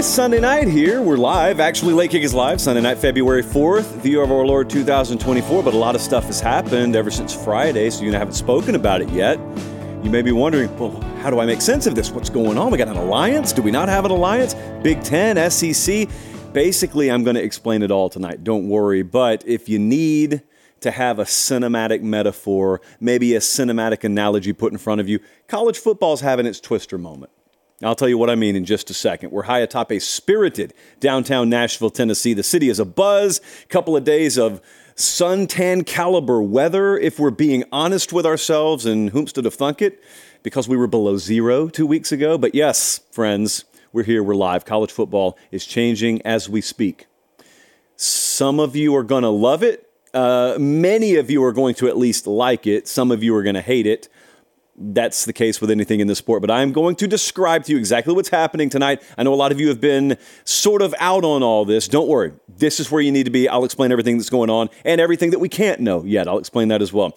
It's 0.00 0.08
Sunday 0.08 0.40
night 0.40 0.66
here. 0.66 1.02
We're 1.02 1.18
live. 1.18 1.60
Actually, 1.60 1.92
Late 1.92 2.10
Kick 2.10 2.22
is 2.22 2.32
live. 2.32 2.58
Sunday 2.58 2.80
night, 2.80 2.96
February 2.96 3.42
4th, 3.42 4.00
the 4.00 4.08
year 4.08 4.22
of 4.22 4.32
our 4.32 4.46
Lord 4.46 4.70
2024. 4.70 5.62
But 5.62 5.74
a 5.74 5.76
lot 5.76 5.94
of 5.94 6.00
stuff 6.00 6.24
has 6.24 6.40
happened 6.40 6.96
ever 6.96 7.10
since 7.10 7.34
Friday, 7.34 7.90
so 7.90 8.04
you 8.04 8.12
haven't 8.12 8.32
spoken 8.32 8.76
about 8.76 9.02
it 9.02 9.10
yet. 9.10 9.38
You 10.02 10.08
may 10.08 10.22
be 10.22 10.32
wondering, 10.32 10.74
well, 10.78 10.98
how 11.18 11.28
do 11.28 11.38
I 11.38 11.44
make 11.44 11.60
sense 11.60 11.86
of 11.86 11.94
this? 11.94 12.10
What's 12.12 12.30
going 12.30 12.56
on? 12.56 12.70
We 12.72 12.78
got 12.78 12.88
an 12.88 12.96
alliance? 12.96 13.52
Do 13.52 13.60
we 13.60 13.70
not 13.70 13.90
have 13.90 14.06
an 14.06 14.10
alliance? 14.10 14.54
Big 14.82 15.02
Ten, 15.02 15.50
SEC? 15.50 16.08
Basically, 16.54 17.10
I'm 17.10 17.22
going 17.22 17.36
to 17.36 17.42
explain 17.42 17.82
it 17.82 17.90
all 17.90 18.08
tonight. 18.08 18.42
Don't 18.42 18.70
worry. 18.70 19.02
But 19.02 19.46
if 19.46 19.68
you 19.68 19.78
need 19.78 20.40
to 20.80 20.92
have 20.92 21.18
a 21.18 21.24
cinematic 21.24 22.00
metaphor, 22.00 22.80
maybe 23.00 23.34
a 23.34 23.40
cinematic 23.40 24.02
analogy 24.02 24.54
put 24.54 24.72
in 24.72 24.78
front 24.78 25.02
of 25.02 25.10
you, 25.10 25.20
college 25.46 25.78
football's 25.78 26.22
having 26.22 26.46
its 26.46 26.58
twister 26.58 26.96
moment. 26.96 27.30
I'll 27.82 27.94
tell 27.94 28.10
you 28.10 28.18
what 28.18 28.28
I 28.28 28.34
mean 28.34 28.56
in 28.56 28.66
just 28.66 28.90
a 28.90 28.94
second. 28.94 29.30
We're 29.30 29.44
high 29.44 29.60
atop 29.60 29.90
a 29.90 29.98
spirited 29.98 30.74
downtown 31.00 31.48
Nashville, 31.48 31.88
Tennessee. 31.88 32.34
The 32.34 32.42
city 32.42 32.68
is 32.68 32.78
a 32.78 32.84
buzz. 32.84 33.40
Couple 33.70 33.96
of 33.96 34.04
days 34.04 34.36
of 34.36 34.60
suntan 34.96 35.86
caliber 35.86 36.42
weather, 36.42 36.98
if 36.98 37.18
we're 37.18 37.30
being 37.30 37.64
honest 37.72 38.12
with 38.12 38.26
ourselves, 38.26 38.84
and 38.84 39.10
whom 39.10 39.26
stood 39.26 39.46
have 39.46 39.54
thunk 39.54 39.80
it, 39.80 40.02
because 40.42 40.68
we 40.68 40.76
were 40.76 40.86
below 40.86 41.16
zero 41.16 41.68
two 41.68 41.86
weeks 41.86 42.12
ago. 42.12 42.36
But 42.36 42.54
yes, 42.54 43.00
friends, 43.12 43.64
we're 43.94 44.02
here, 44.04 44.22
we're 44.22 44.34
live. 44.34 44.66
College 44.66 44.92
football 44.92 45.38
is 45.50 45.64
changing 45.64 46.20
as 46.20 46.50
we 46.50 46.60
speak. 46.60 47.06
Some 47.96 48.60
of 48.60 48.76
you 48.76 48.94
are 48.94 49.04
going 49.04 49.22
to 49.22 49.30
love 49.30 49.62
it. 49.62 49.90
Uh, 50.12 50.56
many 50.58 51.16
of 51.16 51.30
you 51.30 51.42
are 51.44 51.52
going 51.52 51.74
to 51.76 51.88
at 51.88 51.96
least 51.96 52.26
like 52.26 52.66
it. 52.66 52.86
Some 52.86 53.10
of 53.10 53.22
you 53.22 53.34
are 53.36 53.42
going 53.42 53.54
to 53.54 53.62
hate 53.62 53.86
it 53.86 54.10
that's 54.76 55.24
the 55.24 55.32
case 55.32 55.60
with 55.60 55.70
anything 55.70 56.00
in 56.00 56.06
this 56.06 56.18
sport. 56.18 56.40
But 56.40 56.50
I'm 56.50 56.72
going 56.72 56.96
to 56.96 57.06
describe 57.06 57.64
to 57.64 57.72
you 57.72 57.78
exactly 57.78 58.14
what's 58.14 58.28
happening 58.28 58.70
tonight. 58.70 59.02
I 59.18 59.22
know 59.22 59.34
a 59.34 59.36
lot 59.36 59.52
of 59.52 59.60
you 59.60 59.68
have 59.68 59.80
been 59.80 60.16
sort 60.44 60.82
of 60.82 60.94
out 60.98 61.24
on 61.24 61.42
all 61.42 61.64
this. 61.64 61.88
Don't 61.88 62.08
worry. 62.08 62.32
This 62.48 62.80
is 62.80 62.90
where 62.90 63.02
you 63.02 63.12
need 63.12 63.24
to 63.24 63.30
be. 63.30 63.48
I'll 63.48 63.64
explain 63.64 63.92
everything 63.92 64.16
that's 64.16 64.30
going 64.30 64.50
on 64.50 64.70
and 64.84 65.00
everything 65.00 65.30
that 65.30 65.38
we 65.38 65.48
can't 65.48 65.80
know 65.80 66.04
yet. 66.04 66.28
I'll 66.28 66.38
explain 66.38 66.68
that 66.68 66.82
as 66.82 66.92
well. 66.92 67.16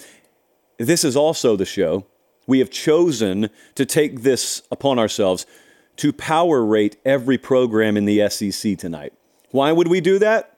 This 0.78 1.04
is 1.04 1.16
also 1.16 1.56
the 1.56 1.66
show. 1.66 2.06
We 2.48 2.60
have 2.60 2.70
chosen 2.70 3.50
to 3.76 3.86
take 3.86 4.22
this 4.22 4.64
upon 4.72 5.00
ourselves 5.00 5.46
to 5.98 6.12
power 6.12 6.66
rate 6.66 6.98
every 7.06 7.38
program 7.38 7.96
in 7.96 8.06
the 8.06 8.28
SEC 8.30 8.78
tonight. 8.78 9.14
Why 9.52 9.72
would 9.72 9.88
we 9.88 10.02
do 10.02 10.20
that? 10.20 10.58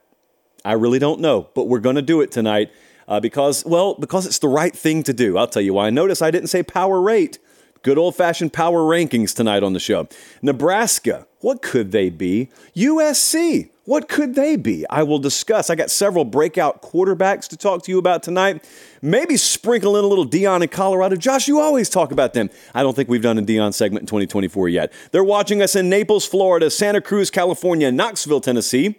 I 0.64 0.72
really 0.72 0.98
don't 0.98 1.20
know, 1.20 1.48
but 1.54 1.68
we're 1.68 1.78
going 1.78 1.96
to 1.96 2.02
do 2.02 2.22
it 2.22 2.32
tonight 2.32 2.72
uh, 3.08 3.20
because, 3.20 3.64
well, 3.64 3.94
because 3.94 4.26
it's 4.26 4.38
the 4.38 4.48
right 4.48 4.74
thing 4.76 5.02
to 5.04 5.12
do. 5.12 5.36
I'll 5.36 5.46
tell 5.46 5.62
you 5.62 5.74
why. 5.74 5.90
Notice 5.90 6.22
I 6.22 6.30
didn't 6.30 6.48
say 6.48 6.62
power 6.62 7.00
rate. 7.00 7.38
Good 7.82 7.98
old 7.98 8.16
fashioned 8.16 8.52
power 8.52 8.80
rankings 8.80 9.34
tonight 9.34 9.62
on 9.62 9.72
the 9.72 9.78
show. 9.78 10.08
Nebraska, 10.42 11.26
what 11.40 11.62
could 11.62 11.92
they 11.92 12.10
be? 12.10 12.48
USC, 12.74 13.70
what 13.84 14.08
could 14.08 14.34
they 14.34 14.56
be? 14.56 14.84
I 14.90 15.04
will 15.04 15.20
discuss. 15.20 15.70
I 15.70 15.76
got 15.76 15.92
several 15.92 16.24
breakout 16.24 16.82
quarterbacks 16.82 17.46
to 17.48 17.56
talk 17.56 17.84
to 17.84 17.92
you 17.92 17.98
about 17.98 18.24
tonight. 18.24 18.64
Maybe 19.02 19.36
sprinkle 19.36 19.96
in 19.96 20.04
a 20.04 20.08
little 20.08 20.26
Deion 20.26 20.62
in 20.62 20.68
Colorado. 20.68 21.14
Josh, 21.14 21.46
you 21.46 21.60
always 21.60 21.88
talk 21.88 22.10
about 22.10 22.34
them. 22.34 22.50
I 22.74 22.82
don't 22.82 22.96
think 22.96 23.08
we've 23.08 23.22
done 23.22 23.38
a 23.38 23.42
Deion 23.42 23.72
segment 23.72 24.02
in 24.02 24.06
2024 24.06 24.68
yet. 24.68 24.92
They're 25.12 25.22
watching 25.22 25.62
us 25.62 25.76
in 25.76 25.88
Naples, 25.88 26.26
Florida, 26.26 26.68
Santa 26.70 27.00
Cruz, 27.00 27.30
California, 27.30 27.92
Knoxville, 27.92 28.40
Tennessee 28.40 28.96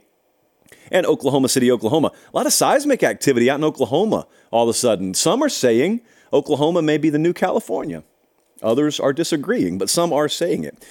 and 0.92 1.06
Oklahoma 1.06 1.50
City, 1.50 1.72
Oklahoma. 1.72 2.12
A 2.34 2.36
lot 2.36 2.46
of 2.46 2.54
seismic 2.54 3.04
activity 3.04 3.50
out 3.50 3.60
in 3.60 3.64
Oklahoma 3.64 4.28
all 4.52 4.64
of 4.64 4.70
a 4.70 4.78
sudden. 4.78 5.14
Some 5.14 5.44
are 5.44 5.50
saying 5.50 6.02
Oklahoma 6.32 6.82
may 6.82 6.98
be 6.98 7.10
the 7.10 7.20
new 7.20 7.34
California. 7.34 8.04
Others 8.62 9.00
are 9.00 9.14
disagreeing, 9.14 9.78
but 9.78 9.90
some 9.90 10.12
are 10.12 10.30
saying 10.30 10.64
it. 10.64 10.84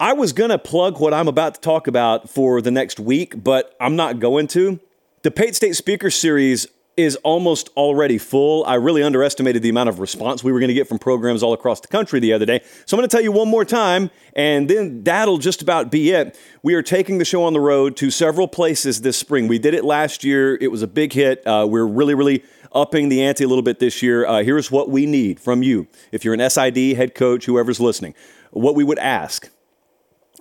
I 0.00 0.12
was 0.12 0.32
going 0.32 0.50
to 0.50 0.58
plug 0.58 0.98
what 0.98 1.14
I'm 1.14 1.28
about 1.28 1.54
to 1.54 1.60
talk 1.60 1.86
about 1.86 2.28
for 2.28 2.60
the 2.60 2.70
next 2.70 2.98
week, 2.98 3.42
but 3.42 3.74
I'm 3.80 3.96
not 3.96 4.18
going 4.18 4.48
to. 4.48 4.80
The 5.22 5.30
Pate 5.30 5.54
State 5.54 5.76
Speaker 5.76 6.10
Series 6.10 6.66
is 6.96 7.16
almost 7.16 7.70
already 7.76 8.18
full. 8.18 8.64
I 8.64 8.74
really 8.74 9.02
underestimated 9.02 9.62
the 9.62 9.68
amount 9.68 9.88
of 9.88 9.98
response 9.98 10.44
we 10.44 10.52
were 10.52 10.60
going 10.60 10.68
to 10.68 10.74
get 10.74 10.88
from 10.88 10.98
programs 10.98 11.42
all 11.42 11.52
across 11.52 11.80
the 11.80 11.88
country 11.88 12.20
the 12.20 12.32
other 12.32 12.46
day. 12.46 12.60
So 12.86 12.96
I'm 12.96 13.00
going 13.00 13.08
to 13.08 13.16
tell 13.16 13.22
you 13.22 13.32
one 13.32 13.48
more 13.48 13.64
time, 13.64 14.10
and 14.34 14.68
then 14.68 15.02
that'll 15.02 15.38
just 15.38 15.62
about 15.62 15.90
be 15.90 16.10
it. 16.10 16.38
We 16.62 16.74
are 16.74 16.82
taking 16.82 17.18
the 17.18 17.24
show 17.24 17.42
on 17.44 17.52
the 17.52 17.60
road 17.60 17.96
to 17.96 18.10
several 18.10 18.46
places 18.46 19.00
this 19.00 19.16
spring. 19.16 19.48
We 19.48 19.58
did 19.58 19.74
it 19.74 19.84
last 19.84 20.24
year, 20.24 20.56
it 20.60 20.70
was 20.70 20.82
a 20.82 20.86
big 20.86 21.12
hit. 21.12 21.44
Uh, 21.46 21.66
we're 21.68 21.86
really, 21.86 22.14
really 22.14 22.44
upping 22.72 23.08
the 23.08 23.22
ante 23.22 23.44
a 23.44 23.48
little 23.48 23.62
bit 23.62 23.78
this 23.78 24.02
year. 24.02 24.26
Uh, 24.26 24.42
here's 24.42 24.70
what 24.70 24.90
we 24.90 25.06
need 25.06 25.40
from 25.40 25.62
you. 25.62 25.86
If 26.12 26.24
you're 26.24 26.34
an 26.34 26.50
SID, 26.50 26.96
head 26.96 27.14
coach, 27.14 27.46
whoever's 27.46 27.80
listening, 27.80 28.14
what 28.50 28.74
we 28.74 28.84
would 28.84 28.98
ask 28.98 29.50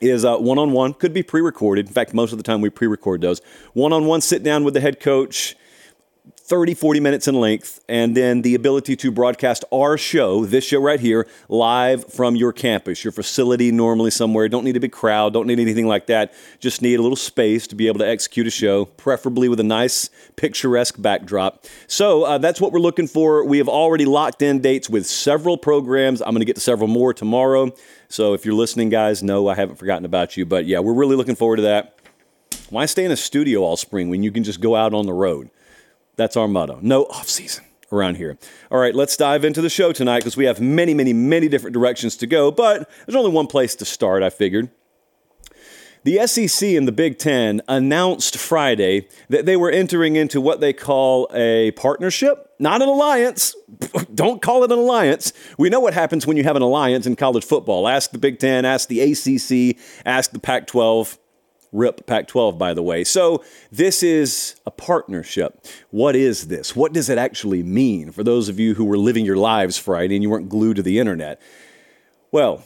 is 0.01 0.25
one 0.25 0.57
on 0.57 0.71
one, 0.71 0.93
could 0.93 1.13
be 1.13 1.23
pre 1.23 1.41
recorded. 1.41 1.87
In 1.87 1.93
fact, 1.93 2.13
most 2.13 2.31
of 2.31 2.37
the 2.37 2.43
time 2.43 2.61
we 2.61 2.69
pre 2.69 2.87
record 2.87 3.21
those. 3.21 3.41
One 3.73 3.93
on 3.93 4.05
one 4.05 4.21
sit 4.21 4.43
down 4.43 4.63
with 4.63 4.73
the 4.73 4.81
head 4.81 4.99
coach 4.99 5.55
30, 6.45 6.73
40 6.73 6.99
minutes 6.99 7.29
in 7.29 7.35
length, 7.35 7.79
and 7.87 8.17
then 8.17 8.41
the 8.41 8.53
ability 8.53 8.97
to 8.97 9.11
broadcast 9.11 9.63
our 9.71 9.97
show, 9.97 10.43
this 10.43 10.65
show 10.65 10.81
right 10.81 10.99
here, 10.99 11.25
live 11.47 12.03
from 12.11 12.35
your 12.35 12.51
campus, 12.51 13.01
your 13.01 13.13
facility, 13.13 13.71
normally 13.71 14.11
somewhere. 14.11 14.49
Don't 14.49 14.65
need 14.65 14.75
a 14.75 14.79
big 14.81 14.91
crowd, 14.91 15.31
don't 15.31 15.47
need 15.47 15.59
anything 15.59 15.87
like 15.87 16.07
that. 16.07 16.33
Just 16.59 16.81
need 16.81 16.95
a 16.95 17.01
little 17.01 17.15
space 17.15 17.65
to 17.67 17.75
be 17.75 17.87
able 17.87 17.99
to 17.99 18.07
execute 18.07 18.45
a 18.45 18.49
show, 18.49 18.83
preferably 18.83 19.47
with 19.47 19.61
a 19.61 19.63
nice, 19.63 20.09
picturesque 20.35 21.01
backdrop. 21.01 21.63
So 21.87 22.23
uh, 22.23 22.39
that's 22.39 22.59
what 22.59 22.73
we're 22.73 22.79
looking 22.79 23.07
for. 23.07 23.45
We 23.45 23.57
have 23.59 23.69
already 23.69 24.03
locked 24.03 24.41
in 24.41 24.59
dates 24.59 24.89
with 24.89 25.05
several 25.05 25.57
programs. 25.57 26.21
I'm 26.21 26.31
going 26.31 26.39
to 26.39 26.45
get 26.45 26.55
to 26.55 26.61
several 26.61 26.89
more 26.89 27.13
tomorrow. 27.13 27.71
So 28.09 28.33
if 28.33 28.43
you're 28.43 28.53
listening, 28.53 28.89
guys, 28.89 29.23
no, 29.23 29.47
I 29.47 29.55
haven't 29.55 29.77
forgotten 29.77 30.03
about 30.03 30.35
you. 30.35 30.45
But 30.45 30.65
yeah, 30.65 30.79
we're 30.79 30.93
really 30.93 31.15
looking 31.15 31.35
forward 31.35 31.55
to 31.57 31.61
that. 31.61 31.97
Why 32.69 32.85
stay 32.85 33.05
in 33.05 33.11
a 33.11 33.15
studio 33.15 33.61
all 33.61 33.77
spring 33.77 34.09
when 34.09 34.23
you 34.23 34.31
can 34.31 34.43
just 34.43 34.59
go 34.59 34.75
out 34.75 34.93
on 34.93 35.05
the 35.05 35.13
road? 35.13 35.49
That's 36.15 36.37
our 36.37 36.47
motto. 36.47 36.79
No 36.81 37.05
off 37.05 37.27
season 37.27 37.63
around 37.91 38.17
here. 38.17 38.37
All 38.71 38.79
right, 38.79 38.95
let's 38.95 39.15
dive 39.15 39.45
into 39.45 39.61
the 39.61 39.69
show 39.69 39.91
tonight 39.91 40.19
because 40.19 40.35
we 40.35 40.45
have 40.45 40.59
many, 40.59 40.93
many, 40.93 41.13
many 41.13 41.47
different 41.47 41.73
directions 41.73 42.17
to 42.17 42.27
go, 42.27 42.51
but 42.51 42.89
there's 43.05 43.15
only 43.15 43.31
one 43.31 43.47
place 43.47 43.75
to 43.75 43.85
start, 43.85 44.23
I 44.23 44.29
figured. 44.29 44.69
The 46.03 46.27
SEC 46.27 46.69
and 46.71 46.85
the 46.85 46.91
Big 46.91 47.17
Ten 47.17 47.61
announced 47.69 48.37
Friday 48.37 49.07
that 49.29 49.45
they 49.45 49.55
were 49.55 49.71
entering 49.71 50.17
into 50.17 50.41
what 50.41 50.59
they 50.59 50.73
call 50.73 51.29
a 51.33 51.71
partnership, 51.71 52.51
not 52.59 52.81
an 52.81 52.89
alliance. 52.89 53.55
Don't 54.13 54.41
call 54.41 54.65
it 54.65 54.71
an 54.71 54.79
alliance. 54.79 55.31
We 55.57 55.69
know 55.69 55.79
what 55.79 55.93
happens 55.93 56.27
when 56.27 56.35
you 56.35 56.43
have 56.43 56.57
an 56.57 56.61
alliance 56.61 57.05
in 57.05 57.15
college 57.15 57.45
football. 57.45 57.87
Ask 57.87 58.11
the 58.11 58.17
Big 58.17 58.39
Ten, 58.39 58.65
ask 58.65 58.89
the 58.89 58.99
ACC, 58.99 59.79
ask 60.05 60.31
the 60.31 60.39
Pac 60.39 60.67
12. 60.67 61.17
RIP 61.73 62.05
Pac 62.05 62.27
12, 62.27 62.57
by 62.57 62.73
the 62.73 62.83
way. 62.83 63.03
So, 63.03 63.43
this 63.71 64.03
is 64.03 64.55
a 64.65 64.71
partnership. 64.71 65.65
What 65.89 66.15
is 66.15 66.47
this? 66.47 66.75
What 66.75 66.93
does 66.93 67.09
it 67.09 67.17
actually 67.17 67.63
mean 67.63 68.11
for 68.11 68.23
those 68.23 68.47
of 68.47 68.59
you 68.59 68.75
who 68.75 68.85
were 68.85 68.97
living 68.97 69.25
your 69.25 69.37
lives 69.37 69.77
Friday 69.77 70.15
and 70.15 70.23
you 70.23 70.29
weren't 70.29 70.49
glued 70.49 70.75
to 70.77 70.83
the 70.83 70.99
internet? 70.99 71.41
Well, 72.31 72.63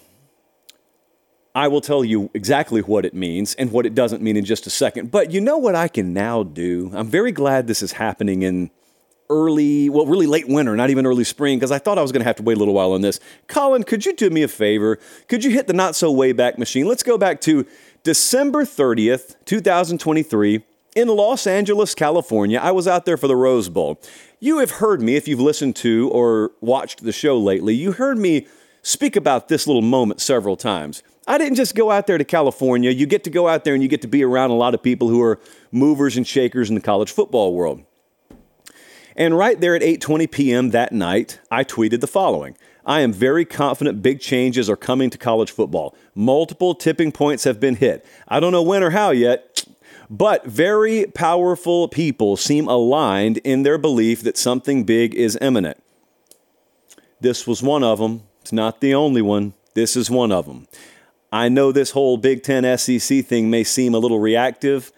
I 1.58 1.70
will 1.70 1.82
tell 1.82 2.06
you 2.06 2.30
exactly 2.36 2.82
what 2.82 3.04
it 3.04 3.16
means 3.16 3.56
and 3.56 3.72
what 3.72 3.88
it 3.88 3.96
doesn't 3.96 4.22
mean 4.22 4.38
in 4.38 4.46
just 4.46 4.68
a 4.68 4.70
second. 4.70 5.10
But 5.10 5.32
you 5.32 5.42
know 5.42 5.58
what 5.58 5.74
I 5.74 5.88
can 5.88 6.14
now 6.14 6.44
do? 6.44 6.92
I'm 6.94 7.08
very 7.08 7.32
glad 7.32 7.66
this 7.66 7.82
is 7.82 7.94
happening 7.94 8.44
in 8.44 8.70
early, 9.30 9.90
well, 9.90 10.06
really 10.06 10.28
late 10.28 10.48
winter, 10.48 10.76
not 10.76 10.90
even 10.90 11.06
early 11.06 11.24
spring, 11.24 11.58
because 11.58 11.72
I 11.72 11.80
thought 11.80 11.98
I 11.98 12.02
was 12.02 12.12
going 12.12 12.22
to 12.22 12.26
have 12.26 12.36
to 12.38 12.44
wait 12.44 12.58
a 12.58 12.60
little 12.60 12.74
while 12.74 12.94
on 12.94 13.02
this. 13.02 13.20
Colin, 13.48 13.84
could 13.84 14.06
you 14.06 14.14
do 14.14 14.30
me 14.30 14.44
a 14.44 14.48
favor? 14.48 15.00
Could 15.28 15.44
you 15.44 15.52
hit 15.52 15.68
the 15.68 15.74
not 15.74 15.96
so 15.96 16.12
way 16.12 16.32
back 16.32 16.58
machine? 16.58 16.86
Let's 16.88 17.04
go 17.04 17.18
back 17.18 17.42
to 17.42 17.66
December 18.08 18.64
30th, 18.64 19.36
2023, 19.44 20.64
in 20.96 21.10
Los 21.10 21.46
Angeles, 21.46 21.94
California. 21.94 22.58
I 22.58 22.72
was 22.72 22.88
out 22.88 23.04
there 23.04 23.18
for 23.18 23.28
the 23.28 23.36
Rose 23.36 23.68
Bowl. 23.68 24.00
You 24.40 24.60
have 24.60 24.72
heard 24.72 25.02
me, 25.02 25.18
if 25.18 25.28
you've 25.28 25.42
listened 25.42 25.76
to 25.76 26.10
or 26.14 26.52
watched 26.62 27.04
the 27.04 27.12
show 27.12 27.38
lately, 27.38 27.76
you 27.76 27.92
heard 27.92 28.18
me 28.18 28.48
speak 28.82 29.18
about 29.18 29.50
this 29.50 29.68
little 29.68 29.82
moment 29.82 30.22
several 30.22 30.56
times. 30.56 31.04
I 31.28 31.38
didn't 31.38 31.56
just 31.56 31.76
go 31.76 31.92
out 31.92 32.08
there 32.08 32.18
to 32.18 32.24
California. 32.24 32.92
You 32.92 33.06
get 33.08 33.26
to 33.26 33.30
go 33.30 33.50
out 33.50 33.66
there 33.66 33.74
and 33.74 33.84
you 33.84 33.90
get 33.90 34.02
to 34.04 34.08
be 34.08 34.24
around 34.24 34.52
a 34.52 34.56
lot 34.56 34.74
of 34.74 34.82
people 34.82 35.10
who 35.10 35.22
are 35.22 35.38
movers 35.74 36.16
and 36.16 36.26
shakers 36.26 36.70
in 36.70 36.76
the 36.76 36.82
college 36.82 37.12
football 37.12 37.54
world. 37.56 37.84
And 39.18 39.38
right 39.38 39.60
there 39.60 39.76
at 39.76 39.82
8:20 39.82 40.32
p.m. 40.32 40.70
that 40.70 40.94
night, 40.94 41.42
I 41.52 41.66
tweeted 41.66 42.00
the 42.00 42.08
following. 42.08 42.56
I 42.88 43.02
am 43.02 43.12
very 43.12 43.44
confident 43.44 44.02
big 44.02 44.22
changes 44.22 44.70
are 44.70 44.78
coming 44.78 45.10
to 45.10 45.18
college 45.18 45.52
football. 45.52 45.94
Multiple 46.16 46.74
tipping 46.74 47.12
points 47.12 47.44
have 47.44 47.60
been 47.60 47.76
hit. 47.76 48.06
I 48.30 48.40
don't 48.40 48.54
know 48.54 48.64
when 48.64 48.82
or 48.82 48.92
how 48.92 49.12
yet, 49.12 49.66
but 50.10 50.46
very 50.46 51.06
powerful 51.08 51.90
people 51.90 52.38
seem 52.38 52.70
aligned 52.70 53.40
in 53.40 53.64
their 53.64 53.78
belief 53.78 54.24
that 54.24 54.38
something 54.38 54.86
big 54.86 55.14
is 55.14 55.38
imminent. 55.42 55.84
This 57.20 57.46
was 57.46 57.62
one 57.62 57.84
of 57.84 58.00
them. 58.00 58.24
It's 58.42 58.54
not 58.54 58.80
the 58.80 58.96
only 58.96 59.22
one. 59.22 59.54
This 59.74 59.98
is 59.98 60.10
one 60.10 60.32
of 60.32 60.46
them. 60.46 60.68
I 61.30 61.50
know 61.50 61.74
this 61.74 61.92
whole 61.92 62.16
Big 62.16 62.42
Ten 62.42 62.78
SEC 62.78 63.26
thing 63.26 63.50
may 63.50 63.66
seem 63.66 63.94
a 63.94 64.00
little 64.00 64.20
reactive. 64.20 64.94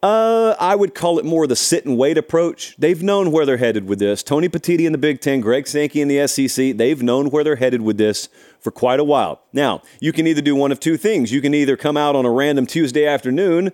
Uh, 0.00 0.54
I 0.60 0.76
would 0.76 0.94
call 0.94 1.18
it 1.18 1.24
more 1.24 1.48
the 1.48 1.56
sit 1.56 1.84
and 1.84 1.98
wait 1.98 2.16
approach. 2.16 2.76
They've 2.78 3.02
known 3.02 3.32
where 3.32 3.44
they're 3.44 3.56
headed 3.56 3.88
with 3.88 3.98
this. 3.98 4.22
Tony 4.22 4.48
Petitti 4.48 4.86
in 4.86 4.92
the 4.92 4.98
Big 4.98 5.20
Ten, 5.20 5.40
Greg 5.40 5.66
Sankey 5.66 6.00
in 6.00 6.06
the 6.06 6.26
SEC, 6.28 6.76
they've 6.76 7.02
known 7.02 7.30
where 7.30 7.42
they're 7.42 7.56
headed 7.56 7.82
with 7.82 7.98
this 7.98 8.28
for 8.60 8.70
quite 8.70 9.00
a 9.00 9.04
while. 9.04 9.42
Now, 9.52 9.82
you 10.00 10.12
can 10.12 10.28
either 10.28 10.40
do 10.40 10.54
one 10.54 10.70
of 10.70 10.78
two 10.78 10.96
things. 10.96 11.32
You 11.32 11.40
can 11.40 11.52
either 11.52 11.76
come 11.76 11.96
out 11.96 12.14
on 12.14 12.24
a 12.24 12.30
random 12.30 12.66
Tuesday 12.66 13.06
afternoon, 13.06 13.72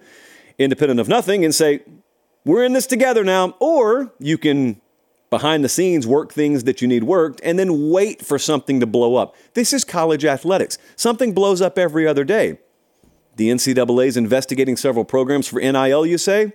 independent 0.58 0.98
of 0.98 1.08
nothing, 1.08 1.44
and 1.44 1.54
say, 1.54 1.80
we're 2.46 2.64
in 2.64 2.72
this 2.72 2.86
together 2.86 3.22
now, 3.22 3.54
or 3.58 4.12
you 4.18 4.38
can 4.38 4.80
behind 5.28 5.64
the 5.64 5.68
scenes 5.68 6.06
work 6.06 6.32
things 6.32 6.64
that 6.64 6.80
you 6.80 6.88
need 6.88 7.04
worked 7.04 7.40
and 7.42 7.58
then 7.58 7.90
wait 7.90 8.24
for 8.24 8.38
something 8.38 8.80
to 8.80 8.86
blow 8.86 9.16
up. 9.16 9.34
This 9.54 9.72
is 9.72 9.84
college 9.84 10.24
athletics. 10.24 10.78
Something 10.96 11.32
blows 11.32 11.60
up 11.60 11.76
every 11.76 12.06
other 12.06 12.24
day. 12.24 12.58
The 13.36 13.50
NCAA 13.50 14.06
is 14.06 14.16
investigating 14.16 14.76
several 14.76 15.04
programs 15.04 15.48
for 15.48 15.60
NIL, 15.60 16.06
you 16.06 16.18
say? 16.18 16.52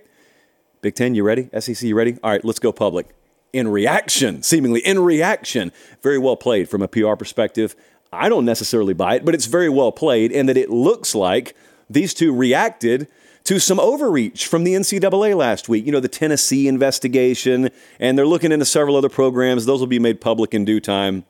Big 0.80 0.94
Ten, 0.94 1.14
you 1.14 1.22
ready? 1.22 1.50
SEC, 1.58 1.82
you 1.82 1.94
ready? 1.94 2.16
All 2.22 2.30
right, 2.30 2.44
let's 2.44 2.58
go 2.58 2.72
public. 2.72 3.08
In 3.52 3.68
reaction, 3.68 4.42
seemingly 4.42 4.80
in 4.80 5.00
reaction. 5.00 5.72
Very 6.02 6.18
well 6.18 6.36
played 6.36 6.68
from 6.68 6.82
a 6.82 6.88
PR 6.88 7.16
perspective. 7.16 7.76
I 8.12 8.28
don't 8.28 8.44
necessarily 8.44 8.94
buy 8.94 9.16
it, 9.16 9.24
but 9.24 9.34
it's 9.34 9.46
very 9.46 9.68
well 9.68 9.92
played 9.92 10.32
in 10.32 10.46
that 10.46 10.56
it 10.56 10.70
looks 10.70 11.14
like 11.14 11.54
these 11.90 12.14
two 12.14 12.34
reacted 12.34 13.08
to 13.44 13.58
some 13.58 13.78
overreach 13.78 14.46
from 14.46 14.64
the 14.64 14.74
NCAA 14.74 15.36
last 15.36 15.68
week. 15.68 15.84
You 15.84 15.92
know, 15.92 16.00
the 16.00 16.08
Tennessee 16.08 16.66
investigation, 16.66 17.70
and 17.98 18.16
they're 18.16 18.26
looking 18.26 18.52
into 18.52 18.64
several 18.64 18.96
other 18.96 19.08
programs. 19.08 19.66
Those 19.66 19.80
will 19.80 19.86
be 19.86 19.98
made 19.98 20.20
public 20.20 20.54
in 20.54 20.64
due 20.64 20.80
time. 20.80 21.24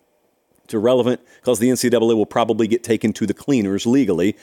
It's 0.64 0.74
irrelevant 0.74 1.20
because 1.40 1.58
the 1.58 1.70
NCAA 1.70 2.14
will 2.14 2.26
probably 2.26 2.68
get 2.68 2.84
taken 2.84 3.12
to 3.14 3.26
the 3.26 3.34
cleaners 3.34 3.86
legally 3.86 4.36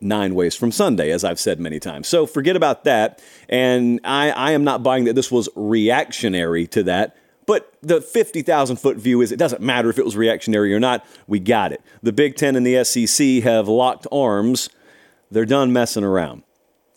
nine 0.00 0.34
ways 0.34 0.54
from 0.54 0.72
Sunday, 0.72 1.10
as 1.10 1.24
I've 1.24 1.40
said 1.40 1.60
many 1.60 1.80
times. 1.80 2.08
So 2.08 2.26
forget 2.26 2.56
about 2.56 2.84
that. 2.84 3.22
And 3.48 4.00
I, 4.04 4.30
I 4.30 4.52
am 4.52 4.64
not 4.64 4.82
buying 4.82 5.04
that 5.04 5.14
this 5.14 5.30
was 5.30 5.48
reactionary 5.54 6.66
to 6.68 6.82
that. 6.84 7.16
But 7.46 7.72
the 7.80 8.02
50,000 8.02 8.76
foot 8.76 8.98
view 8.98 9.22
is 9.22 9.32
it 9.32 9.38
doesn't 9.38 9.62
matter 9.62 9.88
if 9.88 9.98
it 9.98 10.04
was 10.04 10.16
reactionary 10.16 10.74
or 10.74 10.80
not. 10.80 11.04
We 11.26 11.40
got 11.40 11.72
it. 11.72 11.80
The 12.02 12.12
Big 12.12 12.36
Ten 12.36 12.56
and 12.56 12.66
the 12.66 12.84
SEC 12.84 13.42
have 13.42 13.68
locked 13.68 14.06
arms. 14.12 14.68
They're 15.30 15.46
done 15.46 15.72
messing 15.72 16.04
around. 16.04 16.42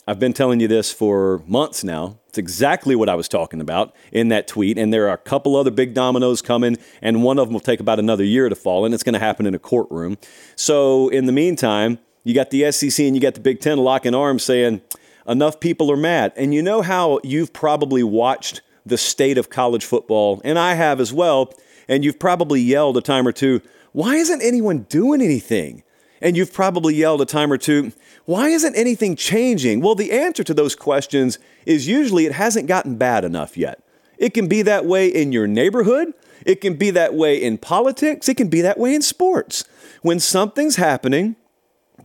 I've 0.06 0.18
been 0.18 0.32
telling 0.32 0.60
you 0.60 0.68
this 0.68 0.92
for 0.92 1.42
months 1.46 1.84
now. 1.84 2.18
It's 2.28 2.36
exactly 2.36 2.96
what 2.96 3.08
I 3.08 3.14
was 3.14 3.28
talking 3.28 3.60
about 3.60 3.94
in 4.10 4.28
that 4.28 4.48
tweet. 4.48 4.76
And 4.76 4.92
there 4.92 5.08
are 5.08 5.14
a 5.14 5.18
couple 5.18 5.54
other 5.54 5.70
big 5.70 5.94
dominoes 5.94 6.42
coming, 6.42 6.76
and 7.00 7.22
one 7.22 7.38
of 7.38 7.46
them 7.46 7.54
will 7.54 7.60
take 7.60 7.78
about 7.78 7.98
another 7.98 8.24
year 8.24 8.48
to 8.48 8.56
fall, 8.56 8.84
and 8.84 8.92
it's 8.92 9.02
going 9.02 9.12
to 9.14 9.20
happen 9.20 9.46
in 9.46 9.54
a 9.54 9.58
courtroom. 9.58 10.18
So, 10.56 11.08
in 11.08 11.26
the 11.26 11.32
meantime, 11.32 11.98
you 12.24 12.34
got 12.34 12.50
the 12.50 12.70
SEC 12.70 13.04
and 13.04 13.14
you 13.14 13.20
got 13.20 13.34
the 13.34 13.40
Big 13.40 13.60
Ten 13.60 13.78
locking 13.78 14.14
arms 14.14 14.42
saying, 14.42 14.80
enough 15.26 15.60
people 15.60 15.90
are 15.90 15.96
mad. 15.96 16.32
And 16.36 16.54
you 16.54 16.62
know 16.62 16.82
how 16.82 17.20
you've 17.22 17.52
probably 17.52 18.02
watched 18.02 18.60
the 18.84 18.98
state 18.98 19.38
of 19.38 19.50
college 19.50 19.84
football, 19.84 20.40
and 20.44 20.58
I 20.58 20.74
have 20.74 21.00
as 21.00 21.12
well, 21.12 21.52
and 21.88 22.04
you've 22.04 22.18
probably 22.18 22.60
yelled 22.60 22.96
a 22.96 23.00
time 23.00 23.28
or 23.28 23.32
two, 23.32 23.60
why 23.92 24.16
isn't 24.16 24.42
anyone 24.42 24.86
doing 24.88 25.22
anything? 25.22 25.84
And 26.20 26.36
you've 26.36 26.52
probably 26.52 26.94
yelled 26.94 27.20
a 27.20 27.26
time 27.26 27.52
or 27.52 27.58
two, 27.58 27.92
why 28.24 28.48
isn't 28.48 28.76
anything 28.76 29.16
changing? 29.16 29.80
Well, 29.80 29.94
the 29.94 30.12
answer 30.12 30.44
to 30.44 30.54
those 30.54 30.74
questions 30.74 31.38
is 31.66 31.86
usually 31.86 32.26
it 32.26 32.32
hasn't 32.32 32.68
gotten 32.68 32.96
bad 32.96 33.24
enough 33.24 33.56
yet. 33.56 33.80
It 34.18 34.34
can 34.34 34.46
be 34.46 34.62
that 34.62 34.84
way 34.84 35.08
in 35.08 35.32
your 35.32 35.46
neighborhood. 35.46 36.14
It 36.46 36.60
can 36.60 36.74
be 36.74 36.90
that 36.90 37.14
way 37.14 37.40
in 37.40 37.58
politics. 37.58 38.28
It 38.28 38.36
can 38.36 38.48
be 38.48 38.60
that 38.60 38.78
way 38.78 38.94
in 38.94 39.02
sports. 39.02 39.64
When 40.02 40.20
something's 40.20 40.76
happening 40.76 41.36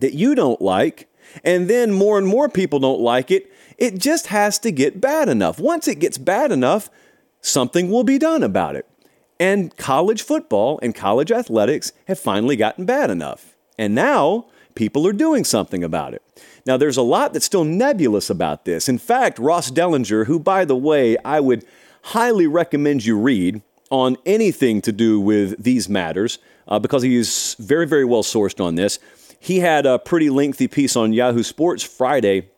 that 0.00 0.14
you 0.14 0.34
don't 0.34 0.60
like, 0.60 1.08
and 1.44 1.68
then 1.68 1.92
more 1.92 2.18
and 2.18 2.26
more 2.26 2.48
people 2.48 2.78
don't 2.78 3.00
like 3.00 3.30
it, 3.30 3.52
it 3.76 3.98
just 3.98 4.28
has 4.28 4.58
to 4.60 4.70
get 4.70 5.00
bad 5.00 5.28
enough. 5.28 5.58
Once 5.58 5.86
it 5.86 6.00
gets 6.00 6.18
bad 6.18 6.50
enough, 6.50 6.90
something 7.40 7.90
will 7.90 8.04
be 8.04 8.18
done 8.18 8.42
about 8.42 8.76
it. 8.76 8.86
And 9.38 9.76
college 9.76 10.22
football 10.22 10.80
and 10.82 10.94
college 10.94 11.30
athletics 11.30 11.92
have 12.06 12.18
finally 12.18 12.56
gotten 12.56 12.84
bad 12.86 13.10
enough. 13.10 13.56
And 13.78 13.94
now 13.94 14.46
people 14.74 15.06
are 15.06 15.12
doing 15.12 15.44
something 15.44 15.84
about 15.84 16.14
it. 16.14 16.22
Now, 16.66 16.76
there's 16.76 16.96
a 16.96 17.02
lot 17.02 17.32
that's 17.32 17.46
still 17.46 17.64
nebulous 17.64 18.28
about 18.28 18.64
this. 18.64 18.88
In 18.88 18.98
fact, 18.98 19.38
Ross 19.38 19.70
Dellenger, 19.70 20.26
who, 20.26 20.38
by 20.38 20.64
the 20.64 20.76
way, 20.76 21.16
I 21.24 21.40
would 21.40 21.64
highly 22.02 22.46
recommend 22.46 23.04
you 23.04 23.16
read 23.16 23.62
on 23.90 24.16
anything 24.26 24.82
to 24.82 24.92
do 24.92 25.18
with 25.18 25.62
these 25.62 25.88
matters, 25.88 26.38
uh, 26.66 26.78
because 26.78 27.02
he 27.02 27.16
is 27.16 27.56
very, 27.58 27.86
very 27.86 28.04
well 28.04 28.22
sourced 28.22 28.62
on 28.62 28.74
this. 28.74 28.98
He 29.38 29.60
had 29.60 29.86
a 29.86 29.98
pretty 29.98 30.30
lengthy 30.30 30.68
piece 30.68 30.96
on 30.96 31.12
Yahoo 31.12 31.42
Sports 31.42 31.82
Friday 31.82 32.50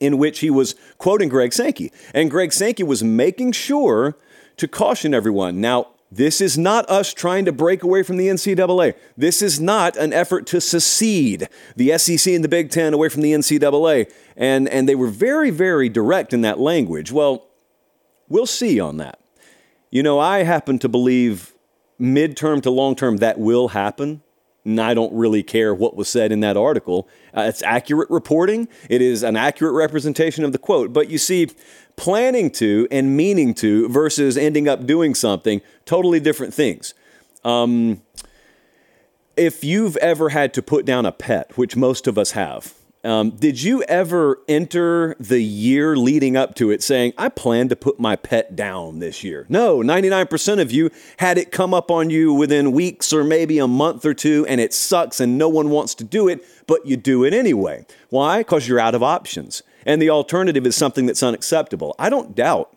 in 0.00 0.18
which 0.18 0.40
he 0.40 0.50
was 0.50 0.74
quoting 0.98 1.28
Greg 1.28 1.52
Sankey. 1.52 1.92
And 2.12 2.30
Greg 2.30 2.52
Sankey 2.52 2.82
was 2.82 3.02
making 3.02 3.52
sure 3.52 4.16
to 4.56 4.68
caution 4.68 5.14
everyone. 5.14 5.60
Now, 5.60 5.88
this 6.10 6.40
is 6.40 6.56
not 6.56 6.88
us 6.88 7.12
trying 7.12 7.44
to 7.46 7.52
break 7.52 7.82
away 7.82 8.04
from 8.04 8.18
the 8.18 8.28
NCAA. 8.28 8.94
This 9.16 9.42
is 9.42 9.60
not 9.60 9.96
an 9.96 10.12
effort 10.12 10.46
to 10.48 10.60
secede 10.60 11.48
the 11.74 11.96
SEC 11.98 12.32
and 12.32 12.44
the 12.44 12.48
Big 12.48 12.70
Ten 12.70 12.94
away 12.94 13.08
from 13.08 13.22
the 13.22 13.32
NCAA. 13.32 14.12
And, 14.36 14.68
and 14.68 14.88
they 14.88 14.94
were 14.94 15.08
very, 15.08 15.50
very 15.50 15.88
direct 15.88 16.32
in 16.32 16.42
that 16.42 16.60
language. 16.60 17.10
Well, 17.10 17.48
we'll 18.28 18.46
see 18.46 18.78
on 18.78 18.98
that. 18.98 19.18
You 19.90 20.02
know, 20.02 20.20
I 20.20 20.44
happen 20.44 20.78
to 20.80 20.88
believe 20.88 21.54
midterm 22.00 22.62
to 22.62 22.70
long 22.70 22.94
term 22.94 23.16
that 23.18 23.38
will 23.38 23.68
happen 23.68 24.22
I 24.66 24.94
don't 24.94 25.12
really 25.12 25.42
care 25.42 25.74
what 25.74 25.94
was 25.94 26.08
said 26.08 26.32
in 26.32 26.40
that 26.40 26.56
article. 26.56 27.08
Uh, 27.36 27.42
it's 27.42 27.62
accurate 27.62 28.10
reporting, 28.10 28.68
it 28.88 29.02
is 29.02 29.22
an 29.22 29.36
accurate 29.36 29.74
representation 29.74 30.44
of 30.44 30.52
the 30.52 30.58
quote. 30.58 30.92
But 30.92 31.10
you 31.10 31.18
see, 31.18 31.50
planning 31.96 32.50
to 32.52 32.88
and 32.90 33.16
meaning 33.16 33.54
to 33.54 33.88
versus 33.88 34.36
ending 34.36 34.68
up 34.68 34.86
doing 34.86 35.14
something, 35.14 35.60
totally 35.84 36.20
different 36.20 36.54
things. 36.54 36.94
Um, 37.44 38.02
if 39.36 39.64
you've 39.64 39.96
ever 39.98 40.30
had 40.30 40.54
to 40.54 40.62
put 40.62 40.84
down 40.84 41.06
a 41.06 41.12
pet, 41.12 41.56
which 41.56 41.76
most 41.76 42.06
of 42.06 42.16
us 42.16 42.32
have, 42.32 42.74
um, 43.04 43.30
did 43.30 43.62
you 43.62 43.82
ever 43.82 44.40
enter 44.48 45.14
the 45.20 45.40
year 45.40 45.94
leading 45.94 46.36
up 46.36 46.54
to 46.56 46.70
it 46.70 46.82
saying, 46.82 47.12
I 47.18 47.28
plan 47.28 47.68
to 47.68 47.76
put 47.76 48.00
my 48.00 48.16
pet 48.16 48.56
down 48.56 48.98
this 48.98 49.22
year? 49.22 49.44
No, 49.48 49.78
99% 49.78 50.60
of 50.60 50.72
you 50.72 50.90
had 51.18 51.36
it 51.36 51.52
come 51.52 51.74
up 51.74 51.90
on 51.90 52.08
you 52.08 52.32
within 52.32 52.72
weeks 52.72 53.12
or 53.12 53.22
maybe 53.22 53.58
a 53.58 53.68
month 53.68 54.06
or 54.06 54.14
two, 54.14 54.46
and 54.48 54.60
it 54.60 54.72
sucks 54.72 55.20
and 55.20 55.36
no 55.36 55.48
one 55.48 55.68
wants 55.70 55.94
to 55.96 56.04
do 56.04 56.28
it, 56.28 56.44
but 56.66 56.86
you 56.86 56.96
do 56.96 57.24
it 57.24 57.34
anyway. 57.34 57.84
Why? 58.08 58.38
Because 58.38 58.66
you're 58.66 58.80
out 58.80 58.94
of 58.94 59.02
options. 59.02 59.62
And 59.84 60.00
the 60.00 60.10
alternative 60.10 60.66
is 60.66 60.74
something 60.74 61.04
that's 61.04 61.22
unacceptable. 61.22 61.94
I 61.98 62.08
don't 62.08 62.34
doubt 62.34 62.74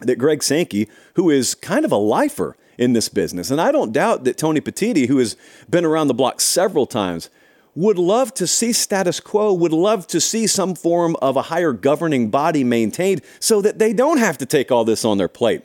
that 0.00 0.16
Greg 0.16 0.42
Sankey, 0.42 0.88
who 1.14 1.30
is 1.30 1.54
kind 1.54 1.84
of 1.84 1.92
a 1.92 1.96
lifer 1.96 2.56
in 2.76 2.92
this 2.92 3.08
business, 3.08 3.52
and 3.52 3.60
I 3.60 3.70
don't 3.70 3.92
doubt 3.92 4.24
that 4.24 4.36
Tony 4.36 4.60
Petitti, 4.60 5.06
who 5.06 5.18
has 5.18 5.36
been 5.70 5.84
around 5.84 6.08
the 6.08 6.14
block 6.14 6.40
several 6.40 6.86
times, 6.86 7.30
would 7.74 7.98
love 7.98 8.32
to 8.34 8.46
see 8.46 8.72
status 8.72 9.20
quo, 9.20 9.52
would 9.52 9.72
love 9.72 10.06
to 10.08 10.20
see 10.20 10.46
some 10.46 10.74
form 10.74 11.16
of 11.20 11.36
a 11.36 11.42
higher 11.42 11.72
governing 11.72 12.30
body 12.30 12.64
maintained 12.64 13.22
so 13.40 13.60
that 13.60 13.78
they 13.78 13.92
don't 13.92 14.18
have 14.18 14.38
to 14.38 14.46
take 14.46 14.70
all 14.70 14.84
this 14.84 15.04
on 15.04 15.18
their 15.18 15.28
plate. 15.28 15.62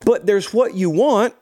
But 0.00 0.26
there's 0.26 0.52
what 0.52 0.74
you 0.74 0.90
want, 0.90 1.34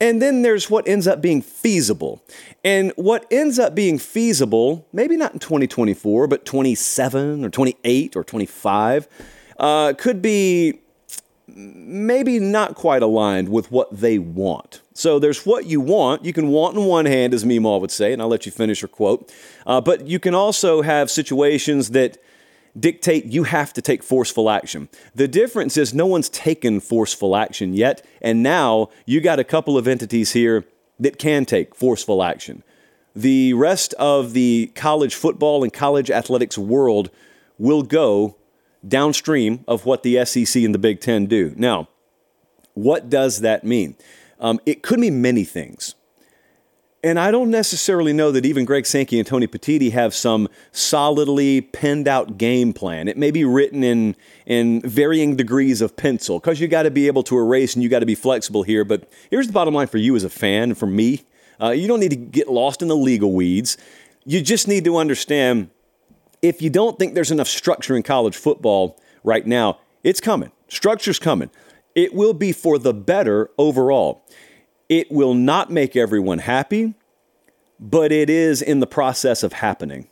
and 0.00 0.20
then 0.20 0.42
there's 0.42 0.68
what 0.68 0.88
ends 0.88 1.06
up 1.06 1.20
being 1.20 1.42
feasible. 1.42 2.22
And 2.64 2.92
what 2.96 3.26
ends 3.30 3.58
up 3.58 3.74
being 3.74 3.98
feasible, 3.98 4.86
maybe 4.92 5.16
not 5.16 5.32
in 5.32 5.38
2024, 5.38 6.26
but 6.26 6.44
27 6.44 7.44
or 7.44 7.50
28 7.50 8.16
or 8.16 8.24
25, 8.24 9.08
uh, 9.58 9.92
could 9.96 10.20
be 10.20 10.80
maybe 11.46 12.38
not 12.38 12.74
quite 12.74 13.02
aligned 13.02 13.48
with 13.48 13.70
what 13.70 13.88
they 14.00 14.18
want. 14.18 14.80
So 14.98 15.20
there's 15.20 15.46
what 15.46 15.66
you 15.66 15.80
want. 15.80 16.24
You 16.24 16.32
can 16.32 16.48
want 16.48 16.76
in 16.76 16.84
one 16.84 17.06
hand, 17.06 17.32
as 17.32 17.44
Meemaw 17.44 17.80
would 17.80 17.92
say, 17.92 18.12
and 18.12 18.20
I'll 18.20 18.26
let 18.26 18.46
you 18.46 18.50
finish 18.50 18.82
your 18.82 18.88
quote. 18.88 19.32
Uh, 19.64 19.80
but 19.80 20.08
you 20.08 20.18
can 20.18 20.34
also 20.34 20.82
have 20.82 21.08
situations 21.08 21.90
that 21.90 22.18
dictate 22.76 23.26
you 23.26 23.44
have 23.44 23.72
to 23.74 23.80
take 23.80 24.02
forceful 24.02 24.50
action. 24.50 24.88
The 25.14 25.28
difference 25.28 25.76
is 25.76 25.94
no 25.94 26.04
one's 26.04 26.28
taken 26.28 26.80
forceful 26.80 27.36
action 27.36 27.74
yet, 27.74 28.04
and 28.20 28.42
now 28.42 28.88
you 29.06 29.20
got 29.20 29.38
a 29.38 29.44
couple 29.44 29.78
of 29.78 29.86
entities 29.86 30.32
here 30.32 30.64
that 30.98 31.16
can 31.16 31.44
take 31.44 31.76
forceful 31.76 32.20
action. 32.20 32.64
The 33.14 33.52
rest 33.52 33.94
of 34.00 34.32
the 34.32 34.72
college 34.74 35.14
football 35.14 35.62
and 35.62 35.72
college 35.72 36.10
athletics 36.10 36.58
world 36.58 37.10
will 37.56 37.84
go 37.84 38.34
downstream 38.86 39.62
of 39.68 39.86
what 39.86 40.02
the 40.02 40.24
SEC 40.24 40.60
and 40.60 40.74
the 40.74 40.78
Big 40.78 41.00
Ten 41.00 41.26
do. 41.26 41.54
Now, 41.56 41.88
what 42.74 43.08
does 43.08 43.42
that 43.42 43.62
mean? 43.62 43.94
Um, 44.40 44.60
it 44.66 44.82
could 44.82 45.00
mean 45.00 45.20
many 45.20 45.44
things. 45.44 45.94
And 47.04 47.18
I 47.18 47.30
don't 47.30 47.50
necessarily 47.50 48.12
know 48.12 48.32
that 48.32 48.44
even 48.44 48.64
Greg 48.64 48.84
Sankey 48.84 49.18
and 49.18 49.26
Tony 49.26 49.46
Petitti 49.46 49.92
have 49.92 50.12
some 50.14 50.48
solidly 50.72 51.60
penned 51.60 52.08
out 52.08 52.38
game 52.38 52.72
plan. 52.72 53.06
It 53.06 53.16
may 53.16 53.30
be 53.30 53.44
written 53.44 53.84
in, 53.84 54.16
in 54.46 54.80
varying 54.80 55.36
degrees 55.36 55.80
of 55.80 55.96
pencil 55.96 56.40
because 56.40 56.60
you 56.60 56.66
got 56.66 56.82
to 56.82 56.90
be 56.90 57.06
able 57.06 57.22
to 57.24 57.38
erase 57.38 57.74
and 57.74 57.84
you 57.84 57.88
got 57.88 58.00
to 58.00 58.06
be 58.06 58.16
flexible 58.16 58.64
here. 58.64 58.84
But 58.84 59.08
here's 59.30 59.46
the 59.46 59.52
bottom 59.52 59.74
line 59.74 59.86
for 59.86 59.98
you 59.98 60.16
as 60.16 60.24
a 60.24 60.30
fan 60.30 60.74
for 60.74 60.86
me 60.86 61.24
uh, 61.60 61.70
you 61.70 61.88
don't 61.88 62.00
need 62.00 62.10
to 62.10 62.16
get 62.16 62.48
lost 62.48 62.82
in 62.82 62.88
the 62.88 62.96
legal 62.96 63.32
weeds. 63.32 63.76
You 64.24 64.40
just 64.40 64.68
need 64.68 64.84
to 64.84 64.96
understand 64.96 65.70
if 66.42 66.62
you 66.62 66.70
don't 66.70 66.98
think 66.98 67.14
there's 67.14 67.30
enough 67.30 67.48
structure 67.48 67.96
in 67.96 68.02
college 68.02 68.36
football 68.36 68.98
right 69.24 69.46
now. 69.46 69.80
It's 70.04 70.20
coming. 70.20 70.52
Structure's 70.68 71.18
coming. 71.18 71.50
It 71.98 72.14
will 72.14 72.32
be 72.32 72.52
for 72.52 72.78
the 72.78 72.94
better 72.94 73.50
overall. 73.58 74.24
It 74.88 75.10
will 75.10 75.34
not 75.34 75.68
make 75.68 75.96
everyone 75.96 76.38
happy, 76.38 76.94
but 77.80 78.12
it 78.12 78.30
is 78.30 78.62
in 78.62 78.78
the 78.78 78.86
process 78.86 79.42
of 79.42 79.54
happening. 79.54 80.06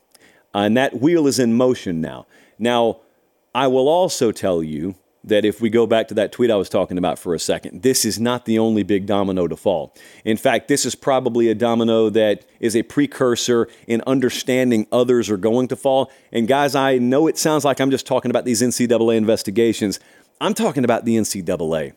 and 0.53 0.77
that 0.77 1.01
wheel 1.01 1.29
is 1.29 1.39
in 1.39 1.55
motion 1.55 2.01
now. 2.01 2.27
Now, 2.59 3.03
I 3.55 3.69
will 3.69 3.87
also 3.89 4.33
tell 4.33 4.65
you 4.65 4.97
that 5.23 5.45
if 5.45 5.61
we 5.61 5.69
go 5.71 5.87
back 5.87 6.09
to 6.09 6.15
that 6.15 6.33
tweet 6.33 6.51
I 6.51 6.57
was 6.57 6.69
talking 6.69 6.99
about 6.99 7.19
for 7.19 7.35
a 7.35 7.39
second, 7.39 7.83
this 7.83 8.05
is 8.05 8.19
not 8.19 8.47
the 8.47 8.59
only 8.59 8.83
big 8.83 9.07
domino 9.07 9.47
to 9.47 9.57
fall. 9.57 9.95
In 10.25 10.37
fact, 10.37 10.69
this 10.69 10.85
is 10.87 10.95
probably 10.95 11.51
a 11.51 11.55
domino 11.55 12.09
that 12.11 12.45
is 12.61 12.75
a 12.75 12.83
precursor 12.83 13.69
in 13.87 14.03
understanding 14.07 14.87
others 14.91 15.29
are 15.29 15.37
going 15.37 15.69
to 15.69 15.77
fall. 15.77 16.11
And 16.33 16.49
guys, 16.49 16.75
I 16.75 16.99
know 16.99 17.27
it 17.27 17.39
sounds 17.39 17.65
like 17.65 17.81
I'm 17.81 17.91
just 17.91 18.07
talking 18.07 18.31
about 18.31 18.45
these 18.45 18.63
NCAA 18.63 19.17
investigations. 19.17 20.01
I'm 20.41 20.55
talking 20.55 20.85
about 20.85 21.05
the 21.05 21.17
NCAA. 21.17 21.95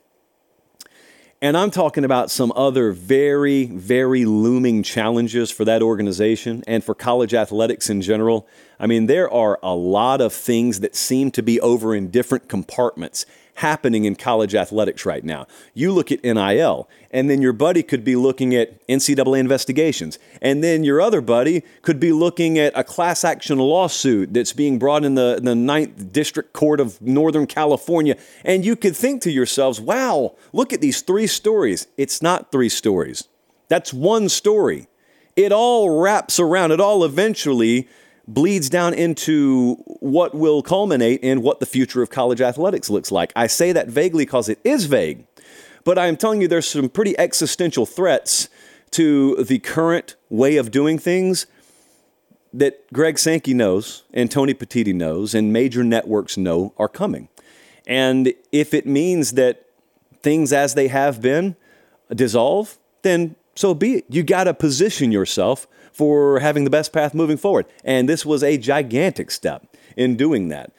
And 1.41 1.55
I'm 1.55 1.71
talking 1.71 2.03
about 2.03 2.29
some 2.29 2.51
other 2.53 2.91
very, 2.91 3.65
very 3.65 4.25
looming 4.25 4.83
challenges 4.83 5.49
for 5.51 5.63
that 5.63 5.81
organization 5.81 6.63
and 6.67 6.83
for 6.83 6.93
college 6.93 7.33
athletics 7.33 7.89
in 7.89 8.01
general. 8.01 8.45
I 8.77 8.87
mean, 8.87 9.05
there 9.05 9.31
are 9.31 9.57
a 9.63 9.73
lot 9.73 10.19
of 10.19 10.33
things 10.33 10.81
that 10.81 10.97
seem 10.97 11.31
to 11.31 11.41
be 11.41 11.61
over 11.61 11.95
in 11.95 12.11
different 12.11 12.49
compartments 12.49 13.25
happening 13.55 14.03
in 14.03 14.15
college 14.15 14.53
athletics 14.53 15.05
right 15.05 15.23
now. 15.23 15.47
You 15.73 15.93
look 15.93 16.11
at 16.11 16.23
NIL, 16.23 16.89
and 17.11 17.29
then 17.29 17.41
your 17.41 17.53
buddy 17.53 17.83
could 17.83 18.03
be 18.03 18.15
looking 18.15 18.55
at 18.55 18.85
NCAA 18.87 19.39
investigations, 19.39 20.19
and 20.41 20.63
then 20.63 20.83
your 20.83 21.01
other 21.01 21.21
buddy 21.21 21.63
could 21.81 21.99
be 21.99 22.11
looking 22.11 22.57
at 22.57 22.71
a 22.75 22.83
class 22.83 23.23
action 23.23 23.57
lawsuit 23.57 24.33
that's 24.33 24.53
being 24.53 24.79
brought 24.79 25.03
in 25.03 25.15
the, 25.15 25.39
the 25.41 25.55
Ninth 25.55 26.11
District 26.11 26.53
Court 26.53 26.79
of 26.79 27.01
Northern 27.01 27.47
California. 27.47 28.15
And 28.43 28.65
you 28.65 28.75
could 28.75 28.95
think 28.95 29.21
to 29.23 29.31
yourselves, 29.31 29.81
wow, 29.81 30.35
look 30.53 30.73
at 30.73 30.81
these 30.81 31.01
three 31.01 31.27
stories. 31.27 31.87
It's 31.97 32.21
not 32.21 32.51
three 32.51 32.69
stories, 32.69 33.27
that's 33.67 33.93
one 33.93 34.29
story. 34.29 34.87
It 35.35 35.51
all 35.51 36.01
wraps 36.01 36.39
around, 36.39 36.71
it 36.71 36.81
all 36.81 37.03
eventually 37.03 37.87
bleeds 38.29 38.69
down 38.69 38.93
into 38.93 39.75
what 40.01 40.35
will 40.35 40.61
culminate 40.61 41.21
in 41.21 41.41
what 41.41 41.59
the 41.59 41.65
future 41.65 42.01
of 42.01 42.09
college 42.09 42.41
athletics 42.41 42.89
looks 42.89 43.11
like. 43.11 43.33
I 43.35 43.47
say 43.47 43.71
that 43.71 43.87
vaguely 43.87 44.25
because 44.25 44.49
it 44.49 44.59
is 44.63 44.85
vague, 44.85 45.25
but 45.83 45.97
I 45.97 46.07
am 46.07 46.17
telling 46.17 46.41
you 46.41 46.47
there's 46.47 46.67
some 46.67 46.89
pretty 46.89 47.17
existential 47.17 47.85
threats 47.85 48.49
to 48.91 49.43
the 49.43 49.59
current 49.59 50.15
way 50.29 50.57
of 50.57 50.71
doing 50.71 50.97
things 50.97 51.45
that 52.53 52.91
Greg 52.91 53.19
Sankey 53.19 53.53
knows 53.53 54.03
and 54.13 54.31
Tony 54.31 54.53
Petitti 54.53 54.93
knows 54.93 55.35
and 55.35 55.53
major 55.53 55.83
networks 55.83 56.37
know 56.37 56.73
are 56.77 56.87
coming. 56.87 57.29
And 57.85 58.33
if 58.51 58.73
it 58.73 58.85
means 58.85 59.33
that 59.33 59.65
things 60.21 60.51
as 60.51 60.73
they 60.73 60.87
have 60.87 61.21
been 61.21 61.55
dissolve, 62.13 62.77
then 63.03 63.35
so 63.55 63.73
be 63.73 63.95
it. 63.95 64.05
You 64.09 64.23
got 64.23 64.45
to 64.45 64.53
position 64.53 65.11
yourself 65.11 65.67
for 65.91 66.39
having 66.39 66.63
the 66.63 66.69
best 66.69 66.93
path 66.93 67.13
moving 67.13 67.37
forward. 67.37 67.65
And 67.83 68.07
this 68.07 68.25
was 68.25 68.43
a 68.43 68.57
gigantic 68.57 69.31
step 69.31 69.75
in 69.97 70.15
doing 70.15 70.49
that. 70.49 70.71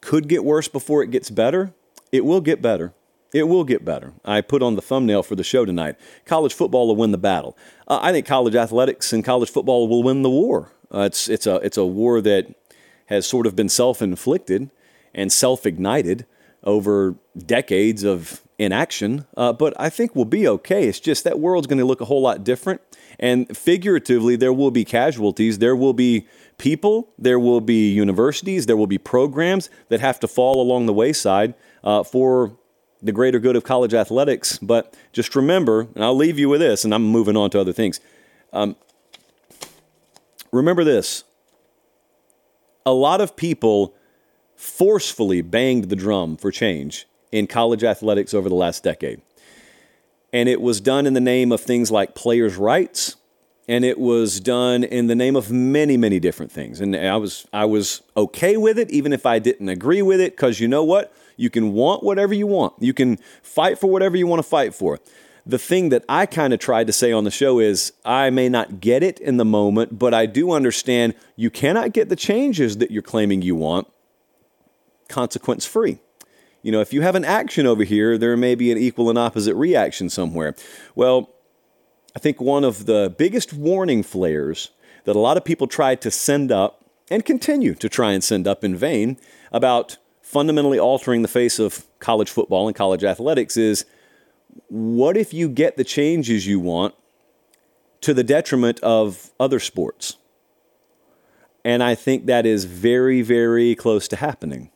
Could 0.00 0.28
get 0.28 0.44
worse 0.44 0.68
before 0.68 1.02
it 1.02 1.10
gets 1.10 1.30
better. 1.30 1.74
It 2.10 2.24
will 2.24 2.40
get 2.40 2.62
better. 2.62 2.94
It 3.36 3.48
will 3.48 3.64
get 3.64 3.84
better. 3.84 4.14
I 4.24 4.40
put 4.40 4.62
on 4.62 4.76
the 4.76 4.80
thumbnail 4.80 5.22
for 5.22 5.36
the 5.36 5.44
show 5.44 5.66
tonight. 5.66 5.96
College 6.24 6.54
football 6.54 6.86
will 6.86 6.96
win 6.96 7.10
the 7.10 7.18
battle. 7.18 7.54
Uh, 7.86 7.98
I 8.00 8.10
think 8.10 8.24
college 8.24 8.54
athletics 8.54 9.12
and 9.12 9.22
college 9.22 9.50
football 9.50 9.88
will 9.88 10.02
win 10.02 10.22
the 10.22 10.30
war. 10.30 10.72
Uh, 10.90 11.00
it's, 11.00 11.28
it's, 11.28 11.46
a, 11.46 11.56
it's 11.56 11.76
a 11.76 11.84
war 11.84 12.22
that 12.22 12.54
has 13.06 13.26
sort 13.26 13.46
of 13.46 13.54
been 13.54 13.68
self 13.68 14.00
inflicted 14.00 14.70
and 15.14 15.30
self 15.30 15.66
ignited 15.66 16.24
over 16.64 17.16
decades 17.36 18.04
of 18.04 18.42
inaction, 18.58 19.26
uh, 19.36 19.52
but 19.52 19.78
I 19.78 19.90
think 19.90 20.16
we'll 20.16 20.24
be 20.24 20.48
okay. 20.48 20.88
It's 20.88 20.98
just 20.98 21.24
that 21.24 21.38
world's 21.38 21.66
going 21.66 21.78
to 21.78 21.84
look 21.84 22.00
a 22.00 22.06
whole 22.06 22.22
lot 22.22 22.42
different. 22.42 22.80
And 23.18 23.54
figuratively, 23.54 24.36
there 24.36 24.52
will 24.52 24.70
be 24.70 24.86
casualties. 24.86 25.58
There 25.58 25.76
will 25.76 25.92
be 25.92 26.26
people, 26.56 27.10
there 27.18 27.38
will 27.38 27.60
be 27.60 27.92
universities, 27.92 28.64
there 28.64 28.78
will 28.78 28.86
be 28.86 28.96
programs 28.96 29.68
that 29.90 30.00
have 30.00 30.18
to 30.20 30.28
fall 30.28 30.62
along 30.62 30.86
the 30.86 30.94
wayside 30.94 31.52
uh, 31.84 32.02
for 32.02 32.56
the 33.06 33.12
greater 33.12 33.38
good 33.38 33.56
of 33.56 33.64
college 33.64 33.94
athletics. 33.94 34.58
But 34.58 34.94
just 35.12 35.34
remember, 35.34 35.88
and 35.94 36.04
I'll 36.04 36.16
leave 36.16 36.38
you 36.38 36.48
with 36.48 36.60
this, 36.60 36.84
and 36.84 36.94
I'm 36.94 37.04
moving 37.04 37.36
on 37.36 37.50
to 37.50 37.60
other 37.60 37.72
things. 37.72 38.00
Um, 38.52 38.76
remember 40.52 40.84
this 40.84 41.24
a 42.86 42.92
lot 42.92 43.20
of 43.20 43.36
people 43.36 43.94
forcefully 44.54 45.42
banged 45.42 45.88
the 45.90 45.96
drum 45.96 46.36
for 46.36 46.50
change 46.50 47.06
in 47.32 47.46
college 47.46 47.84
athletics 47.84 48.32
over 48.32 48.48
the 48.48 48.54
last 48.54 48.82
decade. 48.82 49.20
And 50.32 50.48
it 50.48 50.60
was 50.60 50.80
done 50.80 51.06
in 51.06 51.12
the 51.12 51.20
name 51.20 51.52
of 51.52 51.60
things 51.60 51.90
like 51.90 52.14
players' 52.14 52.56
rights, 52.56 53.16
and 53.68 53.84
it 53.84 53.98
was 53.98 54.38
done 54.38 54.84
in 54.84 55.08
the 55.08 55.14
name 55.14 55.34
of 55.34 55.50
many, 55.50 55.96
many 55.96 56.20
different 56.20 56.52
things. 56.52 56.80
And 56.80 56.94
I 56.94 57.16
was, 57.16 57.46
I 57.52 57.64
was 57.64 58.02
okay 58.16 58.56
with 58.56 58.78
it, 58.78 58.90
even 58.90 59.12
if 59.12 59.26
I 59.26 59.40
didn't 59.40 59.68
agree 59.68 60.02
with 60.02 60.20
it, 60.20 60.36
because 60.36 60.60
you 60.60 60.68
know 60.68 60.84
what? 60.84 61.12
You 61.36 61.50
can 61.50 61.72
want 61.72 62.02
whatever 62.02 62.34
you 62.34 62.46
want, 62.46 62.74
you 62.80 62.94
can 62.94 63.18
fight 63.42 63.78
for 63.78 63.88
whatever 63.88 64.16
you 64.16 64.26
want 64.26 64.40
to 64.40 64.48
fight 64.48 64.74
for. 64.74 64.98
The 65.48 65.58
thing 65.58 65.90
that 65.90 66.04
I 66.08 66.26
kind 66.26 66.52
of 66.52 66.58
tried 66.58 66.88
to 66.88 66.92
say 66.92 67.12
on 67.12 67.22
the 67.22 67.30
show 67.30 67.60
is 67.60 67.92
I 68.04 68.30
may 68.30 68.48
not 68.48 68.80
get 68.80 69.04
it 69.04 69.20
in 69.20 69.36
the 69.36 69.44
moment, 69.44 69.96
but 69.96 70.12
I 70.12 70.26
do 70.26 70.50
understand 70.50 71.14
you 71.36 71.50
cannot 71.50 71.92
get 71.92 72.08
the 72.08 72.16
changes 72.16 72.78
that 72.78 72.90
you're 72.90 73.02
claiming 73.02 73.42
you 73.42 73.54
want 73.54 73.86
consequence 75.08 75.64
free. 75.64 76.00
You 76.62 76.72
know, 76.72 76.80
if 76.80 76.92
you 76.92 77.02
have 77.02 77.14
an 77.14 77.24
action 77.24 77.64
over 77.64 77.84
here, 77.84 78.18
there 78.18 78.36
may 78.36 78.56
be 78.56 78.72
an 78.72 78.78
equal 78.78 79.08
and 79.08 79.16
opposite 79.16 79.54
reaction 79.54 80.10
somewhere. 80.10 80.56
Well, 80.96 81.30
I 82.16 82.18
think 82.18 82.40
one 82.40 82.64
of 82.64 82.86
the 82.86 83.14
biggest 83.16 83.52
warning 83.52 84.02
flares 84.02 84.70
that 85.04 85.14
a 85.14 85.20
lot 85.20 85.36
of 85.36 85.44
people 85.44 85.68
try 85.68 85.94
to 85.94 86.10
send 86.10 86.50
up 86.50 86.84
and 87.08 87.24
continue 87.24 87.74
to 87.74 87.88
try 87.88 88.12
and 88.12 88.24
send 88.24 88.48
up 88.48 88.64
in 88.64 88.74
vain 88.74 89.16
about 89.52 89.96
fundamentally 90.26 90.78
altering 90.78 91.22
the 91.22 91.28
face 91.28 91.60
of 91.60 91.86
college 92.00 92.28
football 92.28 92.66
and 92.66 92.74
college 92.74 93.04
athletics 93.04 93.56
is 93.56 93.84
what 94.68 95.16
if 95.16 95.32
you 95.32 95.48
get 95.48 95.76
the 95.76 95.84
changes 95.84 96.48
you 96.48 96.58
want 96.58 96.96
to 98.00 98.12
the 98.12 98.24
detriment 98.24 98.80
of 98.80 99.30
other 99.38 99.60
sports? 99.60 100.16
And 101.64 101.80
I 101.80 101.94
think 101.94 102.26
that 102.26 102.44
is 102.44 102.64
very, 102.64 103.22
very 103.22 103.76
close 103.76 104.08
to 104.08 104.16
happening. 104.16 104.70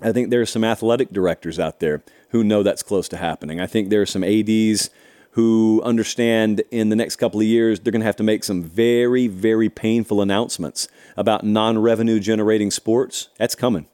I 0.00 0.12
think 0.12 0.30
there 0.30 0.40
are 0.40 0.46
some 0.46 0.62
athletic 0.62 1.10
directors 1.10 1.58
out 1.58 1.80
there 1.80 2.04
who 2.28 2.44
know 2.44 2.62
that's 2.62 2.84
close 2.84 3.08
to 3.08 3.16
happening. 3.16 3.60
I 3.60 3.66
think 3.66 3.90
there 3.90 4.00
are 4.00 4.06
some 4.06 4.22
ADs 4.22 4.90
who 5.32 5.82
understand 5.84 6.62
in 6.70 6.88
the 6.88 6.96
next 6.96 7.16
couple 7.16 7.40
of 7.40 7.46
years 7.46 7.80
they're 7.80 7.90
going 7.90 8.00
to 8.00 8.06
have 8.06 8.16
to 8.16 8.22
make 8.22 8.44
some 8.44 8.62
very, 8.62 9.26
very 9.26 9.68
painful 9.68 10.22
announcements 10.22 10.86
about 11.16 11.44
non 11.44 11.80
revenue 11.80 12.20
generating 12.20 12.70
sports. 12.70 13.28
That's 13.38 13.56
coming. 13.56 13.88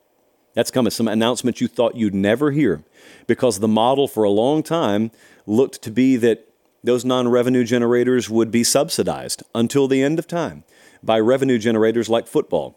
That's 0.59 0.73
coming. 0.73 0.91
Some 0.91 1.07
announcements 1.07 1.61
you 1.61 1.69
thought 1.69 1.95
you'd 1.95 2.17
never 2.17 2.51
hear 2.51 2.83
because 3.29 3.61
the 3.61 3.69
model 3.69 4.09
for 4.09 4.25
a 4.25 4.29
long 4.29 4.65
time 4.65 5.13
looked 5.47 5.83
to 5.83 5.91
be 5.93 6.17
that 6.17 6.49
those 6.83 7.05
non 7.05 7.29
revenue 7.29 7.63
generators 7.63 8.29
would 8.29 8.51
be 8.51 8.65
subsidized 8.65 9.45
until 9.55 9.87
the 9.87 10.03
end 10.03 10.19
of 10.19 10.27
time 10.27 10.65
by 11.01 11.21
revenue 11.21 11.59
generators 11.59 12.09
like 12.09 12.27
football. 12.27 12.77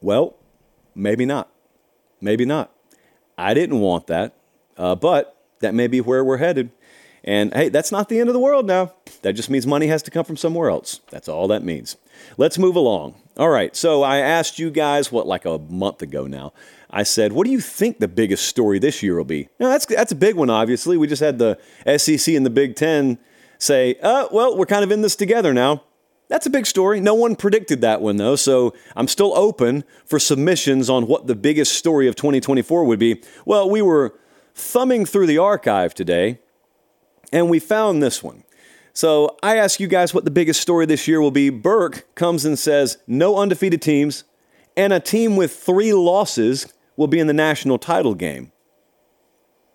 Well, 0.00 0.36
maybe 0.94 1.26
not. 1.26 1.50
Maybe 2.20 2.44
not. 2.44 2.70
I 3.36 3.54
didn't 3.54 3.80
want 3.80 4.06
that, 4.06 4.36
uh, 4.76 4.94
but 4.94 5.36
that 5.62 5.74
may 5.74 5.88
be 5.88 6.00
where 6.00 6.24
we're 6.24 6.36
headed. 6.36 6.70
And 7.24 7.52
hey, 7.54 7.70
that's 7.70 7.90
not 7.90 8.08
the 8.08 8.20
end 8.20 8.28
of 8.28 8.34
the 8.34 8.38
world 8.38 8.66
now. 8.66 8.92
That 9.22 9.32
just 9.32 9.50
means 9.50 9.66
money 9.66 9.88
has 9.88 10.04
to 10.04 10.12
come 10.12 10.24
from 10.24 10.36
somewhere 10.36 10.70
else. 10.70 11.00
That's 11.10 11.28
all 11.28 11.48
that 11.48 11.64
means. 11.64 11.96
Let's 12.36 12.56
move 12.56 12.76
along. 12.76 13.16
All 13.36 13.48
right, 13.48 13.74
so 13.74 14.04
I 14.04 14.18
asked 14.18 14.60
you 14.60 14.70
guys, 14.70 15.10
what, 15.10 15.26
like 15.26 15.44
a 15.44 15.58
month 15.58 16.02
ago 16.02 16.28
now, 16.28 16.52
I 16.96 17.02
said, 17.02 17.32
what 17.32 17.44
do 17.44 17.50
you 17.50 17.60
think 17.60 17.98
the 17.98 18.06
biggest 18.06 18.46
story 18.46 18.78
this 18.78 19.02
year 19.02 19.16
will 19.16 19.24
be? 19.24 19.48
Now, 19.58 19.68
that's, 19.68 19.84
that's 19.84 20.12
a 20.12 20.16
big 20.16 20.36
one, 20.36 20.48
obviously. 20.48 20.96
We 20.96 21.08
just 21.08 21.20
had 21.20 21.40
the 21.40 21.58
SEC 21.98 22.32
and 22.36 22.46
the 22.46 22.50
Big 22.50 22.76
Ten 22.76 23.18
say, 23.58 23.96
uh, 24.00 24.28
well, 24.30 24.56
we're 24.56 24.64
kind 24.64 24.84
of 24.84 24.92
in 24.92 25.02
this 25.02 25.16
together 25.16 25.52
now. 25.52 25.82
That's 26.28 26.46
a 26.46 26.50
big 26.50 26.66
story. 26.66 27.00
No 27.00 27.14
one 27.14 27.34
predicted 27.34 27.80
that 27.80 28.00
one, 28.00 28.16
though, 28.16 28.36
so 28.36 28.74
I'm 28.94 29.08
still 29.08 29.36
open 29.36 29.82
for 30.06 30.20
submissions 30.20 30.88
on 30.88 31.08
what 31.08 31.26
the 31.26 31.34
biggest 31.34 31.74
story 31.74 32.06
of 32.06 32.14
2024 32.14 32.84
would 32.84 33.00
be. 33.00 33.20
Well, 33.44 33.68
we 33.68 33.82
were 33.82 34.14
thumbing 34.54 35.04
through 35.04 35.26
the 35.26 35.38
archive 35.38 35.94
today, 35.94 36.38
and 37.32 37.50
we 37.50 37.58
found 37.58 38.04
this 38.04 38.22
one. 38.22 38.44
So 38.92 39.36
I 39.42 39.56
ask 39.56 39.80
you 39.80 39.88
guys 39.88 40.14
what 40.14 40.24
the 40.24 40.30
biggest 40.30 40.60
story 40.60 40.86
this 40.86 41.08
year 41.08 41.20
will 41.20 41.32
be. 41.32 41.50
Burke 41.50 42.06
comes 42.14 42.44
and 42.44 42.56
says 42.56 42.98
no 43.08 43.36
undefeated 43.36 43.82
teams, 43.82 44.22
and 44.76 44.92
a 44.92 45.00
team 45.00 45.34
with 45.34 45.56
three 45.56 45.92
losses 45.92 46.72
will 46.96 47.06
be 47.06 47.18
in 47.18 47.26
the 47.26 47.32
national 47.32 47.78
title 47.78 48.14
game. 48.14 48.52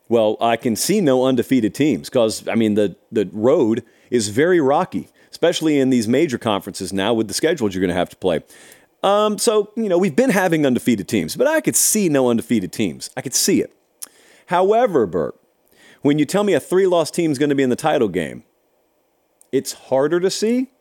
Well, 0.08 0.38
I 0.42 0.58
can 0.58 0.76
see 0.76 1.02
no 1.02 1.26
undefeated 1.26 1.76
teams 1.76 2.10
because, 2.10 2.48
I 2.48 2.56
mean, 2.56 2.74
the, 2.74 2.96
the 3.12 3.30
road 3.32 3.84
is 4.10 4.30
very 4.30 4.60
rocky 4.60 5.10
especially 5.32 5.80
in 5.80 5.90
these 5.90 6.08
major 6.08 6.38
conferences 6.38 6.92
now 6.92 7.14
with 7.14 7.28
the 7.28 7.34
schedules 7.34 7.74
you're 7.74 7.82
going 7.82 7.90
to 7.90 7.96
have 7.96 8.10
to 8.10 8.18
play. 8.18 8.42
Um, 9.02 9.38
so, 9.38 9.72
you 9.76 9.88
know, 9.88 9.98
we've 9.98 10.16
been 10.16 10.32
having 10.32 10.66
undefeated 10.66 11.08
teams, 11.08 11.36
but 11.36 11.48
I 11.48 11.62
could 11.62 11.76
see 11.76 12.10
no 12.10 12.30
undefeated 12.30 12.74
teams. 12.74 13.10
I 13.16 13.22
could 13.22 13.34
see 13.34 13.62
it. 13.62 13.74
However, 14.48 15.06
Bert, 15.06 15.40
when 16.02 16.20
you 16.20 16.26
tell 16.26 16.44
me 16.44 16.54
a 16.54 16.60
three 16.60 16.88
loss 16.88 17.10
team 17.12 17.32
is 17.32 17.38
going 17.38 17.50
to 17.50 17.56
be 17.56 17.64
in 17.64 17.70
the 17.70 17.76
title 17.76 18.10
game, 18.10 18.44
it's 19.52 19.74
harder 19.74 20.20
to 20.20 20.30
see, 20.30 20.72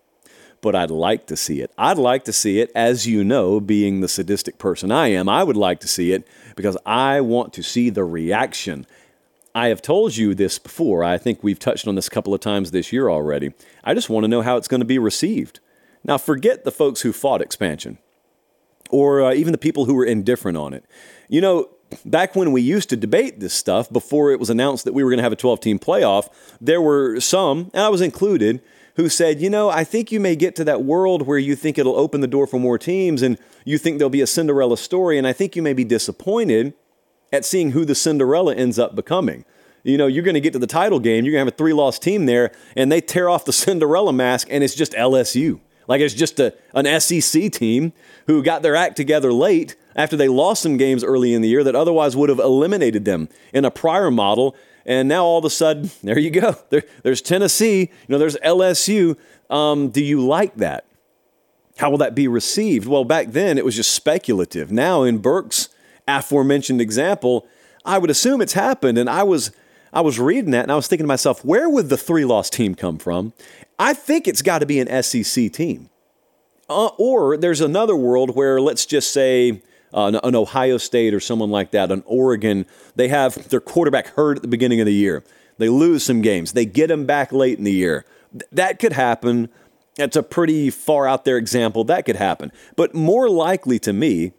but 0.60 0.74
I'd 0.74 0.90
like 0.90 1.26
to 1.26 1.36
see 1.36 1.60
it. 1.60 1.70
I'd 1.78 1.98
like 1.98 2.24
to 2.24 2.32
see 2.32 2.60
it, 2.60 2.70
as 2.74 3.06
you 3.06 3.24
know, 3.24 3.60
being 3.60 4.00
the 4.00 4.08
sadistic 4.08 4.58
person 4.58 4.90
I 4.90 5.08
am, 5.08 5.28
I 5.28 5.44
would 5.44 5.56
like 5.56 5.80
to 5.80 5.88
see 5.88 6.12
it 6.12 6.26
because 6.56 6.76
I 6.84 7.20
want 7.20 7.52
to 7.54 7.62
see 7.62 7.90
the 7.90 8.04
reaction. 8.04 8.86
I 9.54 9.68
have 9.68 9.82
told 9.82 10.16
you 10.16 10.34
this 10.34 10.58
before. 10.58 11.02
I 11.02 11.18
think 11.18 11.42
we've 11.42 11.58
touched 11.58 11.86
on 11.86 11.94
this 11.94 12.08
a 12.08 12.10
couple 12.10 12.34
of 12.34 12.40
times 12.40 12.70
this 12.70 12.92
year 12.92 13.08
already. 13.08 13.52
I 13.84 13.94
just 13.94 14.10
want 14.10 14.24
to 14.24 14.28
know 14.28 14.42
how 14.42 14.56
it's 14.56 14.68
going 14.68 14.80
to 14.80 14.86
be 14.86 14.98
received. 14.98 15.60
Now, 16.04 16.18
forget 16.18 16.64
the 16.64 16.70
folks 16.70 17.00
who 17.02 17.12
fought 17.12 17.42
expansion 17.42 17.98
or 18.90 19.22
uh, 19.22 19.34
even 19.34 19.52
the 19.52 19.58
people 19.58 19.84
who 19.84 19.94
were 19.94 20.04
indifferent 20.04 20.56
on 20.56 20.72
it. 20.72 20.84
You 21.28 21.40
know, 21.40 21.68
back 22.04 22.36
when 22.36 22.52
we 22.52 22.60
used 22.60 22.88
to 22.90 22.96
debate 22.96 23.40
this 23.40 23.54
stuff 23.54 23.90
before 23.90 24.32
it 24.32 24.40
was 24.40 24.50
announced 24.50 24.84
that 24.84 24.94
we 24.94 25.02
were 25.02 25.10
going 25.10 25.18
to 25.18 25.22
have 25.22 25.32
a 25.32 25.36
12 25.36 25.60
team 25.60 25.78
playoff, 25.78 26.28
there 26.60 26.80
were 26.80 27.20
some, 27.20 27.70
and 27.74 27.82
I 27.82 27.88
was 27.88 28.00
included, 28.00 28.62
who 28.98 29.08
said, 29.08 29.40
you 29.40 29.48
know, 29.48 29.70
I 29.70 29.84
think 29.84 30.10
you 30.10 30.18
may 30.18 30.34
get 30.34 30.56
to 30.56 30.64
that 30.64 30.82
world 30.82 31.22
where 31.22 31.38
you 31.38 31.54
think 31.54 31.78
it'll 31.78 31.96
open 31.96 32.20
the 32.20 32.26
door 32.26 32.48
for 32.48 32.58
more 32.58 32.78
teams 32.78 33.22
and 33.22 33.38
you 33.64 33.78
think 33.78 33.98
there'll 33.98 34.10
be 34.10 34.20
a 34.20 34.26
Cinderella 34.26 34.76
story, 34.76 35.16
and 35.16 35.26
I 35.26 35.32
think 35.32 35.54
you 35.54 35.62
may 35.62 35.72
be 35.72 35.84
disappointed 35.84 36.74
at 37.32 37.44
seeing 37.44 37.70
who 37.70 37.84
the 37.84 37.94
Cinderella 37.94 38.56
ends 38.56 38.76
up 38.76 38.96
becoming. 38.96 39.44
You 39.84 39.98
know, 39.98 40.08
you're 40.08 40.24
going 40.24 40.34
to 40.34 40.40
get 40.40 40.52
to 40.54 40.58
the 40.58 40.66
title 40.66 40.98
game, 40.98 41.24
you're 41.24 41.32
going 41.32 41.46
to 41.46 41.50
have 41.50 41.54
a 41.54 41.56
three 41.56 41.72
loss 41.72 42.00
team 42.00 42.26
there, 42.26 42.50
and 42.74 42.90
they 42.90 43.00
tear 43.00 43.28
off 43.28 43.44
the 43.44 43.52
Cinderella 43.64 44.12
mask, 44.12 44.48
and 44.50 44.64
it's 44.64 44.74
just 44.74 44.92
LSU. 44.92 45.60
Like 45.86 46.00
it's 46.00 46.14
just 46.14 46.40
a, 46.40 46.54
an 46.74 47.00
SEC 47.00 47.52
team 47.52 47.92
who 48.26 48.42
got 48.42 48.62
their 48.62 48.74
act 48.74 48.96
together 48.96 49.32
late 49.32 49.76
after 49.94 50.16
they 50.16 50.28
lost 50.28 50.62
some 50.62 50.76
games 50.76 51.04
early 51.04 51.34
in 51.34 51.40
the 51.40 51.48
year 51.48 51.62
that 51.62 51.76
otherwise 51.76 52.16
would 52.16 52.28
have 52.28 52.40
eliminated 52.40 53.04
them 53.04 53.28
in 53.54 53.64
a 53.64 53.70
prior 53.70 54.10
model. 54.10 54.56
And 54.88 55.06
now 55.06 55.22
all 55.22 55.38
of 55.38 55.44
a 55.44 55.50
sudden, 55.50 55.90
there 56.02 56.18
you 56.18 56.30
go. 56.30 56.56
There, 56.70 56.82
there's 57.04 57.22
Tennessee, 57.22 57.80
you 57.80 58.08
know, 58.08 58.18
there's 58.18 58.36
LSU. 58.36 59.16
Um, 59.50 59.90
do 59.90 60.02
you 60.02 60.26
like 60.26 60.56
that? 60.56 60.86
How 61.76 61.90
will 61.90 61.98
that 61.98 62.16
be 62.16 62.26
received? 62.26 62.88
Well, 62.88 63.04
back 63.04 63.28
then 63.28 63.56
it 63.58 63.64
was 63.64 63.76
just 63.76 63.92
speculative. 63.94 64.72
Now, 64.72 65.04
in 65.04 65.18
Burke's 65.18 65.68
aforementioned 66.08 66.80
example, 66.80 67.46
I 67.84 67.98
would 67.98 68.10
assume 68.10 68.40
it's 68.40 68.54
happened. 68.54 68.98
And 68.98 69.08
I 69.08 69.22
was 69.22 69.52
I 69.92 70.00
was 70.00 70.18
reading 70.18 70.50
that 70.50 70.64
and 70.64 70.72
I 70.72 70.74
was 70.74 70.88
thinking 70.88 71.04
to 71.04 71.08
myself, 71.08 71.44
where 71.44 71.68
would 71.68 71.88
the 71.88 71.96
three 71.96 72.24
loss 72.24 72.50
team 72.50 72.74
come 72.74 72.98
from? 72.98 73.32
I 73.78 73.94
think 73.94 74.26
it's 74.26 74.42
got 74.42 74.58
to 74.58 74.66
be 74.66 74.80
an 74.80 75.02
SEC 75.02 75.52
team. 75.52 75.88
Uh, 76.68 76.90
or 76.98 77.36
there's 77.36 77.60
another 77.60 77.96
world 77.96 78.34
where, 78.34 78.60
let's 78.60 78.84
just 78.84 79.12
say, 79.12 79.62
uh, 79.92 80.20
an 80.22 80.34
Ohio 80.34 80.78
State 80.78 81.14
or 81.14 81.20
someone 81.20 81.50
like 81.50 81.70
that, 81.72 81.90
an 81.90 82.02
Oregon, 82.06 82.66
they 82.96 83.08
have 83.08 83.48
their 83.48 83.60
quarterback 83.60 84.08
hurt 84.08 84.36
at 84.36 84.42
the 84.42 84.48
beginning 84.48 84.80
of 84.80 84.86
the 84.86 84.94
year. 84.94 85.24
They 85.58 85.68
lose 85.68 86.04
some 86.04 86.22
games. 86.22 86.52
They 86.52 86.64
get 86.64 86.90
him 86.90 87.06
back 87.06 87.32
late 87.32 87.58
in 87.58 87.64
the 87.64 87.72
year. 87.72 88.04
Th- 88.32 88.44
that 88.52 88.78
could 88.78 88.92
happen. 88.92 89.48
That's 89.96 90.16
a 90.16 90.22
pretty 90.22 90.70
far 90.70 91.08
out 91.08 91.24
there 91.24 91.36
example. 91.36 91.84
That 91.84 92.04
could 92.04 92.16
happen. 92.16 92.52
But 92.76 92.94
more 92.94 93.28
likely 93.28 93.78
to 93.80 93.92
me 93.92 94.32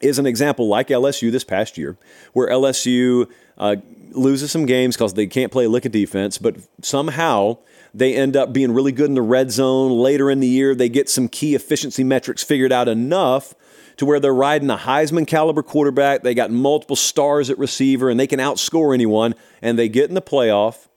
is 0.00 0.18
an 0.18 0.26
example 0.26 0.66
like 0.66 0.88
LSU 0.88 1.30
this 1.30 1.44
past 1.44 1.78
year, 1.78 1.96
where 2.32 2.48
LSU 2.48 3.30
uh, 3.56 3.76
loses 4.10 4.50
some 4.50 4.66
games 4.66 4.96
because 4.96 5.14
they 5.14 5.26
can't 5.26 5.52
play 5.52 5.66
a 5.66 5.68
lick 5.68 5.84
of 5.84 5.92
defense, 5.92 6.38
but 6.38 6.56
somehow 6.82 7.58
they 7.94 8.16
end 8.16 8.36
up 8.36 8.52
being 8.52 8.72
really 8.72 8.92
good 8.92 9.06
in 9.06 9.14
the 9.14 9.22
red 9.22 9.50
zone. 9.52 9.92
Later 9.92 10.30
in 10.30 10.40
the 10.40 10.48
year, 10.48 10.74
they 10.74 10.88
get 10.88 11.08
some 11.08 11.28
key 11.28 11.54
efficiency 11.54 12.02
metrics 12.02 12.42
figured 12.42 12.72
out 12.72 12.88
enough 12.88 13.54
to 13.96 14.06
where 14.06 14.20
they're 14.20 14.34
riding 14.34 14.70
a 14.70 14.76
Heisman 14.76 15.26
caliber 15.26 15.62
quarterback. 15.62 16.22
They 16.22 16.34
got 16.34 16.50
multiple 16.50 16.96
stars 16.96 17.50
at 17.50 17.58
receiver 17.58 18.10
and 18.10 18.18
they 18.18 18.26
can 18.26 18.40
outscore 18.40 18.94
anyone. 18.94 19.34
And 19.60 19.78
they 19.78 19.88
get 19.88 20.08
in 20.08 20.14
the 20.14 20.22
playoff 20.22 20.88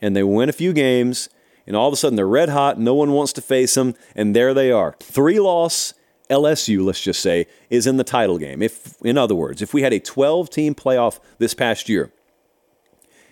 and 0.00 0.16
they 0.16 0.22
win 0.22 0.48
a 0.48 0.52
few 0.52 0.72
games. 0.72 1.28
And 1.66 1.76
all 1.76 1.88
of 1.88 1.94
a 1.94 1.96
sudden 1.96 2.16
they're 2.16 2.26
red 2.26 2.48
hot. 2.48 2.78
No 2.78 2.94
one 2.94 3.12
wants 3.12 3.32
to 3.34 3.40
face 3.40 3.74
them. 3.74 3.94
And 4.14 4.34
there 4.34 4.54
they 4.54 4.70
are. 4.70 4.96
Three 5.00 5.38
loss 5.38 5.94
LSU, 6.30 6.84
let's 6.84 7.00
just 7.00 7.20
say, 7.20 7.46
is 7.68 7.86
in 7.86 7.98
the 7.98 8.04
title 8.04 8.38
game. 8.38 8.62
If, 8.62 8.96
in 9.02 9.18
other 9.18 9.34
words, 9.34 9.60
if 9.60 9.74
we 9.74 9.82
had 9.82 9.92
a 9.92 10.00
12 10.00 10.50
team 10.50 10.74
playoff 10.74 11.20
this 11.38 11.54
past 11.54 11.88
year 11.88 12.10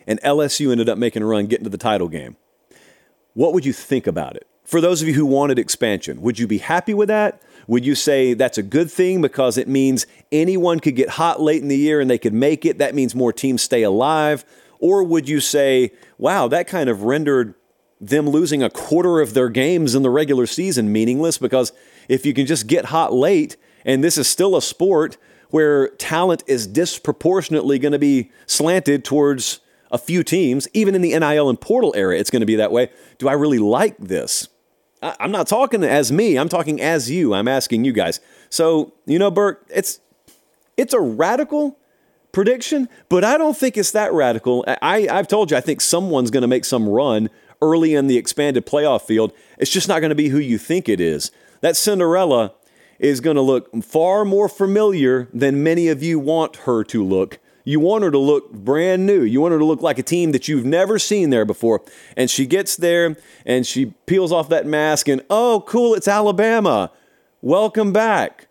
and 0.07 0.21
LSU 0.23 0.71
ended 0.71 0.89
up 0.89 0.99
making 0.99 1.23
a 1.23 1.27
run 1.27 1.47
getting 1.47 1.65
to 1.65 1.71
the 1.71 1.79
title 1.79 2.09
game, 2.09 2.37
what 3.33 3.55
would 3.55 3.65
you 3.65 3.73
think 3.73 4.07
about 4.07 4.37
it? 4.37 4.47
For 4.71 4.81
those 4.81 5.03
of 5.03 5.09
you 5.09 5.15
who 5.15 5.27
wanted 5.27 5.59
expansion, 5.59 6.23
would 6.23 6.39
you 6.39 6.47
be 6.47 6.59
happy 6.59 6.95
with 6.95 7.09
that? 7.09 7.43
Would 7.67 7.85
you 7.85 7.97
say 7.97 8.35
that's 8.35 8.57
a 8.57 8.63
good 8.63 8.89
thing 8.89 9.21
because 9.21 9.59
it 9.59 9.67
means 9.67 10.07
anyone 10.31 10.79
could 10.79 10.95
get 10.95 11.09
hot 11.09 11.43
late 11.43 11.61
in 11.61 11.67
the 11.67 11.77
year 11.77 12.01
and 12.01 12.09
they 12.09 12.19
could 12.19 12.33
make 12.33 12.65
it? 12.65 12.79
That 12.79 12.95
means 12.95 13.13
more 13.13 13.33
teams 13.33 13.63
stay 13.63 13.83
alive? 13.83 14.45
Or 14.79 15.03
would 15.03 15.29
you 15.29 15.41
say, 15.41 15.91
wow, 16.19 16.47
that 16.47 16.69
kind 16.69 16.89
of 16.89 17.03
rendered 17.03 17.57
them 18.01 18.31
losing 18.31 18.63
a 18.63 18.71
quarter 18.71 19.19
of 19.19 19.35
their 19.35 19.49
games 19.49 19.97
in 19.97 20.05
the 20.05 20.09
regular 20.09 20.47
season 20.47 20.93
meaningless 20.93 21.37
because 21.37 21.73
if 22.09 22.25
you 22.25 22.33
can 22.33 22.47
just 22.47 22.69
get 22.69 22.85
hot 22.85 23.13
late, 23.13 23.57
and 23.85 24.05
this 24.05 24.17
is 24.17 24.29
still 24.29 24.55
a 24.55 24.63
sport 24.63 25.17
where 25.49 25.89
talent 25.97 26.45
is 26.47 26.69
disproportionately 26.69 27.81
going 27.81 27.91
to 27.91 27.99
be 27.99 28.31
slanted 28.47 29.05
towards 29.05 29.59
a 29.91 29.99
few 29.99 30.23
teams, 30.23 30.69
even 30.75 30.95
in 30.95 31.03
the 31.03 31.19
NIL 31.19 31.49
and 31.49 31.61
portal 31.61 31.93
era, 31.97 32.17
it's 32.17 32.31
going 32.31 32.39
to 32.39 32.47
be 32.47 32.55
that 32.55 32.71
way. 32.71 32.89
Do 33.19 33.29
I 33.29 33.33
really 33.33 33.59
like 33.59 33.99
this? 33.99 34.49
I, 35.03 35.17
am 35.21 35.31
not 35.31 35.47
talking 35.47 35.83
as 35.83 36.13
me. 36.13 36.37
I'm 36.37 36.49
talking 36.49 36.81
as 36.81 37.11
you. 37.11 37.35
I'm 37.35 37.49
asking 37.49 37.85
you 37.85 37.93
guys. 37.93 38.21
So 38.49 38.93
you 39.07 39.19
know, 39.19 39.31
Burke, 39.31 39.67
it's 39.69 40.01
it's 40.77 40.95
a 40.95 41.01
radical 41.01 41.79
prediction, 42.33 42.89
but 43.09 43.25
I 43.25 43.37
don't 43.39 43.57
think 43.57 43.77
it's 43.77 43.93
that 43.93 44.13
radical. 44.13 44.65
I, 44.67 45.09
I've 45.11 45.29
told 45.29 45.51
you, 45.51 45.57
I 45.57 45.61
think 45.61 45.81
someone's 45.81 46.31
going 46.31 46.43
to 46.43 46.49
make 46.49 46.65
some 46.65 46.89
run 46.89 47.29
early 47.61 47.95
in 47.95 48.07
the 48.07 48.17
expanded 48.17 48.67
playoff 48.67 49.03
field. 49.03 49.33
It's 49.59 49.71
just 49.71 49.89
not 49.89 50.01
going 50.01 50.11
to 50.11 50.15
be 50.17 50.29
who 50.29 50.39
you 50.39 50.59
think 50.59 50.89
it 50.89 51.01
is. 51.01 51.31
That 51.61 51.77
Cinderella 51.77 52.55
is 52.99 53.21
going 53.21 53.37
to 53.37 53.43
look 53.43 53.83
far 53.83 54.25
more 54.25 54.49
familiar 54.49 55.29
than 55.33 55.63
many 55.63 55.89
of 55.89 56.03
you 56.03 56.19
want 56.19 56.57
her 56.57 56.85
to 56.85 57.05
look 57.05 57.39
you 57.71 57.79
want 57.79 58.03
her 58.03 58.11
to 58.11 58.19
look 58.19 58.51
brand 58.53 59.07
new. 59.07 59.23
You 59.23 59.41
want 59.41 59.53
her 59.53 59.59
to 59.59 59.65
look 59.65 59.81
like 59.81 59.99
a 59.99 60.03
team 60.03 60.33
that 60.33 60.49
you've 60.49 60.65
never 60.65 60.99
seen 60.99 61.31
there 61.31 61.45
before. 61.45 61.83
And 62.17 62.29
she 62.29 62.45
gets 62.45 62.77
there 62.77 63.17
and 63.47 63.65
she 63.65 63.87
peels 64.07 64.33
off 64.33 64.49
that 64.49 64.67
mask 64.67 65.09
and, 65.09 65.25
oh, 65.31 65.63
cool, 65.69 65.95
it's 65.95 66.09
Alabama. 66.09 66.91
Welcome 67.41 67.93
back. 67.93 68.49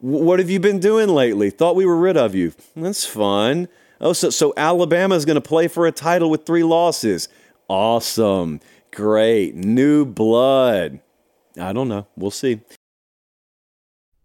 what 0.00 0.38
have 0.40 0.50
you 0.50 0.58
been 0.60 0.80
doing 0.80 1.08
lately? 1.08 1.50
Thought 1.50 1.76
we 1.76 1.86
were 1.86 1.96
rid 1.96 2.16
of 2.16 2.34
you. 2.34 2.52
That's 2.74 3.04
fun. 3.04 3.68
Oh, 4.00 4.12
so, 4.12 4.30
so 4.30 4.52
Alabama 4.56 5.14
is 5.14 5.24
going 5.24 5.36
to 5.36 5.40
play 5.40 5.68
for 5.68 5.86
a 5.86 5.92
title 5.92 6.28
with 6.28 6.44
three 6.44 6.64
losses. 6.64 7.28
Awesome. 7.68 8.60
Great. 8.92 9.54
New 9.54 10.04
blood. 10.04 11.00
I 11.60 11.72
don't 11.72 11.88
know. 11.88 12.06
We'll 12.16 12.30
see. 12.30 12.60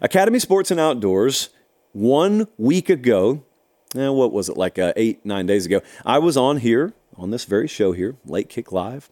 Academy 0.00 0.38
Sports 0.38 0.70
and 0.70 0.80
Outdoors, 0.80 1.50
one 1.92 2.48
week 2.56 2.88
ago, 2.88 3.42
eh, 3.94 4.08
what 4.08 4.32
was 4.32 4.48
it, 4.48 4.56
like 4.56 4.78
uh, 4.78 4.92
eight, 4.96 5.24
nine 5.24 5.46
days 5.46 5.66
ago, 5.66 5.80
I 6.04 6.18
was 6.18 6.36
on 6.36 6.58
here, 6.58 6.94
on 7.16 7.30
this 7.30 7.44
very 7.44 7.68
show 7.68 7.92
here, 7.92 8.16
Late 8.24 8.48
Kick 8.48 8.72
Live, 8.72 9.10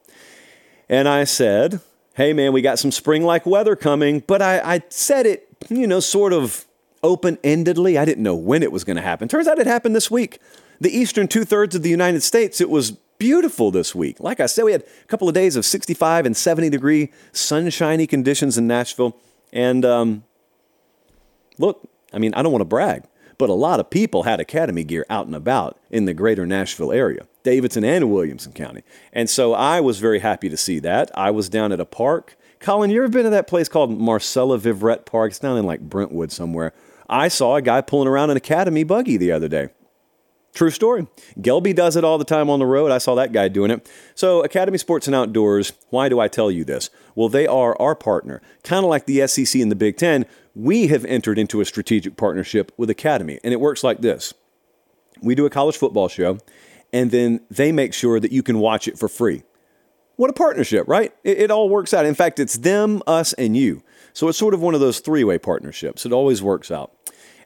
and 0.89 1.09
I 1.09 1.25
said, 1.25 1.81
hey 2.15 2.33
man, 2.33 2.53
we 2.53 2.63
got 2.63 2.79
some 2.79 2.91
spring 2.91 3.23
like 3.23 3.45
weather 3.45 3.77
coming, 3.77 4.21
but 4.27 4.41
I, 4.41 4.61
I 4.77 4.83
said 4.89 5.27
it, 5.27 5.49
you 5.69 5.87
know, 5.87 6.01
sort 6.01 6.33
of 6.33 6.67
open 7.03 7.37
endedly. 7.39 7.99
I 7.99 8.05
didn't 8.05 8.23
know 8.23 8.35
when 8.35 8.63
it 8.63 8.73
was 8.73 8.85
going 8.85 8.97
to 8.97 9.03
happen. 9.03 9.29
Turns 9.29 9.47
out 9.47 9.59
it 9.59 9.67
happened 9.67 9.95
this 9.95 10.11
week. 10.11 10.41
The 10.81 10.97
eastern 10.97 11.29
two 11.29 11.45
thirds 11.45 11.75
of 11.75 11.83
the 11.83 11.91
United 11.91 12.23
States, 12.23 12.61
it 12.61 12.71
was 12.71 12.93
beautiful 13.19 13.71
this 13.71 13.95
week. 13.95 14.21
Like 14.21 14.41
I 14.41 14.47
said, 14.47 14.65
we 14.65 14.73
had 14.73 14.83
a 14.83 15.07
couple 15.07 15.29
of 15.29 15.35
days 15.35 15.57
of 15.57 15.65
65 15.65 16.25
and 16.25 16.37
70 16.37 16.71
degree 16.71 17.13
sunshiny 17.33 18.07
conditions 18.07 18.57
in 18.57 18.67
Nashville. 18.67 19.17
And 19.53 19.85
um, 19.85 20.25
look, 21.59 21.89
I 22.13 22.19
mean, 22.19 22.35
I 22.35 22.43
don't 22.43 22.53
want 22.53 22.63
to 22.63 22.67
brag, 22.67 23.05
but 23.37 23.51
a 23.51 23.55
lot 23.55 23.81
of 23.81 23.91
people 23.91 24.25
had 24.25 24.41
Academy 24.41 24.85
gear 24.85 25.07
out 25.11 25.27
and 25.27 25.35
about 25.35 25.79
in 25.91 26.05
the 26.05 26.15
greater 26.15 26.47
Nashville 26.47 26.93
area, 26.93 27.27
Davidson 27.43 27.85
and 27.85 28.11
Williamson 28.11 28.53
County. 28.53 28.83
And 29.13 29.29
so 29.29 29.55
I 29.55 29.81
was 29.81 29.99
very 29.99 30.21
happy 30.21 30.49
to 30.49 30.57
see 30.57 30.79
that. 30.81 31.11
I 31.15 31.31
was 31.31 31.49
down 31.49 31.73
at 31.73 31.81
a 31.81 31.85
park. 31.85 32.37
Colin, 32.61 32.91
you 32.91 32.99
ever 33.03 33.09
been 33.09 33.25
to 33.25 33.31
that 33.31 33.47
place 33.47 33.69
called 33.69 33.97
Marcella 33.97 34.59
Vivrette 34.59 35.07
Park? 35.07 35.31
It's 35.31 35.39
down 35.39 35.57
in 35.57 35.65
like 35.65 35.81
Brentwood 35.81 36.33
somewhere. 36.33 36.73
I 37.09 37.29
saw 37.29 37.57
a 37.57 37.63
guy 37.63 37.81
pulling 37.81 38.09
around 38.09 38.31
an 38.31 38.37
Academy 38.37 38.85
buggy 38.85 39.17
the 39.17 39.33
other 39.33 39.49
day. 39.49 39.69
True 40.55 40.71
story. 40.71 41.07
Gelby 41.41 41.75
does 41.75 41.95
it 41.95 42.05
all 42.05 42.19
the 42.19 42.25
time 42.25 42.51
on 42.51 42.59
the 42.59 42.67
road. 42.67 42.91
I 42.91 42.99
saw 42.99 43.15
that 43.15 43.33
guy 43.33 43.49
doing 43.49 43.71
it. 43.71 43.89
So, 44.15 44.43
Academy 44.43 44.77
Sports 44.79 45.07
and 45.07 45.15
Outdoors, 45.15 45.73
why 45.91 46.09
do 46.09 46.19
I 46.19 46.27
tell 46.27 46.51
you 46.51 46.65
this? 46.65 46.91
Well, 47.15 47.29
they 47.29 47.47
are 47.47 47.81
our 47.81 47.95
partner. 47.95 48.43
Kind 48.65 48.85
of 48.85 48.91
like 48.91 49.07
the 49.07 49.25
SEC 49.29 49.61
and 49.61 49.71
the 49.71 49.77
Big 49.77 49.97
Ten, 49.97 50.27
we 50.59 50.89
have 50.89 51.05
entered 51.05 51.39
into 51.39 51.61
a 51.61 51.65
strategic 51.65 52.17
partnership 52.17 52.73
with 52.77 52.91
Academy. 52.91 53.39
And 53.45 53.55
it 53.55 53.61
works 53.61 53.85
like 53.85 54.01
this 54.01 54.35
we 55.23 55.35
do 55.35 55.47
a 55.47 55.51
college 55.51 55.77
football 55.77 56.09
show, 56.09 56.39
and 56.93 57.11
then 57.11 57.41
they 57.51 57.73
make 57.73 57.95
sure 57.95 58.21
that 58.21 58.33
you 58.33 58.43
can 58.43 58.59
watch 58.59 58.89
it 58.89 58.99
for 58.99 59.09
free. 59.09 59.43
What 60.17 60.31
a 60.31 60.33
partnership, 60.33 60.87
right? 60.89 61.15
It, 61.23 61.39
it 61.39 61.51
all 61.51 61.69
works 61.69 61.95
out. 61.95 62.07
In 62.07 62.15
fact, 62.15 62.41
it's 62.41 62.59
them, 62.59 63.03
us, 63.07 63.33
and 63.35 63.57
you. 63.57 63.83
So, 64.13 64.29
it's 64.29 64.39
sort 64.39 64.53
of 64.53 64.61
one 64.61 64.75
of 64.75 64.81
those 64.81 64.99
three 64.99 65.23
way 65.23 65.39
partnerships. 65.39 66.05
It 66.05 66.13
always 66.13 66.43
works 66.43 66.73
out. 66.73 66.93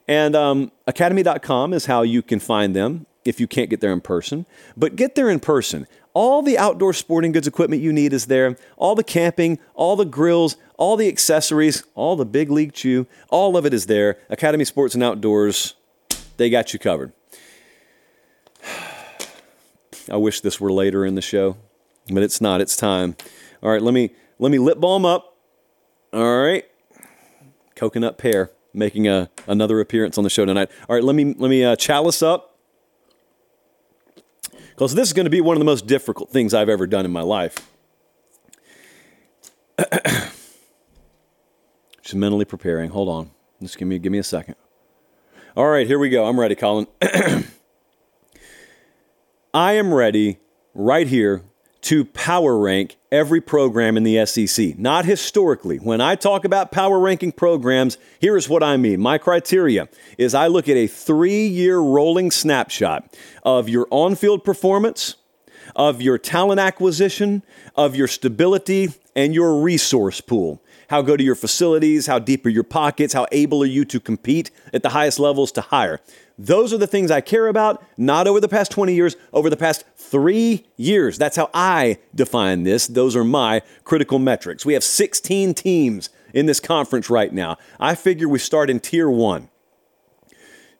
And 0.07 0.35
um, 0.35 0.71
academy.com 0.87 1.73
is 1.73 1.85
how 1.85 2.01
you 2.01 2.23
can 2.23 2.39
find 2.39 2.75
them 2.75 3.05
if 3.25 3.39
you 3.39 3.47
can't 3.47 3.69
get 3.69 3.79
there 3.79 3.93
in 3.93 4.01
person. 4.01 4.45
But 4.75 4.95
get 4.95 5.15
there 5.15 5.29
in 5.29 5.39
person. 5.39 5.87
All 6.13 6.41
the 6.41 6.57
outdoor 6.57 6.93
sporting 6.93 7.31
goods 7.31 7.47
equipment 7.47 7.81
you 7.81 7.93
need 7.93 8.13
is 8.13 8.25
there. 8.25 8.57
All 8.77 8.95
the 8.95 9.03
camping, 9.03 9.59
all 9.73 9.95
the 9.95 10.05
grills, 10.05 10.57
all 10.77 10.97
the 10.97 11.07
accessories, 11.07 11.83
all 11.95 12.15
the 12.15 12.25
big 12.25 12.49
league 12.49 12.73
chew, 12.73 13.07
all 13.29 13.55
of 13.57 13.65
it 13.65 13.73
is 13.73 13.85
there. 13.85 14.17
Academy 14.29 14.65
Sports 14.65 14.95
and 14.95 15.03
Outdoors, 15.03 15.75
they 16.37 16.49
got 16.49 16.73
you 16.73 16.79
covered. 16.79 17.13
I 20.11 20.17
wish 20.17 20.41
this 20.41 20.59
were 20.59 20.71
later 20.71 21.05
in 21.05 21.15
the 21.15 21.21
show, 21.21 21.57
but 22.11 22.23
it's 22.23 22.41
not. 22.41 22.61
It's 22.61 22.75
time. 22.75 23.15
All 23.61 23.71
right, 23.71 23.81
let 23.81 23.93
me 23.93 24.11
let 24.39 24.51
me 24.51 24.59
lip 24.59 24.79
balm 24.79 25.05
up. 25.05 25.37
All 26.11 26.41
right. 26.41 26.65
Coconut 27.75 28.17
pear 28.17 28.51
making 28.73 29.07
a, 29.07 29.29
another 29.47 29.79
appearance 29.79 30.17
on 30.17 30.23
the 30.23 30.29
show 30.29 30.45
tonight. 30.45 30.69
All 30.89 30.95
right, 30.95 31.03
let 31.03 31.15
me 31.15 31.33
let 31.37 31.49
me 31.49 31.63
uh, 31.63 31.75
chalice 31.75 32.21
up 32.21 32.57
because 34.71 34.95
this 34.95 35.07
is 35.07 35.13
going 35.13 35.25
to 35.25 35.29
be 35.29 35.41
one 35.41 35.55
of 35.55 35.59
the 35.59 35.65
most 35.65 35.87
difficult 35.87 36.31
things 36.31 36.53
I've 36.53 36.69
ever 36.69 36.87
done 36.87 37.05
in 37.05 37.11
my 37.11 37.21
life. 37.21 37.69
Just 42.03 42.15
mentally 42.15 42.45
preparing. 42.45 42.91
Hold 42.91 43.09
on. 43.09 43.31
Just 43.61 43.77
give 43.77 43.87
me 43.87 43.97
give 43.97 44.11
me 44.11 44.19
a 44.19 44.23
second. 44.23 44.55
All 45.55 45.67
right, 45.67 45.87
here 45.87 45.99
we 45.99 46.09
go. 46.09 46.25
I'm 46.25 46.39
ready, 46.39 46.55
Colin. 46.55 46.87
I 49.53 49.73
am 49.73 49.93
ready 49.93 50.39
right 50.73 51.07
here 51.07 51.43
to 51.83 52.05
power 52.05 52.57
rank 52.57 52.95
every 53.11 53.39
program 53.39 53.95
in 53.97 54.03
the 54.03 54.25
SEC, 54.25 54.79
not 54.79 55.05
historically. 55.05 55.77
When 55.77 56.01
I 56.01 56.15
talk 56.15 56.43
about 56.43 56.71
power 56.71 56.97
ranking 56.99 57.31
programs, 57.31 57.97
here 58.19 58.35
is 58.35 58.49
what 58.49 58.63
I 58.63 58.77
mean. 58.77 58.99
My 58.99 59.17
criteria 59.17 59.87
is 60.17 60.33
I 60.33 60.47
look 60.47 60.67
at 60.67 60.75
a 60.77 60.87
three 60.87 61.45
year 61.45 61.77
rolling 61.79 62.31
snapshot 62.31 63.15
of 63.43 63.69
your 63.69 63.87
on 63.91 64.15
field 64.15 64.43
performance, 64.43 65.15
of 65.75 66.01
your 66.01 66.17
talent 66.17 66.59
acquisition, 66.59 67.43
of 67.75 67.95
your 67.95 68.07
stability, 68.07 68.93
and 69.15 69.35
your 69.35 69.61
resource 69.61 70.19
pool. 70.19 70.61
How 70.89 71.01
good 71.01 71.19
are 71.19 71.23
your 71.23 71.35
facilities? 71.35 72.07
How 72.07 72.19
deep 72.19 72.45
are 72.45 72.49
your 72.49 72.63
pockets? 72.63 73.13
How 73.13 73.27
able 73.31 73.63
are 73.63 73.67
you 73.67 73.85
to 73.85 73.99
compete 73.99 74.51
at 74.73 74.83
the 74.83 74.89
highest 74.89 75.19
levels 75.19 75.51
to 75.53 75.61
hire? 75.61 75.99
Those 76.37 76.73
are 76.73 76.77
the 76.77 76.87
things 76.87 77.11
I 77.11 77.21
care 77.21 77.47
about, 77.47 77.83
not 77.97 78.27
over 78.27 78.39
the 78.39 78.47
past 78.47 78.71
20 78.71 78.93
years, 78.93 79.15
over 79.31 79.49
the 79.49 79.57
past 79.57 79.85
three 79.95 80.65
years. 80.77 81.17
That's 81.17 81.35
how 81.35 81.49
I 81.53 81.99
define 82.13 82.63
this. 82.63 82.87
Those 82.87 83.15
are 83.15 83.23
my 83.23 83.61
critical 83.83 84.19
metrics. 84.19 84.65
We 84.65 84.73
have 84.73 84.83
16 84.83 85.53
teams 85.53 86.09
in 86.33 86.47
this 86.47 86.59
conference 86.59 87.09
right 87.09 87.31
now. 87.31 87.57
I 87.79 87.95
figure 87.95 88.27
we 88.27 88.39
start 88.39 88.69
in 88.69 88.79
tier 88.79 89.09
one. 89.09 89.49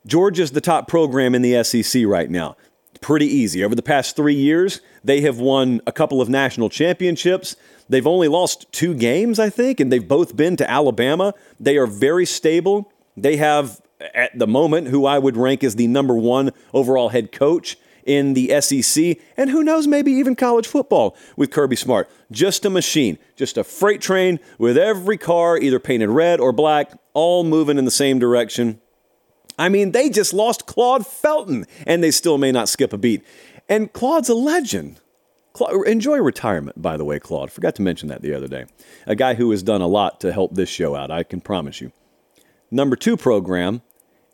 Georgia's 0.06 0.50
the 0.50 0.60
top 0.60 0.86
program 0.86 1.34
in 1.34 1.42
the 1.42 1.62
SEC 1.64 2.04
right 2.04 2.30
now. 2.30 2.56
Pretty 3.04 3.26
easy. 3.26 3.62
Over 3.62 3.74
the 3.74 3.82
past 3.82 4.16
three 4.16 4.34
years, 4.34 4.80
they 5.04 5.20
have 5.20 5.38
won 5.38 5.82
a 5.86 5.92
couple 5.92 6.22
of 6.22 6.30
national 6.30 6.70
championships. 6.70 7.54
They've 7.86 8.06
only 8.06 8.28
lost 8.28 8.64
two 8.72 8.94
games, 8.94 9.38
I 9.38 9.50
think, 9.50 9.78
and 9.78 9.92
they've 9.92 10.08
both 10.08 10.34
been 10.36 10.56
to 10.56 10.70
Alabama. 10.70 11.34
They 11.60 11.76
are 11.76 11.86
very 11.86 12.24
stable. 12.24 12.90
They 13.14 13.36
have 13.36 13.82
at 14.14 14.38
the 14.38 14.46
moment, 14.46 14.88
who 14.88 15.04
I 15.04 15.18
would 15.18 15.36
rank 15.36 15.62
as 15.62 15.76
the 15.76 15.86
number 15.86 16.14
one 16.14 16.52
overall 16.72 17.10
head 17.10 17.30
coach 17.30 17.76
in 18.06 18.32
the 18.32 18.58
SEC, 18.62 19.18
and 19.36 19.50
who 19.50 19.62
knows, 19.62 19.86
maybe 19.86 20.12
even 20.12 20.34
college 20.34 20.66
football 20.66 21.14
with 21.36 21.50
Kirby 21.50 21.76
Smart. 21.76 22.08
Just 22.32 22.64
a 22.64 22.70
machine, 22.70 23.18
just 23.36 23.58
a 23.58 23.64
freight 23.64 24.00
train 24.00 24.40
with 24.56 24.78
every 24.78 25.18
car 25.18 25.58
either 25.58 25.78
painted 25.78 26.08
red 26.08 26.40
or 26.40 26.52
black, 26.52 26.98
all 27.12 27.44
moving 27.44 27.76
in 27.76 27.84
the 27.84 27.90
same 27.90 28.18
direction. 28.18 28.80
I 29.58 29.68
mean, 29.68 29.92
they 29.92 30.10
just 30.10 30.32
lost 30.32 30.66
Claude 30.66 31.06
Felton, 31.06 31.66
and 31.86 32.02
they 32.02 32.10
still 32.10 32.38
may 32.38 32.52
not 32.52 32.68
skip 32.68 32.92
a 32.92 32.98
beat. 32.98 33.24
And 33.68 33.92
Claude's 33.92 34.28
a 34.28 34.34
legend. 34.34 35.00
Claude, 35.52 35.86
enjoy 35.86 36.18
retirement, 36.18 36.80
by 36.80 36.96
the 36.96 37.04
way, 37.04 37.18
Claude. 37.18 37.50
Forgot 37.50 37.76
to 37.76 37.82
mention 37.82 38.08
that 38.08 38.22
the 38.22 38.34
other 38.34 38.48
day. 38.48 38.66
A 39.06 39.14
guy 39.14 39.34
who 39.34 39.50
has 39.52 39.62
done 39.62 39.80
a 39.80 39.86
lot 39.86 40.20
to 40.20 40.32
help 40.32 40.54
this 40.54 40.68
show 40.68 40.96
out, 40.96 41.10
I 41.10 41.22
can 41.22 41.40
promise 41.40 41.80
you. 41.80 41.92
Number 42.70 42.96
two 42.96 43.16
program 43.16 43.82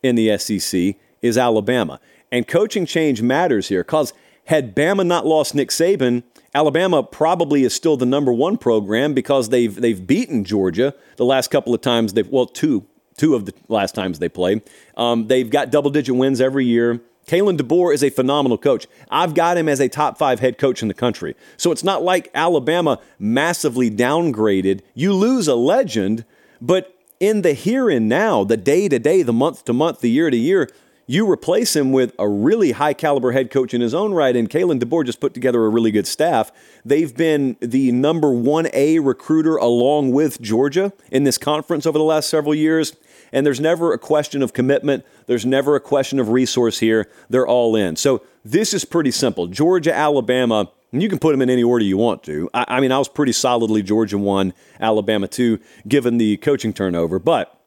in 0.02 0.14
the 0.14 0.36
SEC 0.38 0.96
is 1.20 1.36
Alabama. 1.36 2.00
And 2.32 2.48
coaching 2.48 2.86
change 2.86 3.20
matters 3.20 3.68
here 3.68 3.82
because 3.82 4.14
had 4.46 4.74
Bama 4.74 5.06
not 5.06 5.26
lost 5.26 5.54
Nick 5.54 5.68
Saban, 5.68 6.22
Alabama 6.54 7.02
probably 7.02 7.64
is 7.64 7.74
still 7.74 7.96
the 7.96 8.06
number 8.06 8.32
one 8.32 8.56
program 8.56 9.14
because 9.14 9.50
they've 9.50 9.74
they've 9.74 10.06
beaten 10.06 10.44
Georgia 10.44 10.94
the 11.16 11.24
last 11.24 11.50
couple 11.50 11.74
of 11.74 11.80
times 11.80 12.14
they've 12.14 12.28
well 12.28 12.46
two 12.46 12.86
two 13.20 13.34
of 13.34 13.44
the 13.44 13.52
last 13.68 13.94
times 13.94 14.18
they 14.18 14.30
play. 14.30 14.62
Um, 14.96 15.28
they've 15.28 15.50
got 15.50 15.70
double 15.70 15.90
digit 15.90 16.16
wins 16.16 16.40
every 16.40 16.64
year. 16.64 17.00
Kalen 17.26 17.58
DeBoer 17.58 17.92
is 17.94 18.02
a 18.02 18.08
phenomenal 18.08 18.56
coach. 18.56 18.86
I've 19.10 19.34
got 19.34 19.58
him 19.58 19.68
as 19.68 19.78
a 19.78 19.88
top 19.88 20.16
five 20.16 20.40
head 20.40 20.56
coach 20.56 20.80
in 20.80 20.88
the 20.88 20.94
country. 20.94 21.36
So 21.58 21.70
it's 21.70 21.84
not 21.84 22.02
like 22.02 22.30
Alabama 22.34 22.98
massively 23.18 23.90
downgraded. 23.90 24.80
You 24.94 25.12
lose 25.12 25.46
a 25.46 25.54
legend, 25.54 26.24
but 26.62 26.96
in 27.20 27.42
the 27.42 27.52
here 27.52 27.90
and 27.90 28.08
now, 28.08 28.42
the 28.42 28.56
day 28.56 28.88
to 28.88 28.98
day, 28.98 29.22
the 29.22 29.34
month 29.34 29.66
to 29.66 29.74
month, 29.74 30.00
the 30.00 30.10
year 30.10 30.30
to 30.30 30.36
year, 30.36 30.70
you 31.06 31.28
replace 31.30 31.74
him 31.74 31.90
with 31.90 32.14
a 32.20 32.28
really 32.28 32.70
high 32.70 32.94
caliber 32.94 33.32
head 33.32 33.50
coach 33.50 33.74
in 33.74 33.80
his 33.80 33.92
own 33.94 34.14
right. 34.14 34.36
And 34.36 34.48
Kalen 34.48 34.80
DeBoer 34.80 35.04
just 35.04 35.20
put 35.20 35.34
together 35.34 35.64
a 35.64 35.68
really 35.68 35.90
good 35.90 36.06
staff. 36.06 36.52
They've 36.84 37.14
been 37.14 37.56
the 37.60 37.90
number 37.90 38.32
one 38.32 38.68
A 38.72 39.00
recruiter 39.00 39.56
along 39.56 40.12
with 40.12 40.40
Georgia 40.40 40.92
in 41.10 41.24
this 41.24 41.36
conference 41.36 41.84
over 41.84 41.98
the 41.98 42.04
last 42.04 42.30
several 42.30 42.54
years. 42.54 42.96
And 43.32 43.46
there's 43.46 43.60
never 43.60 43.92
a 43.92 43.98
question 43.98 44.42
of 44.42 44.52
commitment. 44.52 45.04
There's 45.26 45.46
never 45.46 45.76
a 45.76 45.80
question 45.80 46.18
of 46.18 46.30
resource 46.30 46.78
here. 46.80 47.08
They're 47.28 47.46
all 47.46 47.76
in. 47.76 47.96
So 47.96 48.22
this 48.44 48.74
is 48.74 48.84
pretty 48.84 49.10
simple. 49.10 49.46
Georgia, 49.46 49.94
Alabama, 49.94 50.70
and 50.92 51.02
you 51.02 51.08
can 51.08 51.18
put 51.18 51.32
them 51.32 51.42
in 51.42 51.50
any 51.50 51.62
order 51.62 51.84
you 51.84 51.96
want 51.96 52.22
to. 52.24 52.50
I, 52.52 52.64
I 52.68 52.80
mean, 52.80 52.92
I 52.92 52.98
was 52.98 53.08
pretty 53.08 53.32
solidly 53.32 53.82
Georgia 53.82 54.18
1, 54.18 54.52
Alabama 54.80 55.28
2, 55.28 55.58
given 55.86 56.18
the 56.18 56.36
coaching 56.38 56.72
turnover, 56.72 57.18
but 57.18 57.60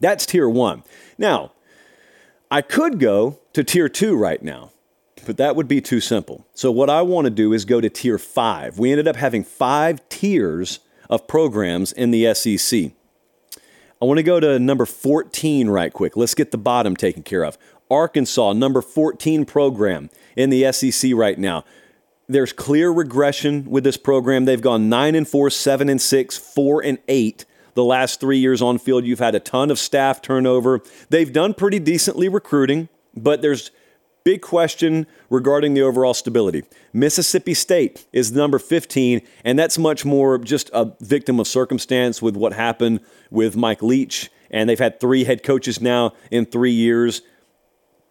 that's 0.00 0.26
tier 0.26 0.48
one. 0.48 0.82
Now, 1.18 1.52
I 2.50 2.62
could 2.62 2.98
go 2.98 3.38
to 3.52 3.62
tier 3.62 3.88
two 3.88 4.16
right 4.16 4.42
now, 4.42 4.72
but 5.26 5.36
that 5.36 5.54
would 5.54 5.68
be 5.68 5.80
too 5.80 6.00
simple. 6.00 6.46
So, 6.54 6.72
what 6.72 6.90
I 6.90 7.02
want 7.02 7.26
to 7.26 7.30
do 7.30 7.52
is 7.52 7.64
go 7.64 7.80
to 7.80 7.90
tier 7.90 8.18
five. 8.18 8.78
We 8.78 8.90
ended 8.90 9.06
up 9.06 9.16
having 9.16 9.44
five 9.44 10.06
tiers 10.08 10.80
of 11.08 11.28
programs 11.28 11.92
in 11.92 12.10
the 12.10 12.34
SEC. 12.34 12.92
I 14.02 14.06
want 14.06 14.16
to 14.16 14.22
go 14.22 14.40
to 14.40 14.58
number 14.58 14.86
14 14.86 15.68
right 15.68 15.92
quick. 15.92 16.16
Let's 16.16 16.34
get 16.34 16.52
the 16.52 16.58
bottom 16.58 16.96
taken 16.96 17.22
care 17.22 17.44
of. 17.44 17.58
Arkansas, 17.90 18.54
number 18.54 18.80
14 18.80 19.44
program 19.44 20.08
in 20.36 20.48
the 20.48 20.72
SEC 20.72 21.12
right 21.14 21.38
now. 21.38 21.64
There's 22.26 22.52
clear 22.52 22.90
regression 22.90 23.68
with 23.68 23.84
this 23.84 23.96
program. 23.96 24.46
They've 24.46 24.60
gone 24.60 24.88
9 24.88 25.14
and 25.14 25.28
4, 25.28 25.50
7 25.50 25.88
and 25.88 26.00
6, 26.00 26.38
4 26.38 26.84
and 26.84 26.98
8 27.08 27.44
the 27.74 27.84
last 27.84 28.20
3 28.20 28.38
years 28.38 28.62
on 28.62 28.78
field. 28.78 29.04
You've 29.04 29.18
had 29.18 29.34
a 29.34 29.40
ton 29.40 29.70
of 29.70 29.78
staff 29.78 30.22
turnover. 30.22 30.80
They've 31.10 31.32
done 31.32 31.52
pretty 31.52 31.78
decently 31.78 32.28
recruiting, 32.28 32.88
but 33.14 33.42
there's 33.42 33.70
Big 34.22 34.42
question 34.42 35.06
regarding 35.30 35.74
the 35.74 35.82
overall 35.82 36.12
stability. 36.12 36.64
Mississippi 36.92 37.54
State 37.54 38.06
is 38.12 38.32
number 38.32 38.58
15, 38.58 39.22
and 39.44 39.58
that's 39.58 39.78
much 39.78 40.04
more 40.04 40.36
just 40.38 40.70
a 40.74 40.92
victim 41.00 41.40
of 41.40 41.46
circumstance 41.46 42.20
with 42.20 42.36
what 42.36 42.52
happened 42.52 43.00
with 43.30 43.56
Mike 43.56 43.82
Leach. 43.82 44.30
And 44.50 44.68
they've 44.68 44.78
had 44.78 45.00
three 45.00 45.24
head 45.24 45.42
coaches 45.42 45.80
now 45.80 46.12
in 46.30 46.44
three 46.44 46.72
years. 46.72 47.22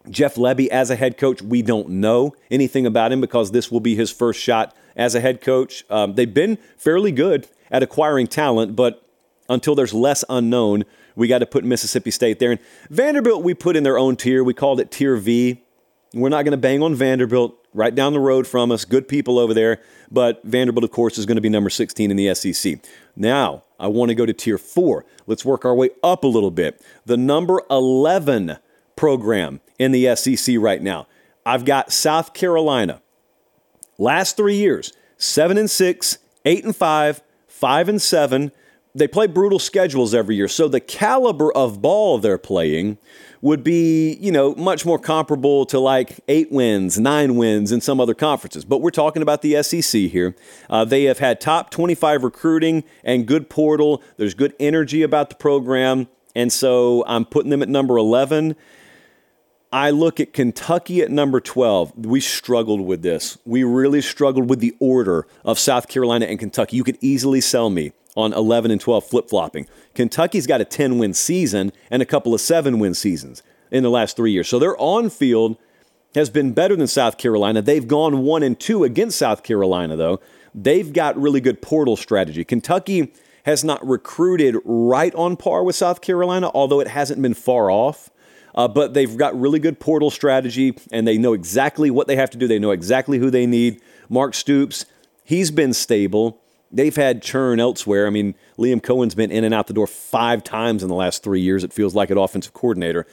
Jeff 0.08 0.34
Lebby 0.34 0.68
as 0.68 0.90
a 0.90 0.96
head 0.96 1.16
coach, 1.18 1.42
we 1.42 1.62
don't 1.62 1.88
know 1.88 2.34
anything 2.50 2.86
about 2.86 3.12
him 3.12 3.20
because 3.20 3.52
this 3.52 3.70
will 3.70 3.80
be 3.80 3.94
his 3.94 4.10
first 4.10 4.40
shot 4.40 4.74
as 4.96 5.14
a 5.14 5.20
head 5.20 5.40
coach. 5.40 5.84
Um, 5.90 6.14
they've 6.14 6.32
been 6.32 6.58
fairly 6.76 7.12
good 7.12 7.46
at 7.70 7.82
acquiring 7.82 8.26
talent, 8.26 8.74
but 8.74 9.06
until 9.48 9.74
there's 9.74 9.92
less 9.92 10.24
unknown, 10.28 10.84
we 11.14 11.28
got 11.28 11.38
to 11.38 11.46
put 11.46 11.64
Mississippi 11.64 12.10
State 12.10 12.38
there. 12.38 12.52
And 12.52 12.60
Vanderbilt, 12.88 13.44
we 13.44 13.52
put 13.52 13.76
in 13.76 13.82
their 13.82 13.98
own 13.98 14.16
tier. 14.16 14.42
We 14.42 14.54
called 14.54 14.80
it 14.80 14.90
Tier 14.90 15.16
V. 15.16 15.62
We're 16.12 16.28
not 16.28 16.44
going 16.44 16.52
to 16.52 16.58
bang 16.58 16.82
on 16.82 16.94
Vanderbilt 16.94 17.56
right 17.72 17.94
down 17.94 18.12
the 18.12 18.20
road 18.20 18.46
from 18.46 18.72
us. 18.72 18.84
Good 18.84 19.06
people 19.06 19.38
over 19.38 19.54
there. 19.54 19.80
But 20.10 20.42
Vanderbilt, 20.42 20.84
of 20.84 20.90
course, 20.90 21.18
is 21.18 21.26
going 21.26 21.36
to 21.36 21.40
be 21.40 21.48
number 21.48 21.70
16 21.70 22.10
in 22.10 22.16
the 22.16 22.34
SEC. 22.34 22.80
Now, 23.14 23.62
I 23.78 23.86
want 23.86 24.08
to 24.08 24.14
go 24.14 24.26
to 24.26 24.32
Tier 24.32 24.58
4. 24.58 25.04
Let's 25.26 25.44
work 25.44 25.64
our 25.64 25.74
way 25.74 25.90
up 26.02 26.24
a 26.24 26.26
little 26.26 26.50
bit. 26.50 26.84
The 27.06 27.16
number 27.16 27.62
11 27.70 28.58
program 28.96 29.60
in 29.78 29.92
the 29.92 30.14
SEC 30.16 30.56
right 30.58 30.82
now. 30.82 31.06
I've 31.46 31.64
got 31.64 31.92
South 31.92 32.34
Carolina. 32.34 33.00
Last 33.96 34.36
three 34.36 34.56
years, 34.56 34.92
7 35.16 35.56
and 35.56 35.70
6, 35.70 36.18
8 36.44 36.64
and 36.64 36.76
5, 36.76 37.22
5 37.46 37.88
and 37.88 38.02
7 38.02 38.52
they 38.94 39.06
play 39.06 39.26
brutal 39.26 39.58
schedules 39.58 40.14
every 40.14 40.36
year. 40.36 40.48
So 40.48 40.68
the 40.68 40.80
caliber 40.80 41.52
of 41.52 41.80
ball 41.80 42.18
they're 42.18 42.38
playing 42.38 42.98
would 43.42 43.64
be, 43.64 44.14
you 44.20 44.30
know, 44.30 44.54
much 44.56 44.84
more 44.84 44.98
comparable 44.98 45.64
to 45.66 45.78
like 45.78 46.20
eight 46.28 46.52
wins, 46.52 46.98
nine 46.98 47.36
wins 47.36 47.72
in 47.72 47.80
some 47.80 48.00
other 48.00 48.14
conferences. 48.14 48.64
But 48.64 48.82
we're 48.82 48.90
talking 48.90 49.22
about 49.22 49.42
the 49.42 49.62
SEC 49.62 50.02
here. 50.02 50.36
Uh, 50.68 50.84
they 50.84 51.04
have 51.04 51.18
had 51.18 51.40
top 51.40 51.70
25 51.70 52.22
recruiting 52.22 52.84
and 53.02 53.26
good 53.26 53.48
portal. 53.48 54.02
There's 54.16 54.34
good 54.34 54.54
energy 54.60 55.02
about 55.02 55.30
the 55.30 55.36
program. 55.36 56.08
And 56.34 56.52
so 56.52 57.02
I'm 57.06 57.24
putting 57.24 57.50
them 57.50 57.62
at 57.62 57.68
number 57.68 57.96
11. 57.96 58.56
I 59.72 59.90
look 59.90 60.18
at 60.18 60.32
Kentucky 60.32 61.00
at 61.00 61.10
number 61.10 61.40
12. 61.40 62.06
We 62.06 62.20
struggled 62.20 62.80
with 62.80 63.02
this. 63.02 63.38
We 63.44 63.62
really 63.62 64.02
struggled 64.02 64.50
with 64.50 64.58
the 64.58 64.76
order 64.80 65.26
of 65.44 65.58
South 65.58 65.88
Carolina 65.88 66.26
and 66.26 66.38
Kentucky. 66.38 66.76
You 66.76 66.84
could 66.84 66.98
easily 67.00 67.40
sell 67.40 67.70
me 67.70 67.92
on 68.16 68.32
11 68.32 68.70
and 68.70 68.80
12 68.80 69.04
flip 69.04 69.28
flopping. 69.28 69.66
Kentucky's 69.94 70.46
got 70.46 70.60
a 70.60 70.64
10 70.64 70.98
win 70.98 71.14
season 71.14 71.72
and 71.90 72.02
a 72.02 72.06
couple 72.06 72.34
of 72.34 72.40
seven 72.40 72.78
win 72.78 72.94
seasons 72.94 73.42
in 73.70 73.82
the 73.82 73.90
last 73.90 74.16
three 74.16 74.32
years. 74.32 74.48
So 74.48 74.58
their 74.58 74.76
on 74.78 75.10
field 75.10 75.56
has 76.14 76.28
been 76.28 76.52
better 76.52 76.74
than 76.76 76.86
South 76.86 77.18
Carolina. 77.18 77.62
They've 77.62 77.86
gone 77.86 78.22
one 78.22 78.42
and 78.42 78.58
two 78.58 78.84
against 78.84 79.18
South 79.18 79.42
Carolina, 79.42 79.96
though. 79.96 80.20
They've 80.54 80.92
got 80.92 81.16
really 81.20 81.40
good 81.40 81.62
portal 81.62 81.96
strategy. 81.96 82.44
Kentucky 82.44 83.12
has 83.44 83.62
not 83.62 83.86
recruited 83.86 84.56
right 84.64 85.14
on 85.14 85.36
par 85.36 85.62
with 85.62 85.76
South 85.76 86.00
Carolina, 86.00 86.50
although 86.52 86.80
it 86.80 86.88
hasn't 86.88 87.22
been 87.22 87.34
far 87.34 87.70
off. 87.70 88.10
Uh, 88.54 88.66
but 88.66 88.94
they've 88.94 89.16
got 89.16 89.38
really 89.38 89.60
good 89.60 89.78
portal 89.78 90.10
strategy 90.10 90.76
and 90.90 91.06
they 91.06 91.16
know 91.16 91.32
exactly 91.32 91.88
what 91.88 92.08
they 92.08 92.16
have 92.16 92.30
to 92.30 92.36
do. 92.36 92.48
They 92.48 92.58
know 92.58 92.72
exactly 92.72 93.18
who 93.18 93.30
they 93.30 93.46
need. 93.46 93.80
Mark 94.08 94.34
Stoops, 94.34 94.86
he's 95.22 95.52
been 95.52 95.72
stable. 95.72 96.39
They've 96.72 96.94
had 96.94 97.22
churn 97.22 97.58
elsewhere. 97.58 98.06
I 98.06 98.10
mean, 98.10 98.34
Liam 98.56 98.82
Coen's 98.82 99.14
been 99.14 99.30
in 99.30 99.44
and 99.44 99.52
out 99.52 99.66
the 99.66 99.72
door 99.72 99.86
five 99.86 100.44
times 100.44 100.82
in 100.82 100.88
the 100.88 100.94
last 100.94 101.22
three 101.22 101.40
years, 101.40 101.64
it 101.64 101.72
feels 101.72 101.94
like, 101.94 102.10
at 102.10 102.16
offensive 102.16 102.52
coordinator. 102.52 103.06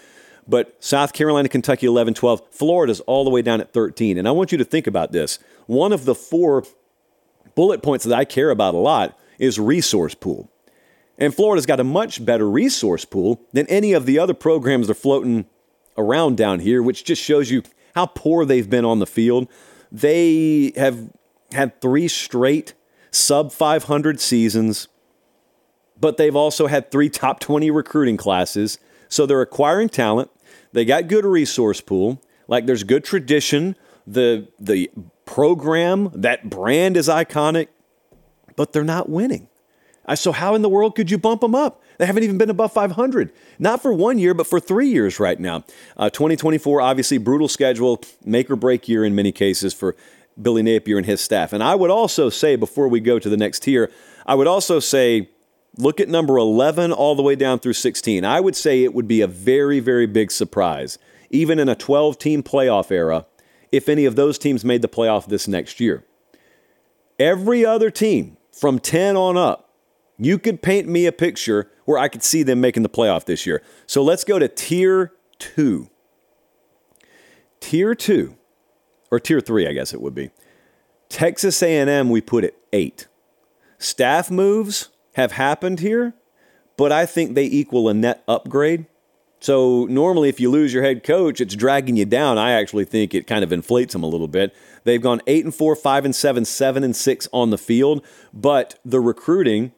But 0.48 0.82
South 0.84 1.14
Carolina, 1.14 1.50
Kentucky, 1.50 1.88
11 1.88 2.14
12. 2.14 2.42
Florida's 2.52 3.00
all 3.02 3.24
the 3.24 3.30
way 3.30 3.42
down 3.42 3.60
at 3.60 3.74
13. 3.74 4.18
And 4.18 4.28
I 4.28 4.32
want 4.32 4.52
you 4.52 4.58
to 4.58 4.64
think 4.64 4.88
about 4.88 5.12
this. 5.12 5.40
One 5.66 5.92
of 5.92 6.06
the 6.06 6.16
four 6.16 6.64
bullet 7.56 7.82
points 7.82 8.06
that 8.06 8.18
I 8.18 8.24
care 8.24 8.50
about 8.50 8.74
a 8.74 8.78
lot 8.78 9.18
is 9.40 9.60
resource 9.60 10.16
pool. 10.16 10.50
And 11.18 11.34
Florida's 11.34 11.66
got 11.66 11.80
a 11.80 11.84
much 11.84 12.24
better 12.24 12.50
resource 12.50 13.04
pool 13.04 13.42
than 13.52 13.66
any 13.68 13.94
of 13.94 14.06
the 14.06 14.20
other 14.20 14.36
programs 14.36 14.88
that 14.88 14.92
are 14.92 15.00
floating 15.00 15.46
around 15.98 16.38
down 16.38 16.60
here, 16.60 16.82
which 16.84 17.04
just 17.04 17.22
shows 17.22 17.50
you 17.50 17.64
how 17.96 18.06
poor 18.06 18.46
they've 18.46 18.70
been 18.70 18.86
on 18.86 19.00
the 19.00 19.08
field. 19.08 19.48
They 19.92 20.74
have 20.76 21.10
had 21.52 21.82
three 21.82 22.08
straight 22.08 22.74
sub 23.12 23.52
500 23.52 24.20
seasons, 24.20 24.88
but 26.00 26.18
they've 26.18 26.36
also 26.36 26.68
had 26.68 26.92
three 26.92 27.10
top 27.10 27.40
20 27.40 27.72
recruiting 27.72 28.18
classes. 28.18 28.78
So 29.10 29.26
they're 29.26 29.42
acquiring 29.42 29.90
talent. 29.90 30.30
They 30.74 30.86
got 30.86 31.08
good 31.08 31.26
resource 31.26 31.82
pool. 31.82 32.22
Like 32.48 32.66
there's 32.66 32.84
good 32.84 33.04
tradition. 33.04 33.76
The 34.06 34.48
the 34.60 34.90
program, 35.26 36.12
that 36.14 36.50
brand 36.50 36.96
is 36.98 37.08
iconic, 37.08 37.68
but 38.56 38.74
they're 38.74 38.84
not 38.84 39.10
winning. 39.10 39.50
So 40.16 40.32
how 40.32 40.56
in 40.56 40.62
the 40.62 40.70
world 40.70 40.96
could 40.96 41.12
you 41.12 41.18
bump 41.18 41.42
them 41.42 41.54
up? 41.54 41.84
They 41.98 42.06
haven't 42.06 42.24
even 42.24 42.38
been 42.38 42.50
above 42.50 42.72
500. 42.72 43.34
Not 43.60 43.82
for 43.82 43.92
one 43.92 44.20
year, 44.20 44.34
but 44.34 44.48
for 44.48 44.60
three 44.60 44.88
years 44.88 45.20
right 45.20 45.40
now. 45.40 45.66
Uh, 45.98 46.10
2024, 46.10 46.80
obviously, 46.80 47.18
brutal 47.18 47.48
schedule, 47.48 48.02
make 48.24 48.50
or 48.50 48.56
break 48.56 48.88
year 48.88 49.04
in 49.04 49.16
many 49.16 49.32
cases 49.32 49.74
for 49.74 49.96
Billy 50.42 50.62
Napier 50.62 50.98
and 50.98 51.06
his 51.06 51.22
staff. 51.22 51.54
And 51.54 51.64
I 51.64 51.76
would 51.76 51.90
also 51.90 52.30
say, 52.30 52.56
before 52.56 52.88
we 52.88 53.00
go 53.00 53.20
to 53.20 53.30
the 53.30 53.38
next 53.38 53.62
tier, 53.62 53.92
I 54.26 54.36
would 54.36 54.48
also 54.48 54.80
say, 54.80 55.30
look 55.78 56.00
at 56.00 56.10
number 56.10 56.38
11 56.38 56.92
all 56.92 57.16
the 57.16 57.24
way 57.24 57.36
down 57.36 57.60
through 57.60 57.74
16. 57.74 58.26
I 58.26 58.40
would 58.40 58.56
say 58.56 58.84
it 58.84 58.94
would 58.94 59.08
be 59.08 59.22
a 59.22 59.28
very, 59.28 59.80
very 59.80 60.06
big 60.06 60.32
surprise, 60.32 60.98
even 61.30 61.60
in 61.60 61.70
a 61.70 61.76
12 61.76 62.18
team 62.20 62.44
playoff 62.44 62.92
era, 62.92 63.26
if 63.72 63.90
any 63.90 64.06
of 64.06 64.16
those 64.16 64.38
teams 64.38 64.64
made 64.64 64.82
the 64.82 64.88
playoff 64.88 65.28
this 65.28 65.48
next 65.48 65.80
year. 65.80 66.06
Every 67.20 67.66
other 67.66 67.90
team 67.90 68.38
from 68.52 68.80
10 68.80 69.18
on 69.18 69.38
up, 69.38 69.74
you 70.18 70.40
could 70.40 70.62
paint 70.62 70.88
me 70.88 71.06
a 71.06 71.12
picture 71.12 71.70
where 71.86 71.98
I 71.98 72.08
could 72.08 72.24
see 72.24 72.44
them 72.44 72.60
making 72.60 72.84
the 72.84 72.90
playoff 72.90 73.26
this 73.26 73.46
year. 73.46 73.62
So 73.86 74.04
let's 74.04 74.24
go 74.24 74.40
to 74.40 74.48
tier 74.48 75.14
two. 75.40 75.90
Tier 77.60 77.96
two 77.96 78.36
or 79.12 79.20
tier 79.20 79.42
three, 79.42 79.68
I 79.68 79.74
guess 79.74 79.94
it 79.94 80.02
would 80.02 80.16
be. 80.16 80.32
Texas 81.10 81.62
A&M, 81.64 82.10
we 82.10 82.22
put 82.22 82.44
at 82.44 82.54
eight. 82.74 83.08
Staff 83.80 84.30
moves 84.30 84.90
have 85.14 85.34
happened 85.34 85.80
here, 85.80 86.14
but 86.76 86.92
I 86.92 87.06
think 87.06 87.34
they 87.36 87.46
equal 87.46 87.90
a 87.90 87.94
net 87.94 88.24
upgrade. 88.28 88.86
So 89.40 89.86
normally, 89.86 90.30
if 90.30 90.40
you 90.40 90.50
lose 90.50 90.74
your 90.74 90.84
head 90.84 91.04
coach, 91.04 91.40
it's 91.40 91.56
dragging 91.56 91.96
you 91.96 92.06
down. 92.06 92.38
I 92.38 92.54
actually 92.54 92.86
think 92.86 93.14
it 93.14 93.28
kind 93.28 93.44
of 93.44 93.54
inflates 93.54 93.94
them 93.94 94.04
a 94.04 94.08
little 94.08 94.28
bit. 94.28 94.54
They've 94.84 95.02
gone 95.02 95.22
eight 95.28 95.46
and 95.46 95.54
four, 95.54 95.76
five 95.76 96.06
and 96.06 96.16
seven, 96.16 96.44
seven 96.44 96.84
and 96.84 96.96
six 96.96 97.28
on 97.32 97.52
the 97.52 97.58
field, 97.58 98.04
but 98.34 98.80
the 98.84 99.00
recruiting 99.00 99.74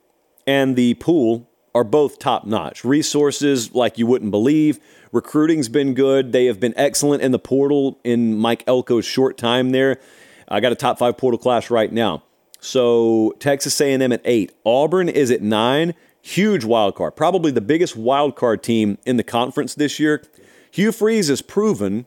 and 0.47 0.75
the 0.75 0.93
pool 0.95 1.49
are 1.75 1.83
both 1.83 2.19
top 2.19 2.45
notch. 2.45 2.85
Resources 2.85 3.73
like 3.75 3.97
you 3.97 4.07
wouldn't 4.07 4.31
believe. 4.31 4.79
Recruiting's 5.11 5.69
been 5.69 5.93
good. 5.93 6.31
They 6.31 6.45
have 6.45 6.59
been 6.59 6.73
excellent 6.77 7.23
in 7.23 7.31
the 7.31 7.39
portal 7.39 7.99
in 8.03 8.37
Mike 8.37 8.65
Elko's 8.65 9.05
short 9.05 9.37
time 9.37 9.71
there. 9.71 9.99
I 10.47 10.59
got 10.59 10.71
a 10.71 10.75
top 10.75 10.99
five 10.99 11.17
portal 11.17 11.37
class 11.37 11.69
right 11.69 11.91
now. 11.91 12.23
So 12.59 13.33
Texas 13.39 13.79
A&M 13.79 14.11
at 14.11 14.21
eight, 14.25 14.51
Auburn 14.65 15.09
is 15.09 15.31
at 15.31 15.41
nine. 15.41 15.93
Huge 16.21 16.65
wild 16.65 16.95
card, 16.95 17.15
probably 17.15 17.51
the 17.51 17.61
biggest 17.61 17.95
wild 17.95 18.35
card 18.35 18.61
team 18.61 18.97
in 19.05 19.17
the 19.17 19.23
conference 19.23 19.73
this 19.73 19.99
year. 19.99 20.23
Hugh 20.69 20.91
Freeze 20.91 21.29
is 21.29 21.41
proven 21.41 22.05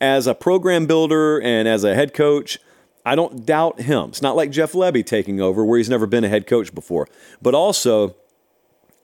as 0.00 0.26
a 0.26 0.34
program 0.34 0.86
builder 0.86 1.40
and 1.40 1.68
as 1.68 1.84
a 1.84 1.94
head 1.94 2.12
coach. 2.12 2.58
I 3.06 3.14
don't 3.14 3.46
doubt 3.46 3.80
him. 3.80 4.10
It's 4.10 4.22
not 4.22 4.36
like 4.36 4.50
Jeff 4.50 4.72
Lebby 4.72 5.06
taking 5.06 5.40
over, 5.40 5.64
where 5.64 5.78
he's 5.78 5.88
never 5.88 6.06
been 6.06 6.24
a 6.24 6.28
head 6.28 6.46
coach 6.46 6.74
before. 6.74 7.08
But 7.40 7.54
also, 7.54 8.16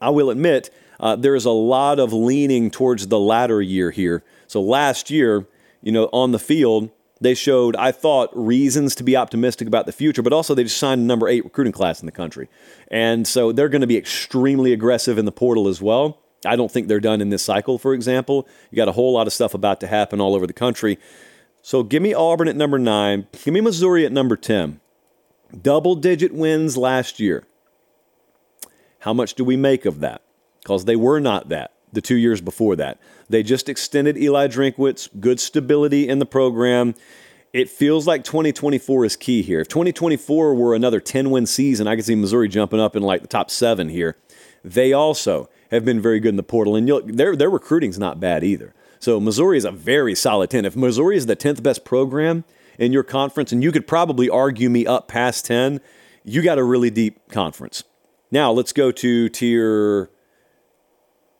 I 0.00 0.10
will 0.10 0.30
admit 0.30 0.70
uh, 1.00 1.16
there 1.16 1.34
is 1.34 1.44
a 1.44 1.50
lot 1.50 1.98
of 1.98 2.12
leaning 2.12 2.70
towards 2.70 3.06
the 3.06 3.18
latter 3.18 3.62
year 3.62 3.90
here. 3.90 4.24
So 4.46 4.60
last 4.60 5.10
year, 5.10 5.46
you 5.82 5.92
know, 5.92 6.08
on 6.12 6.32
the 6.32 6.38
field, 6.38 6.90
they 7.20 7.34
showed, 7.34 7.74
I 7.76 7.92
thought, 7.92 8.30
reasons 8.34 8.94
to 8.96 9.02
be 9.02 9.16
optimistic 9.16 9.66
about 9.66 9.86
the 9.86 9.92
future, 9.92 10.22
but 10.22 10.32
also 10.32 10.54
they 10.54 10.62
just 10.62 10.78
signed 10.78 11.06
number 11.06 11.28
eight 11.28 11.44
recruiting 11.44 11.72
class 11.72 12.00
in 12.00 12.06
the 12.06 12.12
country. 12.12 12.48
And 12.90 13.26
so 13.26 13.52
they're 13.52 13.68
going 13.68 13.80
to 13.80 13.86
be 13.86 13.96
extremely 13.96 14.72
aggressive 14.72 15.18
in 15.18 15.24
the 15.24 15.32
portal 15.32 15.68
as 15.68 15.82
well. 15.82 16.18
I 16.44 16.54
don't 16.54 16.70
think 16.70 16.86
they're 16.86 17.00
done 17.00 17.20
in 17.20 17.30
this 17.30 17.42
cycle, 17.42 17.78
for 17.78 17.94
example. 17.94 18.46
You 18.70 18.76
got 18.76 18.88
a 18.88 18.92
whole 18.92 19.12
lot 19.12 19.26
of 19.26 19.32
stuff 19.32 19.54
about 19.54 19.80
to 19.80 19.88
happen 19.88 20.20
all 20.20 20.34
over 20.34 20.46
the 20.46 20.52
country. 20.52 20.98
So 21.62 21.82
give 21.82 22.02
me 22.02 22.14
Auburn 22.14 22.48
at 22.48 22.56
number 22.56 22.78
nine. 22.78 23.26
Give 23.44 23.52
me 23.52 23.60
Missouri 23.60 24.06
at 24.06 24.12
number 24.12 24.36
10. 24.36 24.80
Double 25.60 25.96
digit 25.96 26.32
wins 26.32 26.76
last 26.76 27.18
year. 27.18 27.44
How 29.00 29.12
much 29.12 29.34
do 29.34 29.44
we 29.44 29.56
make 29.56 29.84
of 29.84 30.00
that? 30.00 30.22
Because 30.68 30.84
they 30.84 30.96
were 30.96 31.18
not 31.18 31.48
that 31.48 31.72
the 31.94 32.02
two 32.02 32.16
years 32.16 32.42
before 32.42 32.76
that. 32.76 33.00
They 33.30 33.42
just 33.42 33.70
extended 33.70 34.18
Eli 34.18 34.48
Drinkwitz, 34.48 35.08
good 35.18 35.40
stability 35.40 36.06
in 36.06 36.18
the 36.18 36.26
program. 36.26 36.94
It 37.54 37.70
feels 37.70 38.06
like 38.06 38.22
2024 38.22 39.06
is 39.06 39.16
key 39.16 39.40
here. 39.40 39.60
If 39.60 39.68
2024 39.68 40.54
were 40.54 40.74
another 40.74 41.00
10 41.00 41.30
win 41.30 41.46
season, 41.46 41.88
I 41.88 41.96
could 41.96 42.04
see 42.04 42.14
Missouri 42.14 42.48
jumping 42.48 42.80
up 42.80 42.94
in 42.94 43.02
like 43.02 43.22
the 43.22 43.28
top 43.28 43.50
seven 43.50 43.88
here. 43.88 44.18
They 44.62 44.92
also 44.92 45.48
have 45.70 45.86
been 45.86 46.02
very 46.02 46.20
good 46.20 46.28
in 46.28 46.36
the 46.36 46.42
portal, 46.42 46.76
and 46.76 46.86
their 47.16 47.34
their 47.34 47.48
recruiting's 47.48 47.98
not 47.98 48.20
bad 48.20 48.44
either. 48.44 48.74
So 48.98 49.18
Missouri 49.18 49.56
is 49.56 49.64
a 49.64 49.70
very 49.70 50.14
solid 50.14 50.50
ten. 50.50 50.66
If 50.66 50.76
Missouri 50.76 51.16
is 51.16 51.24
the 51.24 51.34
tenth 51.34 51.62
best 51.62 51.86
program 51.86 52.44
in 52.78 52.92
your 52.92 53.04
conference, 53.04 53.52
and 53.52 53.62
you 53.62 53.72
could 53.72 53.86
probably 53.86 54.28
argue 54.28 54.68
me 54.68 54.84
up 54.84 55.08
past 55.08 55.46
ten, 55.46 55.80
you 56.24 56.42
got 56.42 56.58
a 56.58 56.62
really 56.62 56.90
deep 56.90 57.30
conference. 57.30 57.84
Now 58.30 58.52
let's 58.52 58.74
go 58.74 58.92
to 58.92 59.30
tier 59.30 60.10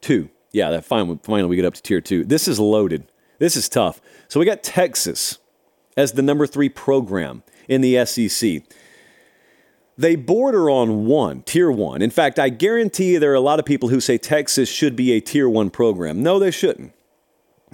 two. 0.01 0.31
Yeah, 0.53 0.71
that 0.71 0.85
finally, 0.85 1.19
finally 1.23 1.49
we 1.49 1.57
get 1.57 1.65
up 1.65 1.75
to 1.75 1.83
tier 1.83 2.01
two. 2.01 2.25
This 2.25 2.49
is 2.49 2.59
loaded. 2.59 3.11
This 3.39 3.57
is 3.57 3.69
tough. 3.69 4.01
So 4.29 4.41
we 4.41 4.47
got 4.47 4.63
Texas 4.63 5.39
as 5.97 6.13
the 6.13 6.23
number 6.23 6.47
three 6.47 6.69
program 6.69 7.43
in 7.69 7.81
the 7.81 8.05
SEC. 8.05 8.63
They 9.97 10.15
border 10.15 10.71
on 10.71 11.07
one, 11.07 11.43
tier 11.43 11.71
one. 11.71 12.03
In 12.03 12.11
fact, 12.11 12.39
I 12.39 12.51
guarantee 12.51 13.15
you 13.15 13.19
there 13.19 13.33
are 13.33 13.35
a 13.35 13.41
lot 13.41 13.59
of 13.59 13.65
people 13.65 13.89
who 13.89 14.01
say 14.01 14.17
Texas 14.17 14.69
should 14.69 14.95
be 14.95 15.13
a 15.13 15.21
tier 15.21 15.49
one 15.49 15.71
program. 15.71 16.23
No, 16.23 16.39
they 16.39 16.53
shouldn't. 16.53 16.93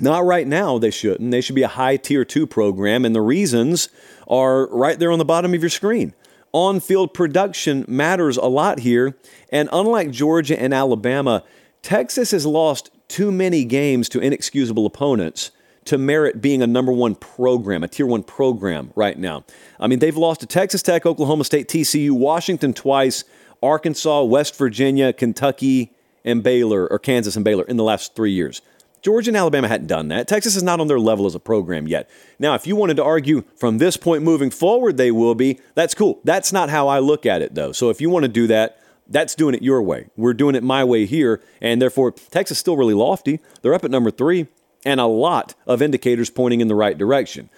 Not 0.00 0.24
right 0.24 0.46
now, 0.46 0.78
they 0.78 0.90
shouldn't. 0.90 1.30
They 1.30 1.40
should 1.40 1.54
be 1.54 1.62
a 1.62 1.68
high 1.68 1.96
tier 1.96 2.24
two 2.24 2.46
program, 2.46 3.04
and 3.04 3.14
the 3.14 3.20
reasons 3.20 3.90
are 4.26 4.66
right 4.68 4.98
there 4.98 5.12
on 5.12 5.18
the 5.18 5.24
bottom 5.24 5.54
of 5.54 5.62
your 5.62 5.70
screen. 5.70 6.14
On 6.52 6.80
field 6.80 7.12
production 7.14 7.84
matters 7.87 8.37
a 8.37 8.46
lot 8.46 8.80
here, 8.80 9.16
and 9.50 9.68
unlike 9.72 10.10
Georgia 10.10 10.58
and 10.58 10.72
Alabama, 10.72 11.44
Texas 11.84 12.30
has 12.30 12.46
lost 12.46 12.90
too 13.08 13.30
many 13.30 13.62
games 13.62 14.08
to 14.08 14.18
inexcusable 14.18 14.86
opponents 14.86 15.50
to 15.84 15.98
merit 15.98 16.40
being 16.40 16.62
a 16.62 16.66
number 16.66 16.90
one 16.90 17.14
program, 17.14 17.84
a 17.84 17.88
tier 17.88 18.06
one 18.06 18.22
program 18.22 18.90
right 18.96 19.18
now. 19.18 19.44
I 19.78 19.86
mean, 19.86 19.98
they've 19.98 20.16
lost 20.16 20.40
to 20.40 20.46
Texas 20.46 20.82
Tech, 20.82 21.04
Oklahoma 21.04 21.44
State, 21.44 21.68
TCU, 21.68 22.12
Washington 22.12 22.72
twice, 22.72 23.24
Arkansas, 23.62 24.22
West 24.22 24.56
Virginia, 24.56 25.12
Kentucky, 25.12 25.92
and 26.24 26.42
Baylor, 26.42 26.86
or 26.86 26.98
Kansas 26.98 27.36
and 27.36 27.44
Baylor 27.44 27.64
in 27.64 27.76
the 27.76 27.84
last 27.84 28.16
three 28.16 28.32
years. 28.32 28.62
Georgia 29.02 29.28
and 29.28 29.36
Alabama 29.36 29.68
hadn't 29.68 29.88
done 29.88 30.08
that. 30.08 30.26
Texas 30.26 30.56
is 30.56 30.62
not 30.62 30.80
on 30.80 30.86
their 30.86 30.98
level 30.98 31.26
as 31.26 31.34
a 31.34 31.38
program 31.38 31.86
yet. 31.86 32.08
Now, 32.38 32.54
if 32.54 32.66
you 32.66 32.76
wanted 32.76 32.96
to 32.96 33.04
argue 33.04 33.44
from 33.56 33.76
this 33.76 33.98
point 33.98 34.22
moving 34.22 34.48
forward, 34.48 34.96
they 34.96 35.10
will 35.10 35.34
be, 35.34 35.60
that's 35.74 35.94
cool. 35.94 36.18
That's 36.24 36.50
not 36.50 36.70
how 36.70 36.88
I 36.88 37.00
look 37.00 37.26
at 37.26 37.42
it, 37.42 37.54
though. 37.54 37.72
So 37.72 37.90
if 37.90 38.00
you 38.00 38.08
want 38.08 38.22
to 38.22 38.30
do 38.30 38.46
that, 38.46 38.78
that's 39.08 39.34
doing 39.34 39.54
it 39.54 39.62
your 39.62 39.82
way. 39.82 40.08
We're 40.16 40.34
doing 40.34 40.54
it 40.54 40.62
my 40.62 40.84
way 40.84 41.06
here, 41.06 41.42
and 41.60 41.80
therefore, 41.80 42.12
Texas 42.12 42.58
still 42.58 42.76
really 42.76 42.94
lofty. 42.94 43.40
They're 43.62 43.74
up 43.74 43.84
at 43.84 43.90
number 43.90 44.10
three 44.10 44.48
and 44.84 45.00
a 45.00 45.06
lot 45.06 45.54
of 45.66 45.82
indicators 45.82 46.30
pointing 46.30 46.60
in 46.60 46.68
the 46.68 46.74
right 46.74 46.96
direction. 46.96 47.48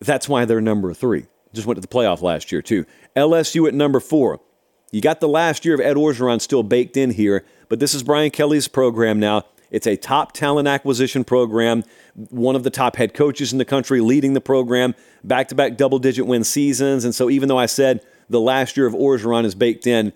That's 0.00 0.28
why 0.28 0.44
they're 0.44 0.60
number 0.60 0.92
three. 0.92 1.26
Just 1.52 1.66
went 1.66 1.76
to 1.76 1.80
the 1.80 1.88
playoff 1.88 2.20
last 2.20 2.50
year, 2.50 2.62
too. 2.62 2.84
LSU 3.16 3.68
at 3.68 3.74
number 3.74 4.00
four. 4.00 4.40
You 4.90 5.00
got 5.00 5.20
the 5.20 5.28
last 5.28 5.64
year 5.64 5.74
of 5.74 5.80
Ed 5.80 5.96
Orgeron 5.96 6.40
still 6.40 6.62
baked 6.62 6.96
in 6.96 7.10
here, 7.10 7.44
but 7.68 7.80
this 7.80 7.94
is 7.94 8.02
Brian 8.02 8.30
Kelly's 8.30 8.68
program 8.68 9.18
now. 9.18 9.44
It's 9.70 9.88
a 9.88 9.96
top 9.96 10.32
talent 10.32 10.68
acquisition 10.68 11.24
program, 11.24 11.82
one 12.14 12.54
of 12.54 12.62
the 12.62 12.70
top 12.70 12.94
head 12.94 13.12
coaches 13.12 13.50
in 13.50 13.58
the 13.58 13.64
country 13.64 14.00
leading 14.00 14.34
the 14.34 14.40
program, 14.40 14.94
back 15.24 15.48
to 15.48 15.56
back 15.56 15.76
double 15.76 15.98
digit 15.98 16.26
win 16.26 16.44
seasons. 16.44 17.04
And 17.04 17.12
so, 17.12 17.28
even 17.28 17.48
though 17.48 17.58
I 17.58 17.66
said 17.66 18.04
the 18.28 18.40
last 18.40 18.76
year 18.76 18.86
of 18.86 18.94
Orgeron 18.94 19.44
is 19.44 19.56
baked 19.56 19.88
in, 19.88 20.12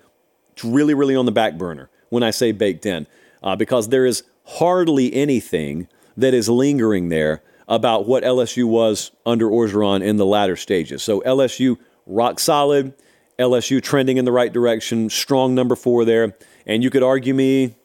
it's 0.59 0.65
really, 0.65 0.93
really 0.93 1.15
on 1.15 1.25
the 1.25 1.31
back 1.31 1.57
burner 1.57 1.89
when 2.09 2.25
I 2.25 2.31
say 2.31 2.51
baked 2.51 2.85
in, 2.85 3.07
uh, 3.45 3.55
because 3.55 3.91
there 3.91 4.05
is 4.05 4.25
hardly 4.45 5.15
anything 5.15 5.87
that 6.17 6.35
is 6.35 6.49
lingering 6.49 7.11
there 7.11 7.43
about 7.69 8.09
what 8.09 8.25
LSU 8.25 8.65
was 8.65 9.13
under 9.25 9.47
Orgeron 9.47 10.03
in 10.03 10.17
the 10.17 10.27
latter 10.27 10.57
stages. 10.57 11.01
So 11.01 11.21
LSU 11.21 11.79
rock 12.07 12.41
solid, 12.41 12.93
LSU 13.39 13.81
trending 13.81 14.17
in 14.17 14.25
the 14.25 14.33
right 14.33 14.53
direction, 14.53 15.09
strong 15.11 15.55
number 15.55 15.77
four 15.77 16.05
there. 16.05 16.35
And 16.67 16.83
you 16.83 16.91
could 16.91 17.05
argue 17.05 17.35
me, 17.35 17.77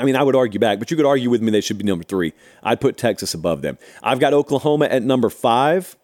I 0.00 0.04
mean, 0.04 0.16
I 0.16 0.24
would 0.24 0.34
argue 0.34 0.58
back, 0.58 0.80
but 0.80 0.90
you 0.90 0.96
could 0.96 1.06
argue 1.06 1.30
with 1.30 1.42
me 1.42 1.52
they 1.52 1.60
should 1.60 1.78
be 1.78 1.84
number 1.84 2.02
three. 2.02 2.32
I'd 2.64 2.80
put 2.80 2.96
Texas 2.96 3.34
above 3.34 3.62
them. 3.62 3.78
I've 4.02 4.18
got 4.18 4.34
Oklahoma 4.34 4.86
at 4.86 5.04
number 5.04 5.30
five. 5.30 5.96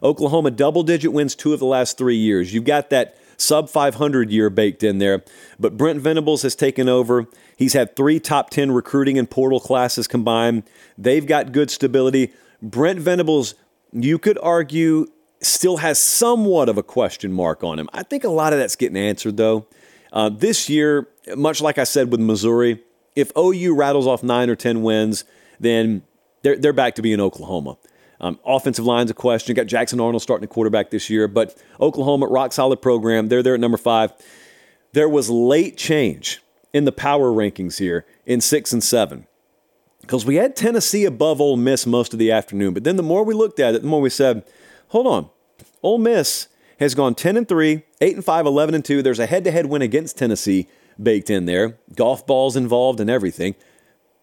Oklahoma 0.00 0.52
double 0.52 0.84
digit 0.84 1.12
wins 1.12 1.34
two 1.34 1.52
of 1.52 1.58
the 1.58 1.66
last 1.66 1.98
three 1.98 2.16
years. 2.16 2.54
You've 2.54 2.64
got 2.64 2.90
that 2.90 3.16
sub 3.42 3.68
500 3.68 4.30
year 4.30 4.50
baked 4.50 4.82
in 4.82 4.98
there. 4.98 5.24
But 5.58 5.76
Brent 5.76 6.00
Venables 6.00 6.42
has 6.42 6.54
taken 6.54 6.88
over. 6.88 7.26
He's 7.56 7.72
had 7.72 7.96
three 7.96 8.20
top 8.20 8.50
10 8.50 8.72
recruiting 8.72 9.18
and 9.18 9.28
portal 9.28 9.60
classes 9.60 10.06
combined. 10.06 10.64
They've 10.96 11.26
got 11.26 11.52
good 11.52 11.70
stability. 11.70 12.32
Brent 12.62 13.00
Venables, 13.00 13.54
you 13.92 14.18
could 14.18 14.38
argue, 14.42 15.06
still 15.40 15.78
has 15.78 15.98
somewhat 15.98 16.68
of 16.68 16.78
a 16.78 16.82
question 16.82 17.32
mark 17.32 17.64
on 17.64 17.78
him. 17.78 17.88
I 17.92 18.02
think 18.04 18.24
a 18.24 18.28
lot 18.28 18.52
of 18.52 18.58
that's 18.58 18.76
getting 18.76 18.96
answered, 18.96 19.36
though. 19.36 19.66
Uh, 20.12 20.28
this 20.28 20.68
year, 20.68 21.08
much 21.36 21.60
like 21.60 21.78
I 21.78 21.84
said 21.84 22.10
with 22.10 22.20
Missouri, 22.20 22.82
if 23.16 23.32
OU 23.36 23.74
rattles 23.74 24.06
off 24.06 24.22
nine 24.22 24.48
or 24.48 24.56
10 24.56 24.82
wins, 24.82 25.24
then 25.58 26.02
they're, 26.42 26.56
they're 26.56 26.72
back 26.72 26.94
to 26.96 27.02
being 27.02 27.20
Oklahoma. 27.20 27.76
Um, 28.22 28.38
offensive 28.46 28.84
line's 28.84 29.10
a 29.10 29.14
question. 29.14 29.54
Got 29.54 29.66
Jackson 29.66 30.00
Arnold 30.00 30.22
starting 30.22 30.44
a 30.44 30.48
quarterback 30.48 30.90
this 30.90 31.10
year, 31.10 31.26
but 31.26 31.60
Oklahoma, 31.80 32.26
rock 32.26 32.52
solid 32.52 32.80
program. 32.80 33.26
They're 33.28 33.42
there 33.42 33.54
at 33.54 33.60
number 33.60 33.76
five. 33.76 34.12
There 34.92 35.08
was 35.08 35.28
late 35.28 35.76
change 35.76 36.40
in 36.72 36.84
the 36.84 36.92
power 36.92 37.30
rankings 37.30 37.78
here 37.78 38.06
in 38.24 38.40
six 38.40 38.72
and 38.72 38.82
seven 38.82 39.26
because 40.00 40.24
we 40.24 40.36
had 40.36 40.54
Tennessee 40.54 41.04
above 41.04 41.40
Ole 41.40 41.56
Miss 41.56 41.86
most 41.86 42.12
of 42.12 42.18
the 42.18 42.30
afternoon. 42.30 42.74
But 42.74 42.84
then 42.84 42.96
the 42.96 43.02
more 43.02 43.24
we 43.24 43.34
looked 43.34 43.58
at 43.58 43.74
it, 43.74 43.82
the 43.82 43.88
more 43.88 44.00
we 44.00 44.10
said, 44.10 44.44
hold 44.88 45.06
on, 45.06 45.28
Ole 45.82 45.98
Miss 45.98 46.48
has 46.78 46.94
gone 46.94 47.14
10 47.14 47.36
and 47.36 47.48
3, 47.48 47.82
8 48.00 48.14
and 48.16 48.24
5, 48.24 48.46
11 48.46 48.74
and 48.74 48.84
2. 48.84 49.02
There's 49.02 49.18
a 49.18 49.26
head 49.26 49.44
to 49.44 49.50
head 49.50 49.66
win 49.66 49.82
against 49.82 50.18
Tennessee 50.18 50.68
baked 51.00 51.30
in 51.30 51.46
there, 51.46 51.78
golf 51.96 52.26
balls 52.26 52.56
involved 52.56 53.00
and 53.00 53.10
everything. 53.10 53.54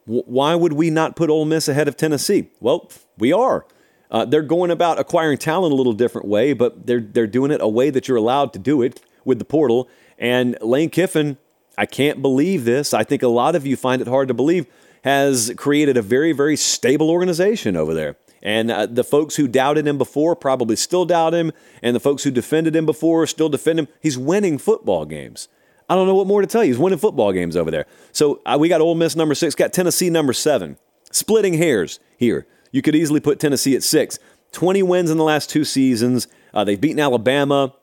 W- 0.05 0.23
why 0.25 0.55
would 0.55 0.73
we 0.73 0.89
not 0.89 1.15
put 1.15 1.29
Ole 1.29 1.45
Miss 1.45 1.67
ahead 1.67 1.87
of 1.87 1.97
Tennessee? 1.97 2.49
Well, 2.59 2.89
we 3.17 3.33
are. 3.33 3.65
Uh, 4.11 4.25
they're 4.25 4.41
going 4.41 4.71
about 4.71 4.99
acquiring 4.99 5.37
talent 5.37 5.71
a 5.71 5.75
little 5.75 5.93
different 5.93 6.27
way, 6.27 6.53
but 6.53 6.87
they're 6.87 6.99
they're 6.99 7.27
doing 7.27 7.51
it 7.51 7.61
a 7.61 7.67
way 7.67 7.89
that 7.89 8.07
you're 8.07 8.17
allowed 8.17 8.53
to 8.53 8.59
do 8.59 8.81
it 8.81 9.01
with 9.25 9.39
the 9.39 9.45
portal. 9.45 9.87
And 10.17 10.57
Lane 10.61 10.89
Kiffin, 10.89 11.37
I 11.77 11.85
can't 11.85 12.21
believe 12.21 12.65
this. 12.65 12.93
I 12.93 13.03
think 13.03 13.21
a 13.21 13.27
lot 13.27 13.55
of 13.55 13.65
you 13.65 13.75
find 13.75 14.01
it 14.01 14.07
hard 14.07 14.27
to 14.29 14.33
believe, 14.33 14.65
has 15.03 15.53
created 15.57 15.95
a 15.95 16.01
very 16.01 16.31
very 16.31 16.55
stable 16.55 17.09
organization 17.09 17.75
over 17.75 17.93
there. 17.93 18.17
And 18.41 18.71
uh, 18.71 18.85
the 18.85 19.03
folks 19.03 19.35
who 19.35 19.47
doubted 19.47 19.85
him 19.85 19.97
before 19.97 20.35
probably 20.35 20.75
still 20.75 21.05
doubt 21.05 21.33
him, 21.33 21.51
and 21.83 21.95
the 21.95 21.99
folks 21.99 22.23
who 22.23 22.31
defended 22.31 22.75
him 22.75 22.85
before 22.85 23.27
still 23.27 23.49
defend 23.49 23.79
him. 23.79 23.87
He's 24.01 24.17
winning 24.17 24.57
football 24.57 25.05
games. 25.05 25.49
I 25.89 25.95
don't 25.95 26.07
know 26.07 26.15
what 26.15 26.27
more 26.27 26.41
to 26.41 26.47
tell 26.47 26.63
you. 26.63 26.71
He's 26.71 26.79
winning 26.79 26.99
football 26.99 27.31
games 27.33 27.55
over 27.57 27.71
there. 27.71 27.85
So 28.11 28.41
uh, 28.45 28.57
we 28.59 28.69
got 28.69 28.79
Ole 28.79 28.95
Miss 28.95 29.15
number 29.15 29.35
six, 29.35 29.55
got 29.55 29.73
Tennessee 29.73 30.09
number 30.09 30.33
seven. 30.33 30.77
Splitting 31.11 31.55
hairs 31.55 31.99
here. 32.17 32.45
You 32.71 32.81
could 32.81 32.95
easily 32.95 33.19
put 33.19 33.39
Tennessee 33.39 33.75
at 33.75 33.83
six. 33.83 34.19
20 34.51 34.83
wins 34.83 35.11
in 35.11 35.17
the 35.17 35.23
last 35.23 35.49
two 35.49 35.63
seasons. 35.63 36.27
Uh, 36.53 36.63
they've 36.63 36.79
beaten 36.79 36.99
Alabama. 36.99 37.73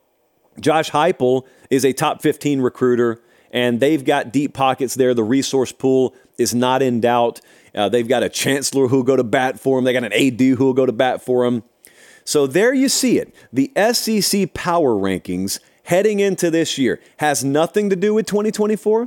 Josh 0.61 0.91
Heupel 0.91 1.47
is 1.71 1.85
a 1.85 1.93
top 1.93 2.23
15 2.23 2.61
recruiter, 2.61 3.21
and 3.51 3.81
they've 3.81 4.05
got 4.05 4.33
deep 4.33 4.55
pockets 4.55 4.95
there. 4.95 5.15
The 5.15 5.23
resource 5.23 5.73
pool 5.73 6.15
is 6.39 6.55
not 6.55 6.83
in 6.83 7.01
doubt. 7.01 7.41
Uh, 7.75 7.89
they've 7.89 8.09
got 8.09 8.23
a 8.23 8.29
chancellor 8.29 8.89
who 8.89 8.97
will 8.97 9.03
go 9.03 9.17
to 9.17 9.25
bat 9.25 9.61
for 9.61 9.77
them. 9.79 9.85
They 9.85 9.93
got 9.93 10.05
an 10.05 10.13
AD 10.13 10.41
who 10.41 10.65
will 10.65 10.75
go 10.75 10.87
to 10.87 10.93
bat 10.93 11.23
for 11.23 11.45
them. 11.45 11.63
So 12.25 12.47
there 12.47 12.75
you 12.75 12.89
see 12.89 13.19
it. 13.19 13.35
The 13.53 13.71
SEC 13.93 14.53
power 14.53 14.95
rankings 14.95 15.61
heading 15.85 16.19
into 16.19 16.51
this 16.51 16.79
year 16.79 17.01
has 17.19 17.45
nothing 17.45 17.91
to 17.91 17.97
do 17.97 18.15
with 18.15 18.27
2024. 18.27 19.07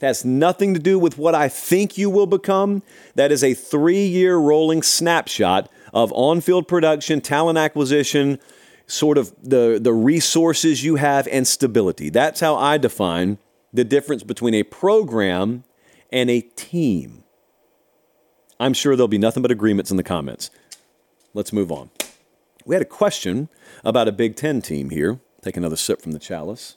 It 0.00 0.06
has 0.06 0.24
nothing 0.24 0.74
to 0.74 0.80
do 0.80 0.98
with 0.98 1.18
what 1.18 1.34
I 1.34 1.48
think 1.48 1.98
you 1.98 2.08
will 2.08 2.26
become. 2.26 2.82
That 3.16 3.32
is 3.32 3.42
a 3.42 3.54
three 3.54 4.06
year 4.06 4.36
rolling 4.36 4.82
snapshot 4.82 5.68
of 5.92 6.12
on 6.12 6.40
field 6.40 6.68
production, 6.68 7.20
talent 7.20 7.58
acquisition, 7.58 8.38
sort 8.86 9.18
of 9.18 9.34
the, 9.42 9.78
the 9.80 9.92
resources 9.92 10.84
you 10.84 10.96
have, 10.96 11.26
and 11.28 11.46
stability. 11.46 12.10
That's 12.10 12.40
how 12.40 12.54
I 12.54 12.78
define 12.78 13.38
the 13.72 13.84
difference 13.84 14.22
between 14.22 14.54
a 14.54 14.62
program 14.62 15.64
and 16.12 16.30
a 16.30 16.40
team. 16.42 17.24
I'm 18.60 18.74
sure 18.74 18.94
there'll 18.94 19.08
be 19.08 19.18
nothing 19.18 19.42
but 19.42 19.50
agreements 19.50 19.90
in 19.90 19.96
the 19.96 20.04
comments. 20.04 20.50
Let's 21.34 21.52
move 21.52 21.70
on. 21.70 21.90
We 22.64 22.74
had 22.74 22.82
a 22.82 22.86
question 22.86 23.48
about 23.84 24.08
a 24.08 24.12
Big 24.12 24.36
Ten 24.36 24.62
team 24.62 24.90
here. 24.90 25.20
Take 25.42 25.56
another 25.56 25.76
sip 25.76 26.02
from 26.02 26.12
the 26.12 26.18
chalice. 26.18 26.76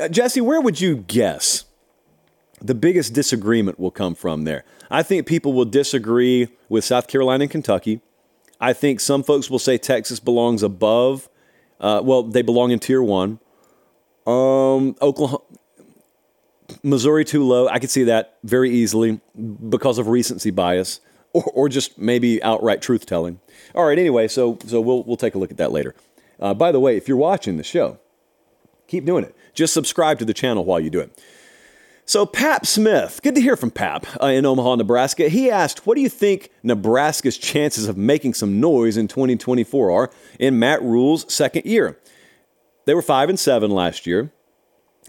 Uh, 0.00 0.08
Jesse, 0.08 0.40
where 0.40 0.60
would 0.60 0.80
you 0.80 0.96
guess 0.96 1.64
the 2.60 2.74
biggest 2.74 3.12
disagreement 3.12 3.78
will 3.78 3.90
come 3.90 4.14
from 4.14 4.44
there? 4.44 4.64
I 4.90 5.02
think 5.02 5.26
people 5.26 5.52
will 5.52 5.64
disagree 5.64 6.48
with 6.68 6.84
South 6.84 7.08
Carolina 7.08 7.42
and 7.42 7.50
Kentucky. 7.50 8.00
I 8.60 8.72
think 8.72 9.00
some 9.00 9.22
folks 9.22 9.50
will 9.50 9.58
say 9.58 9.76
Texas 9.76 10.20
belongs 10.20 10.62
above. 10.62 11.28
Uh, 11.80 12.00
well, 12.02 12.22
they 12.22 12.42
belong 12.42 12.70
in 12.70 12.78
tier 12.78 13.02
one. 13.02 13.38
Um, 14.26 14.96
Oklahoma, 15.02 15.42
Missouri 16.82 17.24
too 17.24 17.44
low. 17.44 17.68
I 17.68 17.78
could 17.78 17.90
see 17.90 18.04
that 18.04 18.38
very 18.44 18.70
easily 18.70 19.20
because 19.68 19.98
of 19.98 20.06
recency 20.06 20.50
bias, 20.50 21.00
or, 21.32 21.42
or 21.54 21.68
just 21.68 21.98
maybe 21.98 22.42
outright 22.42 22.80
truth 22.80 23.04
telling. 23.04 23.40
All 23.74 23.84
right. 23.84 23.98
Anyway, 23.98 24.28
so 24.28 24.58
so 24.66 24.80
we'll 24.80 25.02
we'll 25.02 25.16
take 25.16 25.34
a 25.34 25.38
look 25.38 25.50
at 25.50 25.56
that 25.56 25.72
later. 25.72 25.94
Uh, 26.38 26.54
by 26.54 26.70
the 26.70 26.80
way, 26.80 26.96
if 26.96 27.08
you're 27.08 27.16
watching 27.16 27.56
the 27.56 27.64
show, 27.64 27.98
Keep 28.92 29.06
doing 29.06 29.24
it. 29.24 29.34
Just 29.54 29.74
subscribe 29.74 30.18
to 30.18 30.24
the 30.24 30.34
channel 30.34 30.64
while 30.64 30.80
you 30.80 30.90
do 30.90 31.00
it. 31.00 31.18
So, 32.04 32.26
Pap 32.26 32.66
Smith, 32.66 33.20
good 33.22 33.36
to 33.36 33.40
hear 33.40 33.56
from 33.56 33.70
Pap 33.70 34.06
uh, 34.20 34.26
in 34.26 34.44
Omaha, 34.44 34.74
Nebraska. 34.76 35.28
He 35.28 35.50
asked, 35.50 35.86
What 35.86 35.94
do 35.94 36.00
you 36.00 36.08
think 36.08 36.50
Nebraska's 36.62 37.38
chances 37.38 37.86
of 37.86 37.96
making 37.96 38.34
some 38.34 38.60
noise 38.60 38.96
in 38.96 39.06
2024 39.08 39.90
are 39.90 40.10
in 40.38 40.58
Matt 40.58 40.82
Rhule's 40.82 41.32
second 41.32 41.64
year? 41.64 41.98
They 42.86 42.94
were 42.94 43.02
5 43.02 43.28
and 43.28 43.38
7 43.38 43.70
last 43.70 44.06
year. 44.06 44.32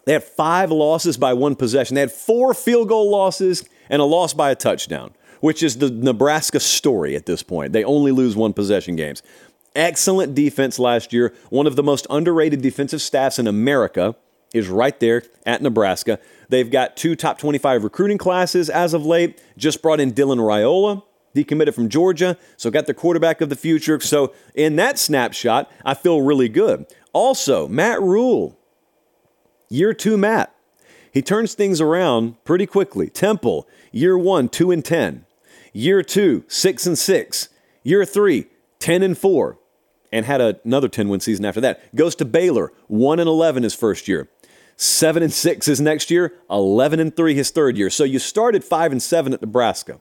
They 0.05 0.13
had 0.13 0.23
five 0.23 0.69
losses 0.71 1.17
by 1.17 1.33
one 1.33 1.55
possession. 1.55 1.95
They 1.95 2.01
had 2.01 2.11
four 2.11 2.53
field 2.53 2.89
goal 2.89 3.09
losses 3.09 3.67
and 3.89 4.01
a 4.01 4.05
loss 4.05 4.33
by 4.33 4.51
a 4.51 4.55
touchdown, 4.55 5.13
which 5.39 5.63
is 5.63 5.77
the 5.77 5.89
Nebraska 5.89 6.59
story 6.59 7.15
at 7.15 7.25
this 7.25 7.41
point. 7.41 7.73
They 7.73 7.83
only 7.83 8.11
lose 8.11 8.35
one 8.35 8.53
possession 8.53 8.95
games. 8.95 9.23
Excellent 9.75 10.35
defense 10.35 10.77
last 10.77 11.13
year. 11.13 11.33
One 11.49 11.67
of 11.67 11.75
the 11.75 11.83
most 11.83 12.05
underrated 12.09 12.61
defensive 12.61 13.01
staffs 13.01 13.39
in 13.39 13.47
America 13.47 14.15
is 14.53 14.69
right 14.69 14.97
there 14.99 15.23
at 15.45 15.61
Nebraska. 15.61 16.19
They've 16.49 16.69
got 16.69 16.95
two 16.95 17.15
top 17.15 17.37
25 17.39 17.83
recruiting 17.83 18.17
classes 18.17 18.69
as 18.69 18.93
of 18.93 19.05
late. 19.05 19.41
Just 19.57 19.81
brought 19.81 19.99
in 19.99 20.13
Dylan 20.13 20.37
Raiola, 20.37 21.03
decommitted 21.35 21.73
from 21.73 21.89
Georgia, 21.89 22.37
so 22.55 22.69
got 22.69 22.85
the 22.85 22.93
quarterback 22.93 23.41
of 23.41 23.49
the 23.49 23.55
future. 23.55 23.99
So 23.99 24.33
in 24.53 24.75
that 24.77 24.99
snapshot, 24.99 25.71
I 25.83 25.95
feel 25.95 26.21
really 26.21 26.49
good. 26.49 26.85
Also, 27.11 27.67
Matt 27.67 28.01
Rhule, 28.01 28.57
year 29.69 29.93
two 29.93 30.17
Matt. 30.17 30.55
He 31.11 31.21
turns 31.21 31.53
things 31.53 31.79
around 31.79 32.43
pretty 32.43 32.65
quickly. 32.65 33.07
Temple, 33.09 33.67
year 33.91 34.17
one, 34.17 34.49
two 34.49 34.71
and 34.71 34.83
ten. 34.83 35.25
Year 35.71 36.01
two, 36.01 36.43
six 36.47 36.85
and 36.85 36.97
six. 36.97 37.49
Year 37.83 38.05
three, 38.05 38.47
10 38.79 39.03
and 39.03 39.17
four. 39.17 39.59
And 40.11 40.25
had 40.25 40.41
another 40.41 40.87
10 40.87 41.09
win 41.09 41.19
season 41.19 41.45
after 41.45 41.61
that. 41.61 41.95
Goes 41.95 42.15
to 42.15 42.25
Baylor, 42.25 42.71
1 42.87 43.19
and 43.19 43.27
11 43.27 43.63
his 43.63 43.73
first 43.73 44.07
year. 44.07 44.29
7 44.75 45.23
and 45.23 45.31
6 45.31 45.65
his 45.65 45.81
next 45.81 46.09
year, 46.11 46.33
11 46.49 46.99
and 46.99 47.15
3 47.15 47.33
his 47.35 47.51
third 47.51 47.77
year. 47.77 47.89
So 47.89 48.03
you 48.03 48.19
started 48.19 48.63
5 48.63 48.91
and 48.91 49.01
7 49.01 49.33
at 49.33 49.41
Nebraska. 49.41 49.99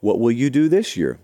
What 0.00 0.20
will 0.20 0.32
you 0.32 0.50
do 0.50 0.68
this 0.68 0.96
year? 0.96 1.18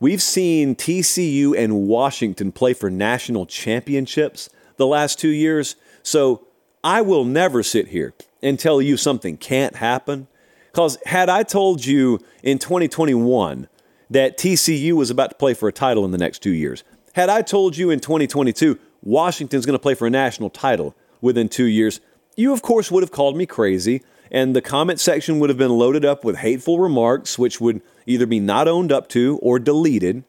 We've 0.00 0.22
seen 0.22 0.74
TCU 0.74 1.56
and 1.56 1.88
Washington 1.88 2.52
play 2.52 2.72
for 2.72 2.90
national 2.90 3.46
championships 3.46 4.48
the 4.76 4.86
last 4.86 5.18
2 5.18 5.28
years. 5.28 5.76
So 6.02 6.46
I 6.84 7.00
will 7.02 7.24
never 7.24 7.62
sit 7.62 7.88
here 7.88 8.14
and 8.42 8.58
tell 8.58 8.80
you 8.80 8.96
something 8.96 9.36
can't 9.36 9.76
happen 9.76 10.28
cuz 10.72 10.98
had 11.06 11.28
I 11.28 11.42
told 11.42 11.84
you 11.84 12.20
in 12.42 12.58
2021 12.58 13.68
that 14.10 14.38
TCU 14.38 14.92
was 14.92 15.10
about 15.10 15.30
to 15.30 15.36
play 15.36 15.54
for 15.54 15.68
a 15.68 15.72
title 15.72 16.04
in 16.04 16.12
the 16.12 16.18
next 16.18 16.40
2 16.40 16.50
years, 16.50 16.84
had 17.14 17.28
I 17.28 17.42
told 17.42 17.76
you 17.76 17.90
in 17.90 17.98
2022 17.98 18.78
Washington's 19.02 19.66
going 19.66 19.74
to 19.74 19.82
play 19.82 19.94
for 19.94 20.06
a 20.06 20.10
national 20.10 20.50
title 20.50 20.94
within 21.20 21.48
two 21.48 21.66
years, 21.66 22.00
you, 22.36 22.52
of 22.52 22.62
course, 22.62 22.90
would 22.90 23.02
have 23.02 23.10
called 23.10 23.36
me 23.36 23.46
crazy, 23.46 24.02
and 24.30 24.54
the 24.54 24.62
comment 24.62 25.00
section 25.00 25.40
would 25.40 25.50
have 25.50 25.58
been 25.58 25.76
loaded 25.76 26.04
up 26.04 26.24
with 26.24 26.36
hateful 26.36 26.78
remarks, 26.78 27.38
which 27.38 27.60
would 27.60 27.80
either 28.06 28.26
be 28.26 28.40
not 28.40 28.68
owned 28.68 28.92
up 28.92 29.08
to 29.08 29.38
or 29.42 29.58
deleted. 29.58 30.24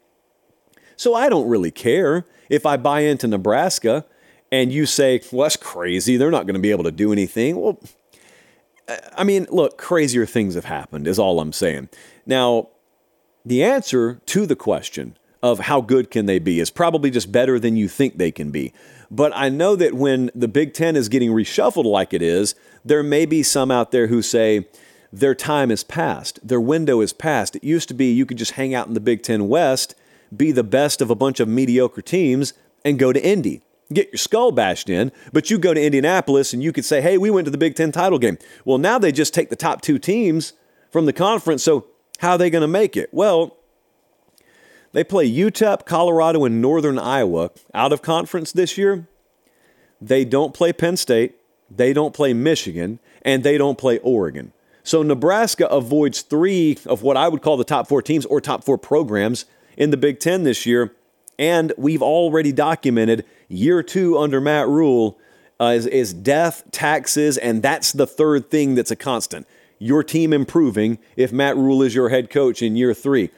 So 0.95 1.13
I 1.15 1.29
don't 1.29 1.47
really 1.47 1.71
care 1.71 2.25
if 2.49 2.65
I 2.65 2.77
buy 2.77 3.01
into 3.01 3.27
Nebraska 3.27 4.05
and 4.51 4.73
you 4.73 4.85
say, 4.85 5.21
well, 5.31 5.43
that's 5.43 5.55
crazy. 5.55 6.17
They're 6.17 6.31
not 6.31 6.45
going 6.45 6.55
to 6.55 6.61
be 6.61 6.71
able 6.71 6.83
to 6.85 6.91
do 6.91 7.11
anything. 7.11 7.61
Well, 7.61 7.79
I 9.15 9.23
mean, 9.23 9.45
look, 9.51 9.77
crazier 9.77 10.25
things 10.25 10.55
have 10.55 10.65
happened, 10.65 11.07
is 11.07 11.19
all 11.19 11.39
I'm 11.39 11.53
saying. 11.53 11.89
Now, 12.25 12.69
the 13.45 13.63
answer 13.63 14.19
to 14.25 14.45
the 14.45 14.55
question 14.55 15.15
of 15.41 15.59
how 15.59 15.81
good 15.81 16.11
can 16.11 16.25
they 16.25 16.39
be 16.39 16.59
is 16.59 16.69
probably 16.69 17.11
just 17.11 17.31
better 17.31 17.59
than 17.59 17.75
you 17.75 17.87
think 17.87 18.17
they 18.17 18.31
can 18.31 18.51
be. 18.51 18.73
But 19.11 19.31
I 19.35 19.49
know 19.49 19.75
that 19.75 19.93
when 19.93 20.29
the 20.35 20.47
Big 20.47 20.73
Ten 20.73 20.95
is 20.95 21.09
getting 21.09 21.31
reshuffled 21.31 21.85
like 21.85 22.13
it 22.13 22.21
is, 22.21 22.55
there 22.85 23.03
may 23.03 23.25
be 23.25 23.43
some 23.43 23.71
out 23.71 23.91
there 23.91 24.07
who 24.07 24.21
say 24.21 24.67
their 25.11 25.33
time 25.33 25.71
is 25.71 25.83
past, 25.83 26.39
their 26.47 26.61
window 26.61 27.01
is 27.01 27.13
past. 27.13 27.55
It 27.55 27.63
used 27.63 27.87
to 27.87 27.95
be 27.95 28.11
you 28.11 28.25
could 28.25 28.37
just 28.37 28.51
hang 28.51 28.75
out 28.75 28.87
in 28.87 28.93
the 28.93 28.99
Big 28.99 29.23
Ten 29.23 29.47
West, 29.47 29.95
be 30.35 30.51
the 30.51 30.63
best 30.63 31.01
of 31.01 31.09
a 31.09 31.15
bunch 31.15 31.39
of 31.39 31.47
mediocre 31.47 32.01
teams, 32.01 32.53
and 32.85 32.99
go 32.99 33.11
to 33.11 33.23
Indy. 33.23 33.61
Get 33.91 34.09
your 34.11 34.19
skull 34.19 34.51
bashed 34.51 34.87
in, 34.87 35.11
but 35.33 35.49
you 35.49 35.57
go 35.57 35.73
to 35.73 35.83
Indianapolis 35.83 36.53
and 36.53 36.61
you 36.61 36.71
could 36.71 36.85
say, 36.85 37.01
hey, 37.01 37.17
we 37.17 37.31
went 37.31 37.45
to 37.45 37.51
the 37.51 37.57
Big 37.57 37.73
Ten 37.75 37.91
title 37.91 38.19
game. 38.19 38.37
Well, 38.63 38.77
now 38.77 38.99
they 38.99 39.11
just 39.11 39.33
take 39.33 39.49
the 39.49 39.55
top 39.55 39.81
two 39.81 39.97
teams 39.97 40.53
from 40.91 41.05
the 41.05 41.13
conference, 41.13 41.63
so 41.63 41.87
how 42.19 42.31
are 42.31 42.37
they 42.37 42.51
going 42.51 42.61
to 42.61 42.67
make 42.67 42.95
it? 42.95 43.09
Well, 43.11 43.57
they 44.91 45.03
play 45.03 45.29
UTEP, 45.29 45.85
Colorado, 45.85 46.45
and 46.45 46.61
Northern 46.61 46.97
Iowa 46.97 47.51
out 47.73 47.93
of 47.93 48.01
conference 48.01 48.51
this 48.51 48.77
year. 48.77 49.07
They 50.01 50.25
don't 50.25 50.53
play 50.53 50.73
Penn 50.73 50.97
State, 50.97 51.35
they 51.69 51.93
don't 51.93 52.13
play 52.13 52.33
Michigan, 52.33 52.99
and 53.21 53.43
they 53.43 53.57
don't 53.57 53.77
play 53.77 53.99
Oregon. 53.99 54.53
So 54.83 55.03
Nebraska 55.03 55.67
avoids 55.67 56.21
three 56.21 56.77
of 56.85 57.03
what 57.03 57.17
I 57.17 57.27
would 57.27 57.41
call 57.41 57.57
the 57.57 57.63
top 57.63 57.87
four 57.87 58.01
teams 58.01 58.25
or 58.25 58.41
top 58.41 58.63
four 58.63 58.77
programs 58.77 59.45
in 59.77 59.91
the 59.91 59.97
Big 59.97 60.19
Ten 60.19 60.43
this 60.43 60.65
year. 60.65 60.95
And 61.37 61.73
we've 61.77 62.01
already 62.01 62.51
documented 62.51 63.25
year 63.47 63.83
two 63.83 64.17
under 64.17 64.41
Matt 64.41 64.67
Rhule 64.67 65.19
uh, 65.59 65.73
is, 65.75 65.85
is 65.85 66.13
death, 66.13 66.63
taxes, 66.71 67.37
and 67.37 67.61
that's 67.61 67.91
the 67.91 68.07
third 68.07 68.49
thing 68.49 68.75
that's 68.75 68.91
a 68.91 68.95
constant. 68.95 69.47
Your 69.77 70.03
team 70.03 70.33
improving 70.33 70.99
if 71.15 71.31
Matt 71.31 71.55
Rhule 71.55 71.81
is 71.83 71.95
your 71.95 72.09
head 72.09 72.29
coach 72.29 72.61
in 72.61 72.75
year 72.75 72.93
three. 72.93 73.29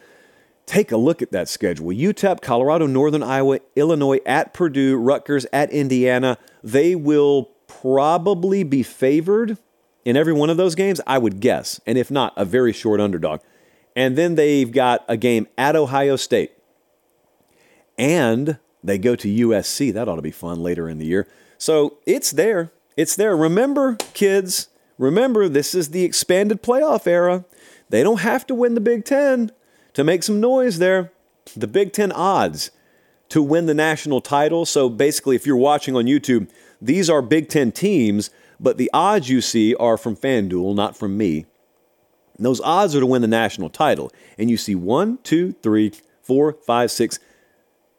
Take 0.66 0.92
a 0.92 0.98
look 0.98 1.22
at 1.22 1.32
that 1.32 1.50
schedule. 1.50 1.88
UTEP, 1.88 2.42
Colorado, 2.42 2.88
Northern 2.88 3.24
Iowa, 3.24 3.60
Illinois, 3.76 4.20
at 4.26 4.54
Purdue, 4.54 4.96
Rutgers, 4.96 5.46
at 5.52 5.72
Indiana. 5.72 6.38
They 6.64 6.96
will 6.96 7.50
probably 7.68 8.64
be 8.64 8.84
favored 8.84 9.58
in 10.06 10.18
every 10.18 10.34
one 10.34 10.50
of 10.50 10.58
those 10.58 10.76
games, 10.76 11.02
I 11.06 11.18
would 11.18 11.40
guess. 11.40 11.80
And 11.86 11.98
if 11.98 12.10
not, 12.10 12.34
a 12.38 12.46
very 12.46 12.74
short 12.74 13.00
underdog. 13.00 13.42
And 13.96 14.18
then 14.18 14.36
they've 14.36 14.72
got 14.72 15.04
a 15.08 15.18
game 15.18 15.48
at 15.58 15.76
Ohio 15.76 16.16
State. 16.16 16.52
And 17.98 18.58
they 18.84 18.98
go 18.98 19.16
to 19.16 19.28
USC. 19.28 19.94
That 19.94 20.08
ought 20.08 20.16
to 20.16 20.22
be 20.22 20.32
fun 20.32 20.62
later 20.64 20.90
in 20.90 20.98
the 20.98 21.06
year. 21.06 21.28
So 21.58 21.98
it's 22.06 22.32
there. 22.32 22.72
It's 22.98 23.16
there. 23.16 23.36
Remember, 23.36 23.96
kids, 24.14 24.70
remember 24.98 25.48
this 25.48 25.76
is 25.76 25.90
the 25.90 26.04
expanded 26.04 26.64
playoff 26.64 27.06
era. 27.06 27.46
They 27.90 28.04
don't 28.04 28.22
have 28.22 28.48
to 28.48 28.56
win 28.56 28.74
the 28.74 28.82
Big 28.82 29.06
Ten 29.06 29.52
to 29.94 30.04
make 30.04 30.24
some 30.24 30.40
noise 30.40 30.80
there. 30.80 31.12
The 31.56 31.68
Big 31.68 31.94
Ten 31.94 32.12
odds 32.12 32.72
to 33.30 33.42
win 33.42 33.66
the 33.66 33.74
national 33.74 34.22
title. 34.22 34.66
So 34.66 34.90
basically, 34.90 35.36
if 35.36 35.46
you're 35.46 35.58
watching 35.58 35.96
on 35.96 36.06
YouTube, 36.06 36.50
these 36.82 37.10
are 37.10 37.22
Big 37.22 37.50
Ten 37.50 37.72
teams, 37.72 38.30
but 38.60 38.78
the 38.78 38.90
odds 38.94 39.30
you 39.30 39.42
see 39.42 39.74
are 39.76 39.98
from 39.98 40.16
FanDuel, 40.16 40.76
not 40.76 40.98
from 40.98 41.18
me. 41.18 41.46
And 42.38 42.46
those 42.46 42.62
odds 42.62 42.96
are 42.96 43.00
to 43.00 43.06
win 43.06 43.22
the 43.22 43.28
national 43.28 43.70
title. 43.70 44.12
And 44.38 44.50
you 44.50 44.58
see 44.58 44.76
one, 44.76 45.20
two, 45.24 45.54
three, 45.64 45.94
four, 46.22 46.54
five, 46.54 46.92
six. 46.92 47.20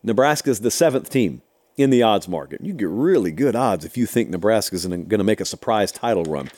Nebraska's 0.02 0.60
the 0.60 0.70
seventh 0.70 1.10
team 1.10 1.42
in 1.76 1.90
the 1.90 2.02
odds 2.02 2.28
market. 2.28 2.60
You 2.60 2.72
get 2.72 2.88
really 2.88 3.32
good 3.32 3.56
odds 3.56 3.84
if 3.84 3.96
you 3.96 4.06
think 4.06 4.28
Nebraska's 4.28 4.86
going 4.86 5.08
to 5.08 5.24
make 5.24 5.40
a 5.40 5.44
surprise 5.44 5.90
title 5.90 6.24
run. 6.24 6.50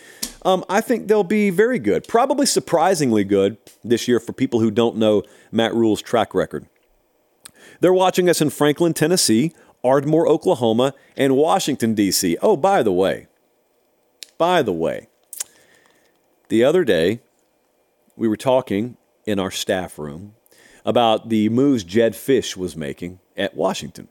Um, 0.42 0.64
I 0.68 0.80
think 0.80 1.08
they'll 1.08 1.24
be 1.24 1.50
very 1.50 1.78
good, 1.78 2.06
probably 2.08 2.46
surprisingly 2.46 3.24
good 3.24 3.56
this 3.82 4.08
year 4.08 4.20
for 4.20 4.32
people 4.32 4.60
who 4.60 4.70
don't 4.70 4.96
know 4.96 5.22
Matt 5.50 5.74
Rhule's 5.74 6.02
track 6.02 6.34
record. 6.34 6.66
They're 7.80 7.94
watching 7.94 8.28
us 8.28 8.40
in 8.40 8.50
Franklin, 8.50 8.94
Tennessee, 8.94 9.52
Ardmore, 9.82 10.28
Oklahoma, 10.28 10.94
and 11.16 11.36
Washington, 11.36 11.94
D.C. 11.94 12.36
Oh, 12.42 12.56
by 12.56 12.82
the 12.82 12.92
way, 12.92 13.26
by 14.38 14.62
the 14.62 14.72
way, 14.72 15.08
the 16.48 16.64
other 16.64 16.84
day 16.84 17.20
we 18.16 18.28
were 18.28 18.36
talking 18.36 18.96
in 19.26 19.38
our 19.38 19.50
staff 19.50 19.98
room 19.98 20.34
about 20.84 21.28
the 21.28 21.48
moves 21.48 21.84
Jedd 21.84 22.12
Fisch 22.12 22.56
was 22.56 22.76
making 22.76 23.20
at 23.36 23.54
Washington. 23.54 24.08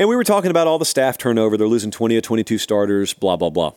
And 0.00 0.08
we 0.08 0.16
were 0.16 0.24
talking 0.24 0.50
about 0.50 0.66
all 0.66 0.78
the 0.78 0.86
staff 0.86 1.18
turnover. 1.18 1.58
They're 1.58 1.68
losing 1.68 1.90
20 1.90 2.16
or 2.16 2.22
22 2.22 2.56
starters, 2.56 3.12
blah, 3.12 3.36
blah, 3.36 3.50
blah. 3.50 3.74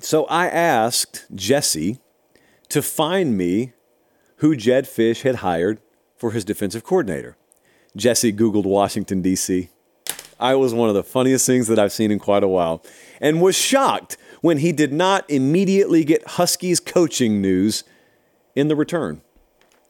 So 0.00 0.24
I 0.24 0.48
asked 0.48 1.26
Jesse 1.32 2.00
to 2.70 2.82
find 2.82 3.38
me 3.38 3.72
who 4.38 4.56
Jedd 4.56 4.86
Fisch 4.86 5.22
had 5.22 5.36
hired 5.36 5.80
for 6.16 6.32
his 6.32 6.44
defensive 6.44 6.82
coordinator. 6.82 7.36
Jesse 7.94 8.32
Googled 8.32 8.64
Washington, 8.64 9.22
D.C. 9.22 9.68
I 10.40 10.56
was 10.56 10.74
one 10.74 10.88
of 10.88 10.96
the 10.96 11.04
funniest 11.04 11.46
things 11.46 11.68
that 11.68 11.78
I've 11.78 11.92
seen 11.92 12.10
in 12.10 12.18
quite 12.18 12.42
a 12.42 12.48
while 12.48 12.84
and 13.20 13.40
was 13.40 13.54
shocked 13.54 14.16
when 14.40 14.58
he 14.58 14.72
did 14.72 14.92
not 14.92 15.24
immediately 15.30 16.02
get 16.02 16.30
Huskies 16.30 16.80
coaching 16.80 17.40
news 17.40 17.84
in 18.56 18.66
the 18.66 18.74
return. 18.74 19.20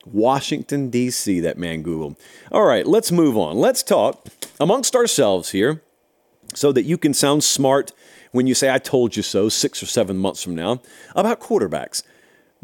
Washington, 0.05 0.91
D.C., 0.91 1.41
that 1.41 1.57
man 1.57 1.83
Googled. 1.83 2.19
All 2.53 2.65
right, 2.65 2.87
let's 2.87 3.11
move 3.11 3.37
on. 3.39 3.57
Let's 3.57 3.83
talk 3.83 4.27
amongst 4.61 4.95
ourselves 4.95 5.51
here 5.51 5.83
so 6.55 6.73
that 6.73 6.85
you 6.85 6.99
can 6.99 7.15
sound 7.15 7.45
smart 7.45 7.93
when 8.33 8.47
you 8.47 8.55
say, 8.55 8.73
I 8.73 8.79
told 8.79 9.17
you 9.17 9.23
so, 9.23 9.49
six 9.49 9.83
or 9.83 9.87
seven 9.87 10.17
months 10.17 10.43
from 10.43 10.55
now, 10.55 10.83
about 11.15 11.41
quarterbacks. 11.41 12.03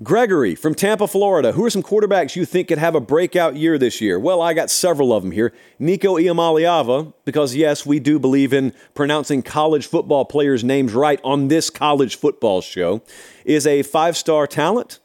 Gregory 0.02 0.56
from 0.56 0.74
Tampa, 0.74 1.06
Florida. 1.06 1.52
Who 1.52 1.64
are 1.64 1.70
some 1.70 1.82
quarterbacks 1.82 2.34
you 2.34 2.44
think 2.44 2.66
could 2.66 2.78
have 2.78 2.96
a 2.96 3.00
breakout 3.00 3.54
year 3.54 3.78
this 3.78 4.00
year? 4.00 4.18
Well, 4.18 4.42
I 4.42 4.52
got 4.52 4.68
several 4.68 5.12
of 5.12 5.22
them 5.22 5.30
here. 5.30 5.52
Nico 5.78 6.16
Iamaleava, 6.16 7.14
because 7.24 7.54
yes, 7.54 7.86
we 7.86 8.00
do 8.00 8.18
believe 8.18 8.52
in 8.52 8.72
pronouncing 8.94 9.40
college 9.40 9.86
football 9.86 10.24
players' 10.24 10.64
names 10.64 10.94
right 10.94 11.20
on 11.22 11.46
this 11.46 11.70
college 11.70 12.16
football 12.16 12.60
show, 12.60 13.02
is 13.44 13.68
a 13.68 13.84
five 13.84 14.16
star 14.16 14.48
talent 14.48 14.98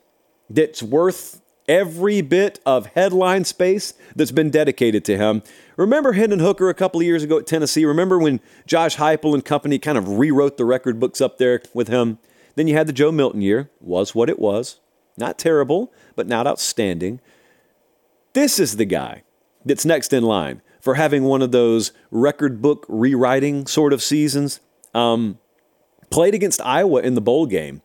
that's 0.50 0.82
worth 0.82 1.40
every 1.68 2.22
bit 2.22 2.60
of 2.66 2.88
headline 2.88 3.46
space 3.46 3.94
that's 4.16 4.32
been 4.32 4.50
dedicated 4.50 5.06
to 5.06 5.18
him. 5.18 5.44
Remember 5.80 6.12
Hendon 6.12 6.40
Hooker 6.40 6.68
a 6.68 6.74
couple 6.74 7.00
of 7.00 7.06
years 7.06 7.24
ago 7.24 7.40
at 7.40 7.48
Tennessee? 7.48 7.86
Remember 7.86 8.20
when 8.20 8.42
Josh 8.68 8.98
Heupel 8.98 9.34
and 9.34 9.46
company 9.46 9.80
kind 9.80 9.98
of 9.98 10.18
rewrote 10.18 10.58
the 10.58 10.66
record 10.66 11.00
books 11.00 11.22
up 11.22 11.38
there 11.38 11.62
with 11.74 11.88
him? 11.88 12.20
Then 12.56 12.68
you 12.68 12.76
had 12.76 12.86
the 12.86 12.92
Joe 12.92 13.14
Milton 13.14 13.42
year, 13.42 13.70
was 13.80 14.14
what 14.14 14.30
it 14.30 14.40
was. 14.40 14.82
Not 15.16 15.40
terrible, 15.40 15.94
but 16.18 16.28
not 16.28 16.46
outstanding. 16.46 17.22
This 18.34 18.60
is 18.60 18.76
the 18.76 18.84
guy 18.84 19.24
that's 19.64 19.86
next 19.86 20.12
in 20.12 20.24
line 20.24 20.62
for 20.82 20.96
having 20.96 21.24
one 21.24 21.42
of 21.42 21.54
those 21.54 21.94
record 22.12 22.62
book 22.62 22.86
rewriting 22.90 23.66
sort 23.66 23.94
of 23.94 24.04
seasons. 24.04 24.60
Um, 24.94 25.40
played 26.10 26.36
against 26.36 26.60
Iowa 26.60 27.00
in 27.00 27.16
the 27.16 27.22
bowl 27.22 27.46
game. 27.46 27.84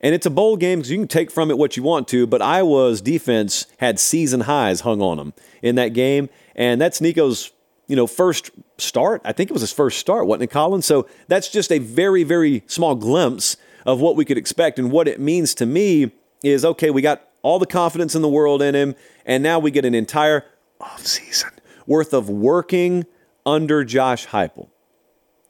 And 0.00 0.14
it's 0.14 0.24
a 0.24 0.30
bowl 0.30 0.56
game 0.56 0.78
because 0.78 0.90
you 0.90 0.98
can 0.98 1.08
take 1.08 1.30
from 1.30 1.50
it 1.50 1.58
what 1.58 1.76
you 1.76 1.82
want 1.82 2.08
to, 2.08 2.26
but 2.26 2.40
Iowa's 2.40 3.02
defense 3.02 3.66
had 3.78 3.98
season 3.98 4.42
highs 4.42 4.80
hung 4.80 5.02
on 5.02 5.16
them 5.18 5.34
in 5.62 5.74
that 5.74 5.88
game. 5.88 6.30
And 6.56 6.80
that's 6.80 7.00
Nico's 7.00 7.52
you 7.86 7.96
know, 7.96 8.06
first 8.06 8.50
start. 8.78 9.22
I 9.24 9.32
think 9.32 9.50
it 9.50 9.52
was 9.52 9.62
his 9.62 9.72
first 9.72 9.98
start, 9.98 10.26
wasn't 10.26 10.44
it, 10.44 10.52
Colin? 10.52 10.82
So 10.82 11.06
that's 11.28 11.48
just 11.48 11.70
a 11.70 11.78
very, 11.78 12.24
very 12.24 12.64
small 12.66 12.94
glimpse 12.94 13.56
of 13.84 14.00
what 14.00 14.16
we 14.16 14.24
could 14.24 14.38
expect. 14.38 14.78
And 14.78 14.90
what 14.90 15.06
it 15.08 15.20
means 15.20 15.54
to 15.56 15.66
me 15.66 16.10
is 16.42 16.64
okay, 16.64 16.90
we 16.90 17.02
got 17.02 17.22
all 17.42 17.58
the 17.58 17.66
confidence 17.66 18.14
in 18.14 18.22
the 18.22 18.28
world 18.28 18.60
in 18.60 18.74
him, 18.74 18.94
and 19.24 19.42
now 19.42 19.58
we 19.58 19.70
get 19.70 19.84
an 19.84 19.94
entire 19.94 20.44
offseason 20.80 21.52
worth 21.86 22.12
of 22.12 22.28
working 22.28 23.06
under 23.44 23.84
Josh 23.84 24.26
Heupel. 24.26 24.68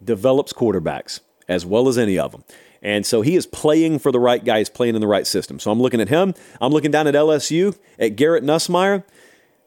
Develops 0.05 0.53
quarterbacks 0.53 1.21
as 1.49 1.65
well 1.65 1.89
as 1.89 1.97
any 1.97 2.19
of 2.19 2.33
them. 2.33 2.45
And 2.83 3.07
so 3.07 3.23
he 3.23 3.35
is 3.35 3.47
playing 3.47 3.99
for 3.99 4.13
the 4.13 4.21
right 4.21 4.45
guy. 4.45 4.59
He's 4.59 4.69
playing 4.69 4.95
in 4.95 5.01
the 5.01 5.07
right 5.07 5.27
system. 5.27 5.59
So 5.59 5.71
I'm 5.71 5.81
looking 5.81 6.01
at 6.01 6.09
him. 6.09 6.35
I'm 6.61 6.73
looking 6.73 6.91
down 6.91 7.07
at 7.07 7.15
LSU 7.15 7.77
at 7.99 8.17
Garrett 8.17 8.45
Nussmeier. 8.45 9.03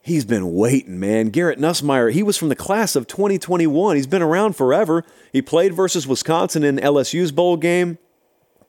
He's 0.02 0.26
been 0.26 0.54
waiting, 0.54 1.00
man. 1.00 1.30
Garrett 1.30 1.60
Nussmeier, 1.60 2.12
he 2.12 2.24
was 2.24 2.38
from 2.38 2.50
the 2.50 2.56
class 2.56 2.95
of 2.95 3.06
2021. 3.08 3.95
He's 3.95 4.08
been 4.08 4.22
around 4.22 4.56
forever. 4.56 5.04
He 5.32 5.41
played 5.41 5.74
versus 5.74 6.08
Wisconsin 6.08 6.64
in 6.64 6.78
LSU's 6.78 7.32
bowl 7.32 7.58
game 7.58 7.97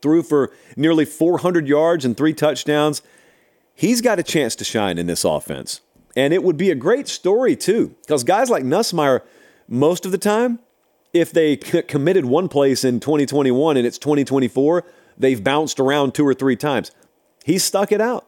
threw 0.02 0.22
for 0.22 0.52
nearly 0.76 1.04
400 1.04 1.68
yards 1.68 2.04
and 2.04 2.16
three 2.16 2.34
touchdowns. 2.34 3.02
He's 3.74 4.00
got 4.00 4.18
a 4.18 4.22
chance 4.22 4.54
to 4.56 4.64
shine 4.64 4.98
in 4.98 5.06
this 5.06 5.24
offense. 5.24 5.80
And 6.16 6.34
it 6.34 6.42
would 6.42 6.56
be 6.56 6.70
a 6.70 6.74
great 6.74 7.08
story, 7.08 7.54
too, 7.54 7.94
because 8.02 8.24
guys 8.24 8.50
like 8.50 8.64
Nussmeier, 8.64 9.22
most 9.68 10.04
of 10.04 10.12
the 10.12 10.18
time, 10.18 10.58
if 11.12 11.32
they 11.32 11.56
committed 11.56 12.24
one 12.24 12.48
place 12.48 12.84
in 12.84 13.00
2021 13.00 13.76
and 13.76 13.86
it's 13.86 13.98
2024, 13.98 14.84
they've 15.16 15.42
bounced 15.42 15.78
around 15.80 16.14
two 16.14 16.26
or 16.26 16.34
three 16.34 16.56
times. 16.56 16.90
He's 17.44 17.64
stuck 17.64 17.92
it 17.92 18.00
out. 18.00 18.26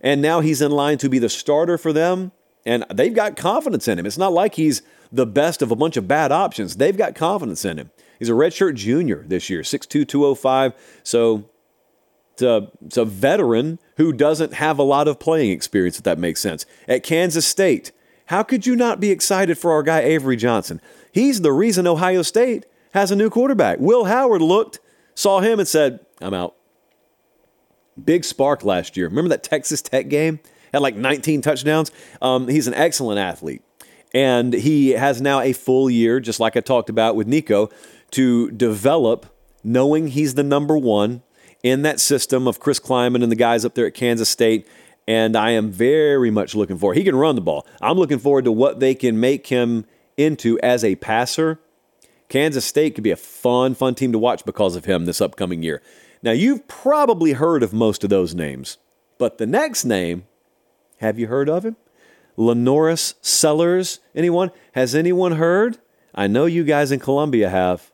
And 0.00 0.22
now 0.22 0.40
he's 0.40 0.62
in 0.62 0.70
line 0.70 0.98
to 0.98 1.08
be 1.08 1.18
the 1.18 1.28
starter 1.28 1.76
for 1.76 1.92
them. 1.92 2.32
And 2.66 2.84
they've 2.92 3.14
got 3.14 3.36
confidence 3.36 3.88
in 3.88 3.98
him. 3.98 4.06
It's 4.06 4.18
not 4.18 4.32
like 4.32 4.54
he's 4.54 4.82
the 5.10 5.26
best 5.26 5.62
of 5.62 5.70
a 5.70 5.76
bunch 5.76 5.96
of 5.96 6.06
bad 6.06 6.30
options. 6.30 6.76
They've 6.76 6.96
got 6.96 7.14
confidence 7.14 7.64
in 7.64 7.78
him. 7.78 7.90
He's 8.18 8.28
a 8.28 8.32
redshirt 8.32 8.74
junior 8.74 9.24
this 9.26 9.48
year, 9.48 9.62
6'2, 9.62 10.06
205. 10.06 10.74
So 11.02 11.48
it's 12.34 12.42
a, 12.42 12.70
it's 12.84 12.96
a 12.96 13.04
veteran 13.04 13.78
who 13.96 14.12
doesn't 14.12 14.54
have 14.54 14.78
a 14.78 14.82
lot 14.82 15.08
of 15.08 15.18
playing 15.18 15.50
experience, 15.50 15.98
if 15.98 16.04
that 16.04 16.18
makes 16.18 16.40
sense. 16.40 16.66
At 16.86 17.02
Kansas 17.02 17.46
State, 17.46 17.92
how 18.26 18.42
could 18.42 18.66
you 18.66 18.76
not 18.76 19.00
be 19.00 19.10
excited 19.10 19.58
for 19.58 19.72
our 19.72 19.82
guy 19.82 20.00
Avery 20.00 20.36
Johnson? 20.36 20.80
He's 21.12 21.40
the 21.40 21.52
reason 21.52 21.86
Ohio 21.86 22.22
State 22.22 22.66
has 22.92 23.10
a 23.10 23.16
new 23.16 23.30
quarterback. 23.30 23.78
Will 23.80 24.04
Howard 24.04 24.42
looked, 24.42 24.80
saw 25.14 25.40
him, 25.40 25.58
and 25.58 25.66
said, 25.66 26.00
I'm 26.20 26.34
out. 26.34 26.54
Big 28.02 28.24
spark 28.24 28.64
last 28.64 28.96
year. 28.96 29.08
Remember 29.08 29.28
that 29.30 29.42
Texas 29.42 29.82
Tech 29.82 30.08
game? 30.08 30.40
Had 30.72 30.82
like 30.82 30.96
19 30.96 31.42
touchdowns. 31.42 31.90
Um, 32.22 32.48
he's 32.48 32.66
an 32.66 32.74
excellent 32.74 33.18
athlete. 33.18 33.62
And 34.12 34.52
he 34.52 34.90
has 34.90 35.20
now 35.20 35.40
a 35.40 35.52
full 35.52 35.88
year, 35.88 36.20
just 36.20 36.40
like 36.40 36.56
I 36.56 36.60
talked 36.60 36.90
about 36.90 37.16
with 37.16 37.26
Nico, 37.26 37.70
to 38.12 38.50
develop, 38.50 39.26
knowing 39.62 40.08
he's 40.08 40.34
the 40.34 40.42
number 40.42 40.76
one 40.76 41.22
in 41.62 41.82
that 41.82 42.00
system 42.00 42.48
of 42.48 42.58
Chris 42.58 42.80
Klieman 42.80 43.22
and 43.22 43.30
the 43.30 43.36
guys 43.36 43.64
up 43.64 43.74
there 43.74 43.86
at 43.86 43.94
Kansas 43.94 44.28
State. 44.28 44.66
And 45.06 45.36
I 45.36 45.50
am 45.50 45.70
very 45.70 46.30
much 46.30 46.54
looking 46.54 46.78
forward. 46.78 46.96
He 46.96 47.04
can 47.04 47.16
run 47.16 47.34
the 47.34 47.40
ball. 47.40 47.66
I'm 47.80 47.96
looking 47.96 48.18
forward 48.18 48.44
to 48.44 48.52
what 48.52 48.80
they 48.80 48.94
can 48.94 49.18
make 49.18 49.46
him 49.46 49.84
into 50.16 50.58
as 50.60 50.84
a 50.84 50.96
passer. 50.96 51.58
Kansas 52.28 52.64
State 52.64 52.94
could 52.94 53.04
be 53.04 53.10
a 53.10 53.16
fun, 53.16 53.74
fun 53.74 53.94
team 53.94 54.12
to 54.12 54.18
watch 54.18 54.44
because 54.44 54.76
of 54.76 54.84
him 54.84 55.04
this 55.04 55.20
upcoming 55.20 55.62
year. 55.62 55.82
Now, 56.22 56.32
you've 56.32 56.68
probably 56.68 57.32
heard 57.32 57.62
of 57.62 57.72
most 57.72 58.04
of 58.04 58.10
those 58.10 58.34
names, 58.34 58.78
but 59.18 59.38
the 59.38 59.46
next 59.46 59.84
name, 59.84 60.26
have 61.00 61.18
you 61.18 61.26
heard 61.26 61.48
of 61.48 61.64
him? 61.64 61.76
LaNorris 62.38 63.14
Sellers. 63.20 64.00
Anyone? 64.14 64.50
Has 64.72 64.94
anyone 64.94 65.32
heard? 65.32 65.78
I 66.14 66.26
know 66.26 66.46
you 66.46 66.64
guys 66.64 66.92
in 66.92 67.00
Columbia 67.00 67.50
have. 67.50 67.90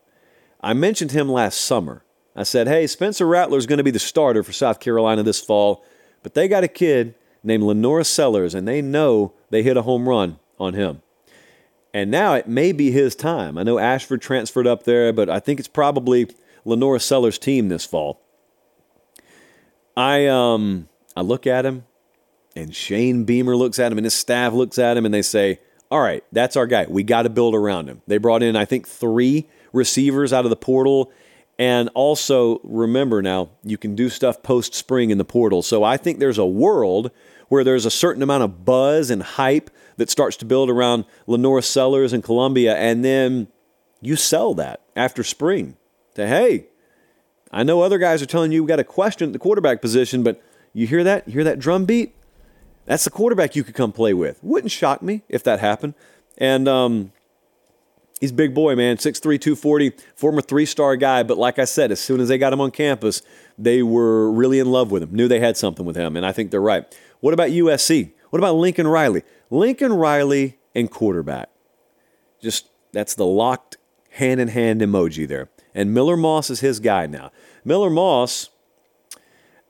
I 0.60 0.72
mentioned 0.72 1.12
him 1.12 1.28
last 1.30 1.60
summer. 1.60 2.04
I 2.34 2.42
said, 2.42 2.68
hey, 2.68 2.86
Spencer 2.86 3.26
Rattler 3.26 3.58
is 3.58 3.66
going 3.66 3.78
to 3.78 3.84
be 3.84 3.90
the 3.90 3.98
starter 3.98 4.42
for 4.42 4.52
South 4.52 4.78
Carolina 4.78 5.22
this 5.22 5.40
fall, 5.40 5.84
but 6.22 6.34
they 6.34 6.48
got 6.48 6.64
a 6.64 6.68
kid 6.68 7.14
named 7.42 7.62
LaNorris 7.62 8.06
Sellers, 8.06 8.54
and 8.54 8.68
they 8.68 8.82
know 8.82 9.32
they 9.50 9.62
hit 9.62 9.76
a 9.76 9.82
home 9.82 10.08
run 10.08 10.38
on 10.58 10.74
him. 10.74 11.02
And 11.94 12.10
now 12.10 12.34
it 12.34 12.46
may 12.46 12.72
be 12.72 12.90
his 12.90 13.14
time. 13.14 13.56
I 13.56 13.62
know 13.62 13.78
Ashford 13.78 14.20
transferred 14.20 14.66
up 14.66 14.82
there, 14.82 15.12
but 15.12 15.30
I 15.30 15.40
think 15.40 15.58
it's 15.58 15.68
probably 15.68 16.28
LaNorris 16.66 17.02
Sellers' 17.02 17.38
team 17.38 17.68
this 17.68 17.86
fall. 17.86 18.20
I 19.96 20.26
um 20.26 20.88
I 21.16 21.22
look 21.22 21.46
at 21.46 21.64
him, 21.64 21.84
and 22.56 22.74
Shane 22.74 23.24
Beamer 23.24 23.54
looks 23.54 23.78
at 23.78 23.92
him, 23.92 23.98
and 23.98 24.04
his 24.04 24.14
staff 24.14 24.52
looks 24.52 24.78
at 24.78 24.96
him, 24.96 25.04
and 25.04 25.14
they 25.14 25.22
say, 25.22 25.60
"All 25.90 26.00
right, 26.00 26.24
that's 26.32 26.56
our 26.56 26.66
guy. 26.66 26.86
We 26.88 27.02
got 27.02 27.22
to 27.22 27.30
build 27.30 27.54
around 27.54 27.88
him." 27.88 28.02
They 28.06 28.18
brought 28.18 28.42
in, 28.42 28.56
I 28.56 28.64
think, 28.64 28.88
three 28.88 29.46
receivers 29.72 30.32
out 30.32 30.44
of 30.44 30.50
the 30.50 30.56
portal. 30.56 31.12
And 31.58 31.88
also 31.94 32.60
remember 32.64 33.22
now, 33.22 33.50
you 33.62 33.78
can 33.78 33.94
do 33.94 34.08
stuff 34.08 34.42
post 34.42 34.74
spring 34.74 35.10
in 35.10 35.18
the 35.18 35.24
portal. 35.24 35.62
So 35.62 35.84
I 35.84 35.96
think 35.96 36.18
there's 36.18 36.38
a 36.38 36.46
world 36.46 37.10
where 37.48 37.64
there's 37.64 37.86
a 37.86 37.90
certain 37.90 38.22
amount 38.22 38.42
of 38.42 38.64
buzz 38.64 39.10
and 39.10 39.22
hype 39.22 39.70
that 39.96 40.10
starts 40.10 40.36
to 40.38 40.44
build 40.44 40.68
around 40.68 41.04
LaNorris 41.26 41.64
Sellers 41.64 42.12
and 42.12 42.22
Columbia. 42.22 42.76
And 42.76 43.04
then 43.04 43.48
you 44.02 44.16
sell 44.16 44.52
that 44.54 44.80
after 44.94 45.22
spring 45.24 45.76
to, 46.14 46.26
hey, 46.26 46.66
I 47.50 47.62
know 47.62 47.80
other 47.80 47.98
guys 47.98 48.20
are 48.20 48.26
telling 48.26 48.52
you 48.52 48.62
we 48.62 48.68
got 48.68 48.80
a 48.80 48.84
question 48.84 49.28
at 49.28 49.32
the 49.32 49.38
quarterback 49.38 49.80
position, 49.80 50.22
but 50.22 50.42
you 50.74 50.86
hear 50.86 51.04
that? 51.04 51.26
You 51.26 51.34
hear 51.34 51.44
that 51.44 51.58
drum 51.58 51.86
beat? 51.86 52.14
That's 52.86 53.04
the 53.04 53.10
quarterback 53.10 53.54
you 53.54 53.64
could 53.64 53.74
come 53.74 53.92
play 53.92 54.14
with. 54.14 54.38
Wouldn't 54.42 54.72
shock 54.72 55.02
me 55.02 55.22
if 55.28 55.42
that 55.44 55.60
happened. 55.60 55.94
And 56.38 56.68
um, 56.68 57.12
He's 58.20 58.32
big 58.32 58.54
boy, 58.54 58.74
man. 58.76 58.96
6'3, 58.96 59.22
240, 59.38 59.92
former 60.14 60.40
three 60.40 60.64
star 60.64 60.96
guy. 60.96 61.22
But 61.22 61.36
like 61.36 61.58
I 61.58 61.66
said, 61.66 61.92
as 61.92 62.00
soon 62.00 62.20
as 62.20 62.28
they 62.28 62.38
got 62.38 62.52
him 62.52 62.60
on 62.60 62.70
campus, 62.70 63.22
they 63.58 63.82
were 63.82 64.30
really 64.32 64.58
in 64.58 64.70
love 64.70 64.90
with 64.90 65.02
him, 65.02 65.14
knew 65.14 65.28
they 65.28 65.40
had 65.40 65.56
something 65.56 65.84
with 65.84 65.96
him. 65.96 66.16
And 66.16 66.24
I 66.24 66.32
think 66.32 66.50
they're 66.50 66.60
right. 66.60 66.84
What 67.20 67.34
about 67.34 67.50
USC? 67.50 68.12
What 68.30 68.38
about 68.38 68.56
Lincoln 68.56 68.86
Riley? 68.86 69.22
Lincoln 69.50 69.92
Riley 69.92 70.58
and 70.74 70.90
quarterback. 70.90 71.50
Just 72.40 72.68
that's 72.92 73.14
the 73.14 73.26
locked 73.26 73.76
hand 74.12 74.40
in 74.40 74.48
hand 74.48 74.80
emoji 74.80 75.28
there. 75.28 75.50
And 75.74 75.92
Miller 75.92 76.16
Moss 76.16 76.48
is 76.48 76.60
his 76.60 76.80
guy 76.80 77.06
now. 77.06 77.30
Miller 77.64 77.90
Moss 77.90 78.48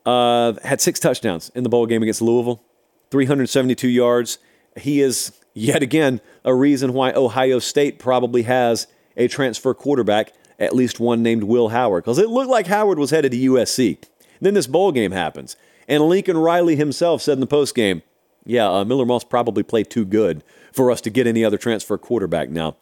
uh, 0.05 0.53
had 0.63 0.79
six 0.79 1.01
touchdowns 1.01 1.49
in 1.53 1.63
the 1.63 1.69
bowl 1.69 1.85
game 1.85 2.01
against 2.01 2.21
Louisville, 2.21 2.63
372 3.11 3.87
yards. 3.87 4.37
He 4.75 5.01
is 5.01 5.31
yet 5.53 5.81
again 5.81 6.21
a 6.45 6.53
reason 6.53 6.93
why 6.93 7.11
Ohio 7.13 7.59
State 7.59 7.99
probably 7.99 8.43
has 8.43 8.87
a 9.15 9.27
transfer 9.27 9.73
quarterback, 9.73 10.33
at 10.59 10.75
least 10.75 10.99
one 10.99 11.23
named 11.23 11.43
Will 11.43 11.69
Howard, 11.69 12.03
because 12.03 12.19
it 12.19 12.29
looked 12.29 12.49
like 12.49 12.67
Howard 12.67 12.99
was 12.99 13.11
headed 13.11 13.31
to 13.31 13.37
USC. 13.37 13.97
Then 14.39 14.53
this 14.53 14.67
bowl 14.67 14.91
game 14.91 15.11
happens, 15.11 15.55
and 15.87 16.03
Lincoln 16.03 16.37
Riley 16.37 16.75
himself 16.75 17.21
said 17.21 17.33
in 17.33 17.39
the 17.39 17.47
post 17.47 17.73
game, 17.73 18.03
"Yeah, 18.45 18.69
uh, 18.69 18.85
Miller 18.85 19.05
Moss 19.05 19.23
probably 19.23 19.63
played 19.63 19.89
too 19.89 20.05
good 20.05 20.43
for 20.71 20.91
us 20.91 21.01
to 21.01 21.09
get 21.09 21.25
any 21.25 21.43
other 21.43 21.57
transfer 21.57 21.97
quarterback 21.97 22.49
now." 22.49 22.75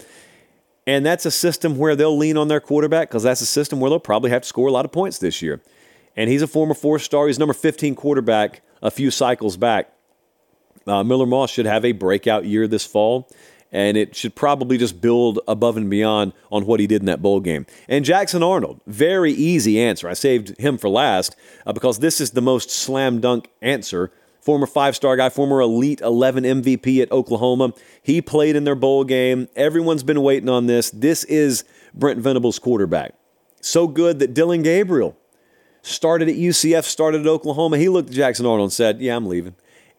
And 0.88 1.06
that's 1.06 1.26
a 1.26 1.32
system 1.32 1.78
where 1.78 1.96
they'll 1.96 2.16
lean 2.16 2.38
on 2.38 2.48
their 2.48 2.60
quarterback 2.60 3.10
because 3.10 3.24
that's 3.24 3.42
a 3.42 3.46
system 3.46 3.80
where 3.80 3.90
they'll 3.90 4.00
probably 4.00 4.30
have 4.30 4.44
to 4.44 4.48
score 4.48 4.68
a 4.68 4.72
lot 4.72 4.86
of 4.86 4.92
points 4.92 5.18
this 5.18 5.42
year. 5.42 5.62
And 6.16 6.30
he's 6.30 6.42
a 6.42 6.48
former 6.48 6.74
four 6.74 7.00
star. 7.00 7.28
He's 7.28 7.40
number 7.40 7.54
15 7.54 7.96
quarterback 7.96 8.62
a 8.82 8.92
few 8.92 9.10
cycles 9.10 9.58
back. 9.58 9.92
Uh, 10.88 11.04
Miller 11.04 11.26
Moss 11.26 11.52
should 11.52 11.66
have 11.66 11.84
a 11.86 11.92
breakout 11.92 12.46
year 12.46 12.68
this 12.68 12.86
fall. 12.86 13.28
and 13.72 13.98
it 13.98 14.16
should 14.16 14.36
probably 14.36 14.78
just 14.78 15.02
build 15.02 15.40
above 15.48 15.76
and 15.76 15.90
beyond 15.90 16.32
on 16.52 16.66
what 16.66 16.80
he 16.80 16.88
did 16.88 17.02
in 17.02 17.08
that 17.08 17.22
bowl 17.22 17.40
game. 17.42 17.66
And 17.90 18.06
Jackson 18.06 18.42
Arnold, 18.44 18.80
very 18.88 19.34
easy 19.34 19.82
answer. 19.82 20.08
I 20.08 20.14
saved 20.14 20.58
him 20.60 20.78
for 20.78 20.88
last 20.88 21.36
uh, 21.66 21.74
because 21.74 22.00
this 22.00 22.22
is 22.22 22.32
the 22.32 22.42
most 22.42 22.70
slam 22.70 23.20
dunk 23.20 23.50
answer. 23.62 24.12
Former 24.40 24.68
five 24.68 24.96
star 24.96 25.18
guy, 25.18 25.30
former 25.30 25.60
Elite 25.60 26.00
11 26.02 26.44
MVP 26.44 27.02
at 27.02 27.12
Oklahoma. 27.12 27.74
He 28.02 28.22
played 28.22 28.56
in 28.56 28.64
their 28.64 28.76
bowl 28.76 29.04
game. 29.04 29.50
Everyone's 29.56 30.04
been 30.04 30.22
waiting 30.22 30.48
on 30.50 30.68
this. 30.68 30.92
This 30.92 31.24
is 31.26 31.66
Brent 31.96 32.20
Venables' 32.20 32.60
quarterback. 32.60 33.16
So 33.60 33.88
good 33.88 34.20
that 34.20 34.36
Dillon 34.36 34.62
Gabriel 34.62 35.18
started 35.82 36.30
at 36.30 36.36
UCF, 36.36 36.84
started 36.84 37.22
at 37.22 37.28
Oklahoma. 37.28 37.80
He 37.80 37.90
looked 37.90 38.10
at 38.10 38.16
Jackson 38.16 38.46
Arnold 38.46 38.68
and 38.68 38.74
said, 38.74 39.02
Yeah, 39.02 39.16
I'm 39.16 39.26
leaving. 39.26 39.56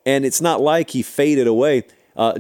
And 0.07 0.25
it's 0.25 0.41
not 0.41 0.61
like 0.61 0.91
he 0.91 1.03
faded 1.03 1.47
away. 1.47 1.85
Uh, 2.17 2.39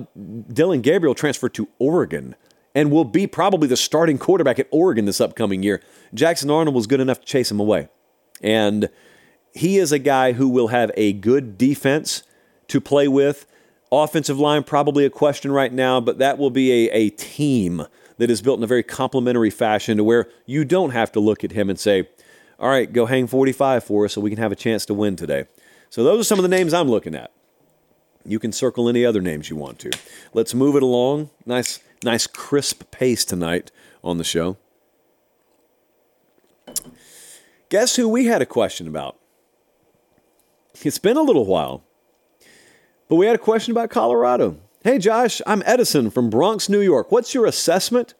Dillon 0.51 0.81
Gabriel 0.81 1.15
transferred 1.15 1.53
to 1.55 1.69
Oregon 1.79 2.35
and 2.75 2.91
will 2.91 3.05
be 3.05 3.27
probably 3.27 3.69
the 3.69 3.77
starting 3.77 4.19
quarterback 4.19 4.59
at 4.59 4.69
Oregon 4.71 5.05
this 5.05 5.21
upcoming 5.21 5.63
year. 5.63 5.83
Jackson 6.15 6.51
Arnold 6.51 6.75
was 6.75 6.87
good 6.87 7.01
enough 7.01 7.21
to 7.21 7.27
chase 7.27 7.51
him 7.51 7.59
away. 7.59 7.89
And 8.41 8.89
he 9.53 9.79
is 9.79 9.93
a 9.93 9.99
guy 9.99 10.33
who 10.33 10.49
will 10.49 10.69
have 10.69 10.91
a 10.97 11.13
good 11.15 11.59
defense 11.59 12.23
to 12.69 12.81
play 12.81 13.09
with. 13.09 13.47
Offensive 13.91 14.39
line, 14.39 14.63
probably 14.63 15.05
a 15.05 15.11
question 15.11 15.53
right 15.53 15.73
now, 15.73 16.01
but 16.01 16.19
that 16.19 16.39
will 16.39 16.51
be 16.51 16.89
a, 16.89 16.91
a 16.91 17.11
team 17.11 17.87
that 18.19 18.31
is 18.31 18.43
built 18.43 18.59
in 18.59 18.65
a 18.65 18.67
very 18.67 18.83
complementary 18.83 19.51
fashion 19.51 19.97
to 19.97 20.05
where 20.05 20.29
you 20.45 20.65
don't 20.65 20.91
have 20.91 21.13
to 21.13 21.21
look 21.21 21.45
at 21.45 21.53
him 21.53 21.71
and 21.71 21.79
say, 21.79 22.09
all 22.59 22.69
right, 22.69 22.93
go 22.93 23.07
hang 23.07 23.27
45 23.27 23.85
for 23.85 24.05
us 24.05 24.15
so 24.15 24.21
we 24.21 24.31
can 24.31 24.39
have 24.39 24.53
a 24.53 24.57
chance 24.57 24.87
to 24.87 24.95
win 24.95 25.17
today. 25.17 25.47
So 25.91 26.05
those 26.05 26.21
are 26.21 26.25
some 26.25 26.39
of 26.39 26.43
the 26.43 26.49
names 26.49 26.75
I'm 26.75 26.89
looking 26.89 27.15
at. 27.15 27.31
You 28.27 28.39
can 28.39 28.53
circle 28.53 28.89
any 28.89 29.05
other 29.05 29.21
names 29.21 29.49
you 29.49 29.57
want 29.57 29.79
to. 29.81 29.91
Let's 30.35 30.55
move 30.55 30.75
it 30.77 30.83
along. 30.83 31.31
Nice, 31.45 31.79
nice 32.03 32.27
crisp 32.27 32.91
pace 32.91 33.25
tonight 33.25 33.71
on 34.03 34.19
the 34.19 34.25
show. 34.25 34.57
Guess 37.69 37.97
who 37.97 38.09
we 38.09 38.27
had 38.27 38.43
a 38.43 38.47
question 38.47 38.89
about? 38.89 39.17
It's 40.83 40.99
been 40.99 41.17
a 41.17 41.23
little 41.23 41.47
while, 41.47 41.85
but 43.09 43.17
we 43.17 43.27
had 43.27 43.35
a 43.35 43.39
question 43.39 43.71
about 43.73 43.91
Colorado. 43.91 44.59
Hey, 44.83 44.99
Josh, 44.99 45.41
I'm 45.47 45.63
Edison 45.65 46.11
from 46.11 46.29
Bronx, 46.29 46.69
New 46.69 46.81
York. 46.81 47.11
What's 47.11 47.35
your 47.35 47.47
assessment 47.47 48.15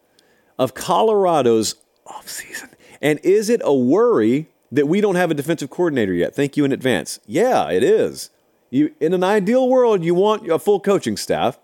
of 0.59 0.75
Colorado's 0.75 1.77
offseason? 2.07 2.71
And 3.01 3.21
is 3.23 3.51
it 3.51 3.61
a 3.63 3.75
worry 3.75 4.49
that 4.73 4.89
we 4.89 5.01
don't 5.01 5.17
have 5.17 5.31
a 5.31 5.35
defensive 5.35 5.71
coordinator 5.71 6.15
yet? 6.15 6.35
Thank 6.35 6.57
you 6.57 6.65
in 6.65 6.73
advance. 6.73 7.21
Yeah, 7.27 7.71
it 7.71 7.83
is. 7.83 8.31
You, 8.71 8.95
in 9.01 9.15
an 9.15 9.25
ideal 9.25 9.69
world, 9.69 10.05
you 10.05 10.15
want 10.15 10.51
a 10.51 10.59
full 10.59 10.81
coaching 10.81 11.17
staff. 11.17 11.59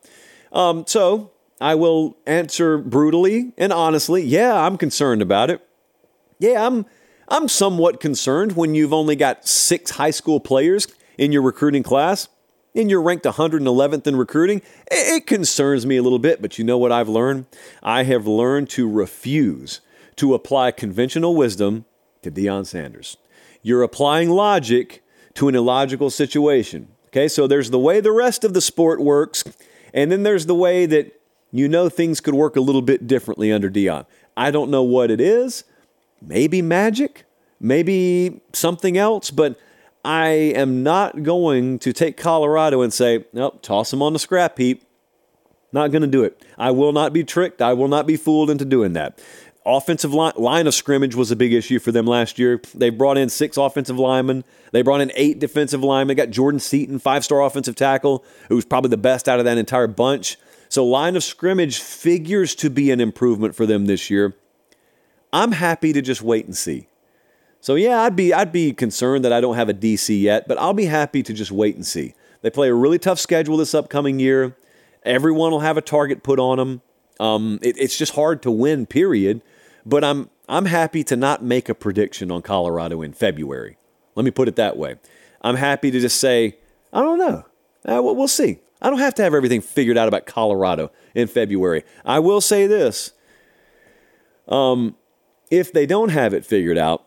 Um, 0.53 0.85
so 0.87 1.33
I 1.61 1.75
will 1.75 2.17
answer 2.27 2.79
brutally 2.79 3.53
and 3.57 3.73
honestly. 3.73 4.23
Yeah, 4.23 4.55
I'm 4.55 4.77
concerned 4.77 5.23
about 5.23 5.51
it. 5.51 5.67
Yeah, 6.39 6.67
I'm. 6.67 6.87
I'm 7.29 7.49
somewhat 7.49 7.99
concerned 7.99 8.57
when 8.57 8.75
you've 8.75 8.93
only 8.93 9.17
got 9.17 9.49
six 9.49 9.93
high 9.93 10.11
school 10.11 10.39
players 10.39 10.87
in 11.17 11.33
your 11.33 11.41
recruiting 11.41 11.83
class 11.83 12.29
and 12.75 12.91
you're 12.91 13.03
ranked 13.03 13.25
111th 13.25 14.07
in 14.07 14.17
recruiting. 14.17 14.63
It 14.91 15.27
concerns 15.27 15.87
me 15.87 15.97
a 15.97 16.03
little 16.03 16.19
bit, 16.19 16.43
but 16.43 16.59
you 16.59 16.65
know 16.65 16.79
what 16.79 16.93
I've 16.93 17.09
learned? 17.09 17.47
I 17.83 18.05
have 18.05 18.27
learned 18.27 18.69
to 18.71 18.89
refuse 18.89 19.81
to 20.17 20.35
apply 20.35 20.73
conventional 20.73 21.35
wisdom 21.35 21.85
to 22.23 22.31
Deion 22.31 22.67
Sanders. 22.67 23.17
You're 23.63 23.83
applying 23.83 24.31
logic 24.31 25.02
to 25.35 25.49
an 25.49 25.55
illogical 25.55 26.11
situation. 26.11 26.89
Okay, 27.09 27.29
so 27.29 27.47
there's 27.47 27.71
the 27.71 27.79
way 27.79 28.01
the 28.01 28.13
rest 28.13 28.45
of 28.45 28.55
the 28.55 28.61
sport 28.61 29.01
works, 29.01 29.45
and 29.93 30.11
then 30.11 30.23
there's 30.23 30.47
the 30.47 30.55
way 30.55 30.87
that 30.87 31.21
you 31.51 31.69
know 31.69 31.89
things 31.89 32.21
could 32.21 32.35
work 32.35 32.57
a 32.57 32.61
little 32.61 32.83
bit 32.83 33.07
differently 33.07 33.53
under 33.53 33.71
Deion. 33.71 34.07
I 34.37 34.51
don't 34.51 34.71
know 34.71 34.83
what 34.83 35.11
it 35.11 35.21
is. 35.21 35.65
Maybe 36.23 36.63
magic, 36.63 37.25
maybe 37.61 38.41
something 38.53 38.97
else, 38.97 39.31
but 39.31 39.59
I 40.05 40.29
am 40.29 40.83
not 40.83 41.23
going 41.23 41.79
to 41.81 41.93
take 41.93 42.17
Colorado 42.17 42.81
and 42.81 42.93
say, 42.93 43.27
nope, 43.33 43.61
toss 43.61 43.91
them 43.91 44.03
on 44.03 44.15
the 44.15 44.19
scrap 44.19 44.57
heap. 44.57 44.85
Not 45.73 45.91
going 45.91 46.03
to 46.03 46.09
do 46.09 46.23
it. 46.23 46.43
I 46.59 46.71
will 46.71 46.93
not 46.93 47.13
be 47.13 47.25
tricked. 47.25 47.63
I 47.63 47.73
will 47.73 47.89
not 47.89 48.07
be 48.07 48.17
fooled 48.17 48.51
into 48.51 48.65
doing 48.65 48.93
that 48.95 49.19
offensive 49.65 50.13
line, 50.13 50.33
line 50.37 50.67
of 50.67 50.75
scrimmage 50.75 51.15
was 51.15 51.31
a 51.31 51.37
big 51.37 51.53
issue 51.53 51.79
for 51.79 51.93
them 51.93 52.07
last 52.07 52.39
year. 52.39 52.61
They 52.75 52.91
brought 52.91 53.19
in 53.19 53.29
six 53.29 53.57
offensive 53.57 53.99
linemen. 53.99 54.45
They 54.73 54.83
brought 54.83 55.01
in 55.01 55.13
eight 55.15 55.39
defensive 55.39 55.83
linemen. 55.83 56.17
They 56.17 56.23
got 56.23 56.31
Jordan 56.31 56.61
Seaton, 56.61 56.99
five 56.99 57.25
star 57.25 57.43
offensive 57.43 57.77
tackle, 57.77 58.25
who 58.49 58.57
was 58.57 58.65
probably 58.65 58.91
the 58.91 58.97
best 58.97 59.29
out 59.29 59.39
of 59.39 59.45
that 59.45 59.59
entire 59.59 59.87
bunch. 59.87 60.37
So 60.69 60.85
line 60.87 61.17
of 61.17 61.25
scrimmage 61.25 61.79
figures 61.81 62.55
to 62.57 62.71
be 62.71 62.91
an 62.91 63.01
improvement 63.01 63.55
for 63.55 63.67
them 63.67 63.87
this 63.87 64.11
year. 64.11 64.35
I'm 65.33 65.53
happy 65.53 65.93
to 65.93 66.03
just 66.03 66.23
wait 66.23 66.47
and 66.47 66.57
see. 66.57 66.89
So 67.61 67.77
yeah, 67.77 68.03
I'd 68.03 68.17
be 68.17 68.35
I'd 68.35 68.53
be 68.53 68.73
concerned 68.73 69.25
that 69.25 69.33
I 69.33 69.41
don't 69.41 69.55
have 69.55 69.69
a 69.69 69.75
DC 69.75 70.21
yet, 70.21 70.49
but 70.49 70.59
I'll 70.59 70.75
be 70.75 70.87
happy 70.87 71.23
to 71.23 71.33
just 71.33 71.53
wait 71.53 71.77
and 71.77 71.87
see. 71.87 72.15
They 72.43 72.51
play 72.51 72.69
a 72.69 72.75
really 72.75 72.99
tough 72.99 73.21
schedule 73.21 73.57
this 73.57 73.75
upcoming 73.75 74.19
year. 74.19 74.57
Everyone 75.05 75.53
will 75.53 75.61
have 75.61 75.77
a 75.77 75.81
target 75.81 76.23
put 76.23 76.39
on 76.39 76.59
them. 76.59 76.83
Um, 77.21 77.59
it, 77.63 77.77
it's 77.79 77.97
just 77.97 78.15
hard 78.15 78.43
to 78.43 78.51
win, 78.51 78.87
period. 78.87 79.43
But 79.85 80.05
I'm 80.05 80.31
I'm 80.49 80.67
happy 80.67 81.03
to 81.05 81.17
not 81.17 81.43
make 81.43 81.69
a 81.69 81.75
prediction 81.75 82.31
on 82.31 82.43
Colorado 82.43 83.03
in 83.03 83.13
February. 83.13 83.79
Let 84.15 84.25
me 84.25 84.31
put 84.31 84.49
it 84.49 84.57
that 84.57 84.77
way. 84.77 84.97
I'm 85.41 85.57
happy 85.57 85.91
to 85.91 86.01
just 86.01 86.21
say, 86.21 86.59
I 86.93 87.01
don't 87.01 87.19
know. 87.19 87.45
Uh, 87.85 88.03
we'll 88.03 88.29
see. 88.29 88.61
I 88.81 88.91
don't 88.91 88.99
have 88.99 89.15
to 89.15 89.23
have 89.23 89.35
everything 89.35 89.61
figured 89.61 89.97
out 89.97 90.09
about 90.09 90.27
Colorado 90.27 90.91
in 91.15 91.29
February. 91.29 91.85
I 92.05 92.19
will 92.19 92.41
say 92.41 92.67
this. 92.67 93.13
Um, 94.49 94.97
if 95.51 95.73
they 95.73 95.87
don't 95.87 96.11
have 96.11 96.35
it 96.35 96.45
figured 96.45 96.79
out, 96.79 97.07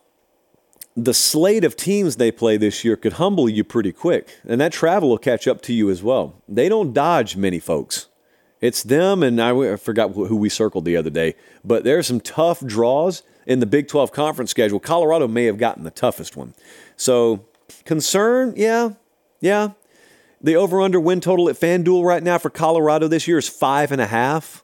the 0.96 1.14
slate 1.14 1.66
of 1.66 1.76
teams 1.76 2.16
they 2.16 2.32
play 2.32 2.56
this 2.56 2.86
year 2.86 2.96
could 2.96 3.14
humble 3.14 3.50
you 3.50 3.64
pretty 3.64 3.92
quick, 3.92 4.40
and 4.48 4.62
that 4.62 4.72
travel 4.72 5.10
will 5.10 5.18
catch 5.18 5.48
up 5.48 5.62
to 5.64 5.74
you 5.74 5.90
as 5.90 6.02
well. 6.02 6.42
They 6.48 6.70
don't 6.70 6.94
dodge 6.94 7.36
many 7.36 7.60
folks. 7.60 8.08
It's 8.66 8.82
them, 8.82 9.22
and 9.22 9.40
I 9.40 9.76
forgot 9.76 10.14
who 10.14 10.36
we 10.36 10.50
circled 10.50 10.86
the 10.86 10.98
other 10.98 11.12
day, 11.12 11.36
but 11.64 11.84
there 11.84 12.00
are 12.00 12.04
some 12.04 12.20
tough 12.20 12.66
draws 12.66 13.22
in 13.46 13.60
the 13.60 13.68
Big 13.68 13.88
12 13.88 14.12
conference 14.12 14.50
schedule. 14.50 14.80
Colorado 14.80 15.28
may 15.28 15.46
have 15.46 15.60
gotten 15.60 15.84
the 15.84 15.92
toughest 15.92 16.36
one. 16.36 16.56
So, 16.98 17.46
concern, 17.86 18.56
yeah, 18.58 18.94
yeah. 19.40 19.70
The 20.42 20.56
over 20.56 20.82
under 20.82 21.00
win 21.00 21.22
total 21.22 21.48
at 21.48 21.58
FanDuel 21.58 22.04
right 22.04 22.24
now 22.24 22.40
for 22.40 22.50
Colorado 22.50 23.08
this 23.08 23.28
year 23.28 23.38
is 23.38 23.48
five 23.48 23.92
and 23.92 24.02
a 24.02 24.08
half. 24.08 24.64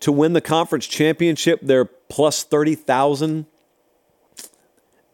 To 0.00 0.12
win 0.12 0.32
the 0.32 0.40
conference 0.40 0.86
championship, 0.86 1.58
they're 1.62 1.84
plus 1.84 2.44
30,000. 2.44 3.46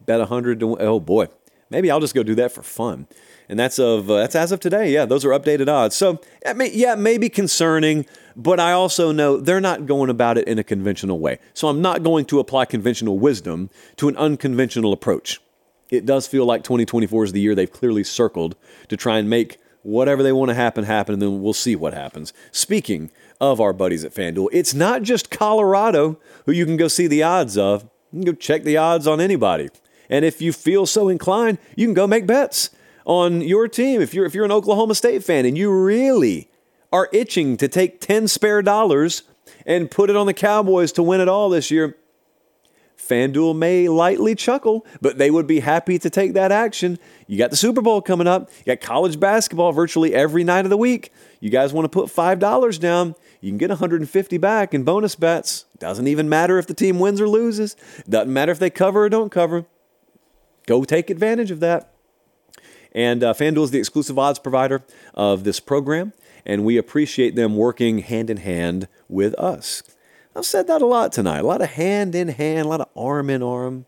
Bet 0.04 0.18
100 0.18 0.60
to, 0.60 0.76
oh 0.78 1.00
boy. 1.00 1.28
Maybe 1.70 1.90
I'll 1.90 2.00
just 2.00 2.14
go 2.14 2.22
do 2.22 2.34
that 2.34 2.52
for 2.52 2.62
fun 2.62 3.06
and 3.52 3.58
that's 3.60 3.78
of 3.78 4.10
uh, 4.10 4.16
that's 4.16 4.34
as 4.34 4.50
of 4.50 4.60
today. 4.60 4.90
Yeah, 4.90 5.04
those 5.04 5.26
are 5.26 5.28
updated 5.28 5.68
odds. 5.68 5.94
So 5.94 6.18
yeah, 6.56 6.94
maybe 6.94 7.28
concerning, 7.28 8.06
but 8.34 8.58
I 8.58 8.72
also 8.72 9.12
know 9.12 9.36
they're 9.36 9.60
not 9.60 9.84
going 9.84 10.08
about 10.08 10.38
it 10.38 10.48
in 10.48 10.58
a 10.58 10.64
conventional 10.64 11.18
way. 11.18 11.38
So 11.52 11.68
I'm 11.68 11.82
not 11.82 12.02
going 12.02 12.24
to 12.26 12.40
apply 12.40 12.64
conventional 12.64 13.18
wisdom 13.18 13.68
to 13.96 14.08
an 14.08 14.16
unconventional 14.16 14.94
approach. 14.94 15.38
It 15.90 16.06
does 16.06 16.26
feel 16.26 16.46
like 16.46 16.64
2024 16.64 17.24
is 17.24 17.32
the 17.32 17.42
year 17.42 17.54
they've 17.54 17.70
clearly 17.70 18.02
circled 18.04 18.56
to 18.88 18.96
try 18.96 19.18
and 19.18 19.28
make 19.28 19.58
whatever 19.82 20.22
they 20.22 20.32
want 20.32 20.48
to 20.48 20.54
happen 20.54 20.84
happen, 20.84 21.12
and 21.12 21.20
then 21.20 21.42
we'll 21.42 21.52
see 21.52 21.76
what 21.76 21.92
happens. 21.92 22.32
Speaking 22.52 23.10
of 23.38 23.60
our 23.60 23.74
buddies 23.74 24.02
at 24.02 24.14
FanDuel, 24.14 24.48
it's 24.50 24.72
not 24.72 25.02
just 25.02 25.30
Colorado 25.30 26.18
who 26.46 26.52
you 26.52 26.64
can 26.64 26.78
go 26.78 26.88
see 26.88 27.06
the 27.06 27.22
odds 27.22 27.58
of. 27.58 27.82
You 28.12 28.22
can 28.22 28.32
go 28.32 28.32
check 28.32 28.62
the 28.62 28.78
odds 28.78 29.06
on 29.06 29.20
anybody. 29.20 29.68
And 30.08 30.24
if 30.24 30.40
you 30.40 30.54
feel 30.54 30.86
so 30.86 31.10
inclined, 31.10 31.58
you 31.76 31.86
can 31.86 31.92
go 31.92 32.06
make 32.06 32.26
bets 32.26 32.70
on 33.04 33.40
your 33.40 33.68
team. 33.68 34.00
If 34.00 34.14
you're 34.14 34.26
if 34.26 34.34
you're 34.34 34.44
an 34.44 34.52
Oklahoma 34.52 34.94
State 34.94 35.24
fan 35.24 35.44
and 35.46 35.56
you 35.56 35.72
really 35.72 36.50
are 36.92 37.08
itching 37.12 37.56
to 37.56 37.68
take 37.68 38.00
10 38.00 38.28
spare 38.28 38.62
dollars 38.62 39.22
and 39.66 39.90
put 39.90 40.10
it 40.10 40.16
on 40.16 40.26
the 40.26 40.34
Cowboys 40.34 40.92
to 40.92 41.02
win 41.02 41.20
it 41.20 41.28
all 41.28 41.48
this 41.48 41.70
year, 41.70 41.96
FanDuel 42.96 43.56
may 43.56 43.88
lightly 43.88 44.34
chuckle, 44.34 44.86
but 45.00 45.18
they 45.18 45.30
would 45.30 45.46
be 45.46 45.60
happy 45.60 45.98
to 45.98 46.08
take 46.08 46.34
that 46.34 46.52
action. 46.52 46.98
You 47.26 47.36
got 47.36 47.50
the 47.50 47.56
Super 47.56 47.80
Bowl 47.80 48.00
coming 48.00 48.26
up. 48.26 48.50
You 48.58 48.76
got 48.76 48.80
college 48.80 49.18
basketball 49.18 49.72
virtually 49.72 50.14
every 50.14 50.44
night 50.44 50.64
of 50.64 50.70
the 50.70 50.76
week. 50.76 51.12
You 51.40 51.50
guys 51.50 51.72
want 51.72 51.84
to 51.84 51.88
put 51.88 52.06
$5 52.08 52.78
down, 52.78 53.14
you 53.40 53.50
can 53.50 53.58
get 53.58 53.70
150 53.70 54.38
back 54.38 54.72
in 54.72 54.84
bonus 54.84 55.16
bets. 55.16 55.64
Doesn't 55.78 56.06
even 56.06 56.28
matter 56.28 56.58
if 56.58 56.68
the 56.68 56.74
team 56.74 57.00
wins 57.00 57.20
or 57.20 57.28
loses. 57.28 57.74
Doesn't 58.08 58.32
matter 58.32 58.52
if 58.52 58.60
they 58.60 58.70
cover 58.70 59.04
or 59.04 59.08
don't 59.08 59.32
cover. 59.32 59.66
Go 60.66 60.84
take 60.84 61.10
advantage 61.10 61.50
of 61.50 61.58
that. 61.58 61.92
And 62.94 63.24
uh, 63.24 63.32
FanDuel 63.32 63.64
is 63.64 63.70
the 63.70 63.78
exclusive 63.78 64.18
odds 64.18 64.38
provider 64.38 64.82
of 65.14 65.44
this 65.44 65.60
program, 65.60 66.12
and 66.44 66.64
we 66.64 66.76
appreciate 66.76 67.34
them 67.34 67.56
working 67.56 67.98
hand 67.98 68.30
in 68.30 68.38
hand 68.38 68.88
with 69.08 69.34
us. 69.38 69.82
I've 70.34 70.46
said 70.46 70.66
that 70.68 70.82
a 70.82 70.86
lot 70.86 71.12
tonight. 71.12 71.40
A 71.40 71.46
lot 71.46 71.62
of 71.62 71.70
hand 71.70 72.14
in 72.14 72.28
hand, 72.28 72.66
a 72.66 72.68
lot 72.68 72.80
of 72.80 72.88
arm 72.96 73.28
in 73.30 73.42
arm. 73.42 73.86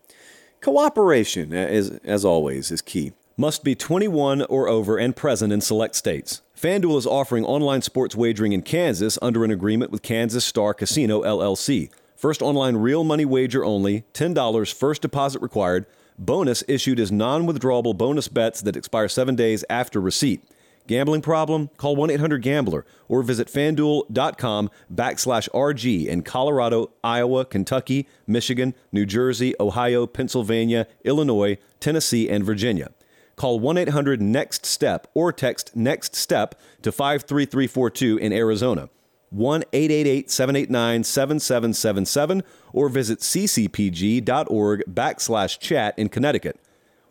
Cooperation, 0.61 1.53
as, 1.53 1.91
as 2.03 2.25
always, 2.25 2.71
is 2.71 2.81
key. 2.81 3.13
Must 3.37 3.63
be 3.63 3.75
21 3.75 4.43
or 4.43 4.69
over 4.69 4.97
and 4.97 5.15
present 5.15 5.51
in 5.51 5.61
select 5.61 5.95
states. 5.95 6.41
FanDuel 6.59 6.97
is 6.97 7.05
offering 7.05 7.43
online 7.43 7.81
sports 7.81 8.15
wagering 8.15 8.53
in 8.53 8.61
Kansas 8.61 9.19
under 9.21 9.43
an 9.43 9.51
agreement 9.51 9.91
with 9.91 10.01
Kansas 10.01 10.45
Star 10.45 10.73
Casino 10.73 11.21
LLC. 11.21 11.89
First 12.15 12.41
online 12.41 12.77
real 12.77 13.03
money 13.03 13.25
wager 13.25 13.65
only, 13.65 14.05
$10 14.13 14.73
first 14.73 15.01
deposit 15.01 15.41
required. 15.41 15.85
Bonus 16.17 16.63
issued 16.67 16.99
as 16.99 17.11
non 17.11 17.45
withdrawable 17.45 17.97
bonus 17.97 18.27
bets 18.27 18.61
that 18.61 18.77
expire 18.77 19.07
seven 19.07 19.35
days 19.35 19.65
after 19.69 19.99
receipt. 19.99 20.41
Gambling 20.87 21.23
problem? 21.23 21.69
Call 21.77 21.95
1 21.95 22.11
800 22.11 22.41
Gambler 22.41 22.85
or 23.07 23.23
visit 23.23 23.47
fanduel.com 23.47 24.69
backslash 24.93 25.49
RG 25.49 26.05
in 26.05 26.21
Colorado, 26.21 26.91
Iowa, 27.03 27.43
Kentucky, 27.43 28.07
Michigan, 28.27 28.75
New 28.91 29.05
Jersey, 29.05 29.55
Ohio, 29.59 30.05
Pennsylvania, 30.05 30.87
Illinois, 31.03 31.57
Tennessee, 31.79 32.29
and 32.29 32.43
Virginia. 32.43 32.91
Call 33.35 33.59
1 33.59 33.77
800 33.77 34.21
NEXT 34.21 34.65
STEP 34.65 35.07
or 35.13 35.33
text 35.33 35.75
NEXT 35.75 36.15
STEP 36.15 36.55
to 36.83 36.91
53342 36.91 38.17
in 38.17 38.31
Arizona. 38.31 38.89
1 39.35 39.63
888 39.73 40.31
789 40.31 41.03
7777 41.03 42.43
or 42.71 42.87
visit 42.87 43.19
ccpg.org 43.19 44.83
backslash 44.89 45.59
chat 45.59 45.93
in 45.99 46.07
Connecticut. 46.07 46.57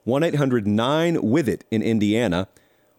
1 0.05 0.23
800 0.23 0.67
9 0.67 1.23
with 1.23 1.49
it 1.49 1.65
in 1.71 1.83
Indiana. 1.83 2.49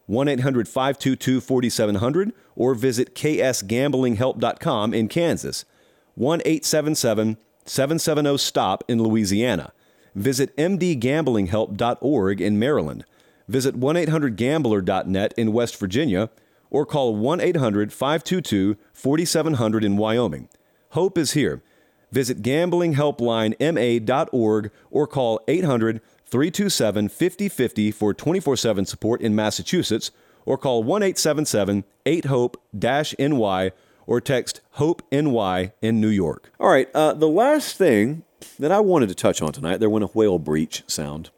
1 0.06 0.28
800 0.28 0.68
522 0.68 1.42
4700 1.42 2.34
or 2.56 2.76
visit 2.76 3.16
ksgamblinghelp.com 3.16 4.94
in 4.94 5.08
Kansas. 5.08 5.66
1 6.14 6.42
877 6.46 7.38
770 7.66 8.38
STOP 8.38 8.84
in 8.88 9.02
Louisiana. 9.02 9.74
Visit 10.14 10.56
mdgamblinghelp.org 10.56 12.42
in 12.42 12.60
Maryland. 12.60 13.06
Visit 13.48 13.76
1 13.76 13.98
800 13.98 14.36
gambler.net 14.36 15.34
in 15.36 15.52
West 15.52 15.80
Virginia 15.80 16.30
or 16.76 16.86
call 16.86 17.16
1 17.16 17.40
800 17.40 17.94
522 17.94 18.76
4700 18.92 19.86
in 19.86 19.96
Wyoming. 19.96 20.50
Hope 20.90 21.18
is 21.18 21.32
here. 21.32 21.64
Visit 22.12 22.42
gamblinghelplinema.org 22.42 24.72
or 24.92 25.08
call 25.08 25.40
800 25.48 26.02
327 26.26 27.08
5050 27.08 27.92
for 27.92 28.14
24 28.14 28.58
7 28.58 28.86
support 28.86 29.22
in 29.22 29.34
Massachusetts 29.34 30.12
or 30.46 30.58
call 30.58 30.84
1 30.84 31.02
877 31.02 31.86
8 32.06 32.26
HOPE 32.26 32.62
NY 32.74 33.72
or 34.06 34.20
text 34.20 34.60
HOPE 34.72 35.02
NY 35.14 35.72
in 35.82 36.02
New 36.02 36.10
York. 36.10 36.52
All 36.60 36.68
right, 36.68 36.90
uh, 36.94 37.14
the 37.14 37.30
last 37.30 37.78
thing 37.78 38.26
that 38.60 38.74
I 38.74 38.82
wanted 38.82 39.08
to 39.08 39.16
touch 39.16 39.42
on 39.42 39.54
tonight, 39.54 39.78
there 39.78 39.90
went 39.90 40.04
a 40.04 40.10
whale 40.10 40.40
breach 40.40 40.84
sound. 40.88 41.30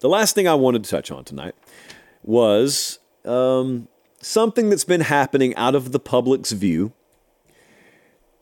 The 0.00 0.10
last 0.10 0.34
thing 0.34 0.46
I 0.46 0.56
wanted 0.56 0.84
to 0.84 0.90
touch 0.90 1.10
on 1.10 1.24
tonight 1.24 1.54
was 2.22 2.98
um, 3.24 3.88
something 4.20 4.70
that's 4.70 4.84
been 4.84 5.02
happening 5.02 5.54
out 5.56 5.74
of 5.74 5.92
the 5.92 5.98
public's 5.98 6.52
view, 6.52 6.92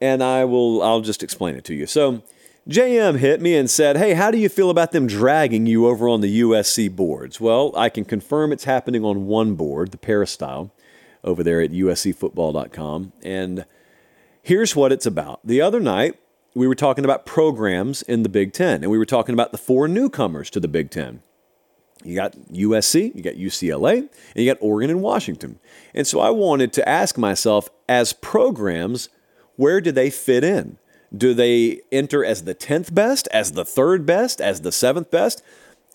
and 0.01 0.23
I 0.23 0.45
will 0.45 0.83
I'll 0.83 1.01
just 1.01 1.23
explain 1.23 1.55
it 1.55 1.65
to 1.65 1.75
you. 1.75 1.87
So, 1.87 2.23
JM 2.69 3.19
hit 3.19 3.41
me 3.41 3.57
and 3.57 3.71
said, 3.71 3.97
"Hey, 3.97 4.15
how 4.15 4.31
do 4.31 4.39
you 4.39 4.49
feel 4.49 4.71
about 4.71 4.93
them 4.93 5.07
dragging 5.07 5.67
you 5.67 5.87
over 5.87 6.09
on 6.09 6.21
the 6.21 6.41
USC 6.41 6.89
boards?" 6.89 7.41
Well, 7.41 7.73
I 7.77 7.89
can 7.89 8.05
confirm 8.05 8.53
it's 8.53 8.65
happening 8.65 9.05
on 9.05 9.27
one 9.27 9.55
board, 9.55 9.91
the 9.91 9.99
Peristyle, 9.99 10.73
over 11.25 11.43
there 11.43 11.61
at 11.61 11.71
uscfootball.com, 11.71 13.13
and 13.23 13.65
here's 14.43 14.77
what 14.77 14.93
it's 14.93 15.07
about. 15.07 15.41
The 15.45 15.61
other 15.61 15.81
night, 15.81 16.19
we 16.55 16.67
were 16.67 16.75
talking 16.75 17.05
about 17.05 17.27
programs 17.27 18.03
in 18.03 18.23
the 18.23 18.29
Big 18.29 18.53
Ten, 18.53 18.83
and 18.83 18.91
we 18.91 18.99
were 18.99 19.07
talking 19.07 19.33
about 19.33 19.53
the 19.53 19.59
four 19.59 19.89
newcomers 19.89 20.51
to 20.51 20.61
the 20.61 20.69
Big 20.69 20.91
Ten. 20.91 21.23
You 22.05 22.15
got 22.15 22.33
USC, 22.53 23.15
you 23.15 23.23
got 23.23 23.35
UCLA, 23.35 23.99
and 23.99 24.11
you 24.37 24.47
got 24.47 24.59
Oregon 24.61 24.91
and 24.91 25.03
Washington. 25.03 25.59
And 25.95 26.07
so 26.07 26.21
I 26.21 26.31
wanted 26.31 26.73
to 26.75 26.89
ask 26.89 27.19
myself, 27.19 27.69
as 27.89 28.13
programs, 28.13 29.09
where 29.57 29.81
do 29.81 29.91
they 29.91 30.11
fit 30.11 30.45
in? 30.45 30.79
Do 31.17 31.35
they 31.35 31.81
enter 31.91 32.25
as 32.25 32.45
the 32.45 32.55
10th 32.55 32.95
best, 32.95 33.29
as 33.33 33.53
the 33.53 33.65
third 33.65 34.07
best, 34.07 34.41
as 34.41 34.61
the 34.61 34.71
seventh 34.71 35.11
best? 35.11 35.43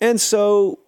And 0.00 0.20
so 0.20 0.80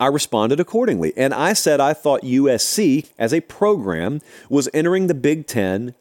I 0.00 0.06
responded 0.06 0.58
accordingly. 0.58 1.12
And 1.16 1.32
I 1.32 1.52
said 1.52 1.80
I 1.80 1.94
thought 1.94 2.22
USC 2.22 3.08
as 3.18 3.32
a 3.32 3.40
program 3.40 4.20
was 4.48 4.68
entering 4.74 5.06
the 5.06 5.14
Big 5.14 5.46
Ten 5.46 5.94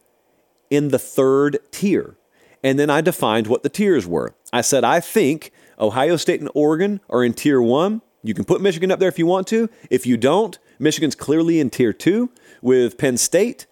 in 0.72 0.88
the 0.88 0.98
third 0.98 1.60
tier. 1.72 2.16
And 2.64 2.80
then 2.80 2.90
I 2.90 3.02
defined 3.02 3.48
what 3.48 3.64
the 3.64 3.70
tiers 3.70 4.08
were. 4.08 4.34
I 4.52 4.62
said, 4.62 4.84
I 4.84 5.00
think 5.00 5.52
Ohio 5.80 6.16
State 6.16 6.40
and 6.40 6.50
Oregon 6.56 7.02
are 7.10 7.24
in 7.24 7.34
tier 7.34 7.62
one, 7.62 8.02
you 8.24 8.34
can 8.34 8.46
put 8.46 8.62
Michigan 8.62 8.92
up 8.92 9.00
there 9.00 9.10
if 9.10 9.20
you 9.20 9.26
want 9.26 9.48
to. 9.48 9.70
If 9.90 10.06
you 10.06 10.18
don't, 10.18 10.58
Michigan's 10.80 11.16
clearly 11.16 11.60
in 11.60 11.70
tier 11.70 11.94
two 11.94 12.30
with 12.62 12.98
Penn 12.98 13.18
State. 13.18 13.66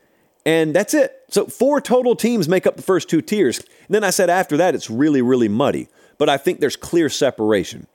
And 0.45 0.73
that's 0.73 0.93
it. 0.93 1.23
So 1.29 1.45
four 1.45 1.81
total 1.81 2.15
teams 2.15 2.49
make 2.49 2.65
up 2.65 2.75
the 2.75 2.81
first 2.81 3.09
two 3.09 3.21
tiers. 3.21 3.59
And 3.59 3.67
then 3.89 4.03
I 4.03 4.09
said 4.09 4.29
after 4.29 4.57
that, 4.57 4.73
it's 4.73 4.89
really, 4.89 5.21
really 5.21 5.49
muddy. 5.49 5.87
But 6.17 6.29
I 6.29 6.37
think 6.37 6.59
there's 6.59 6.75
clear 6.75 7.09
separation. 7.09 7.87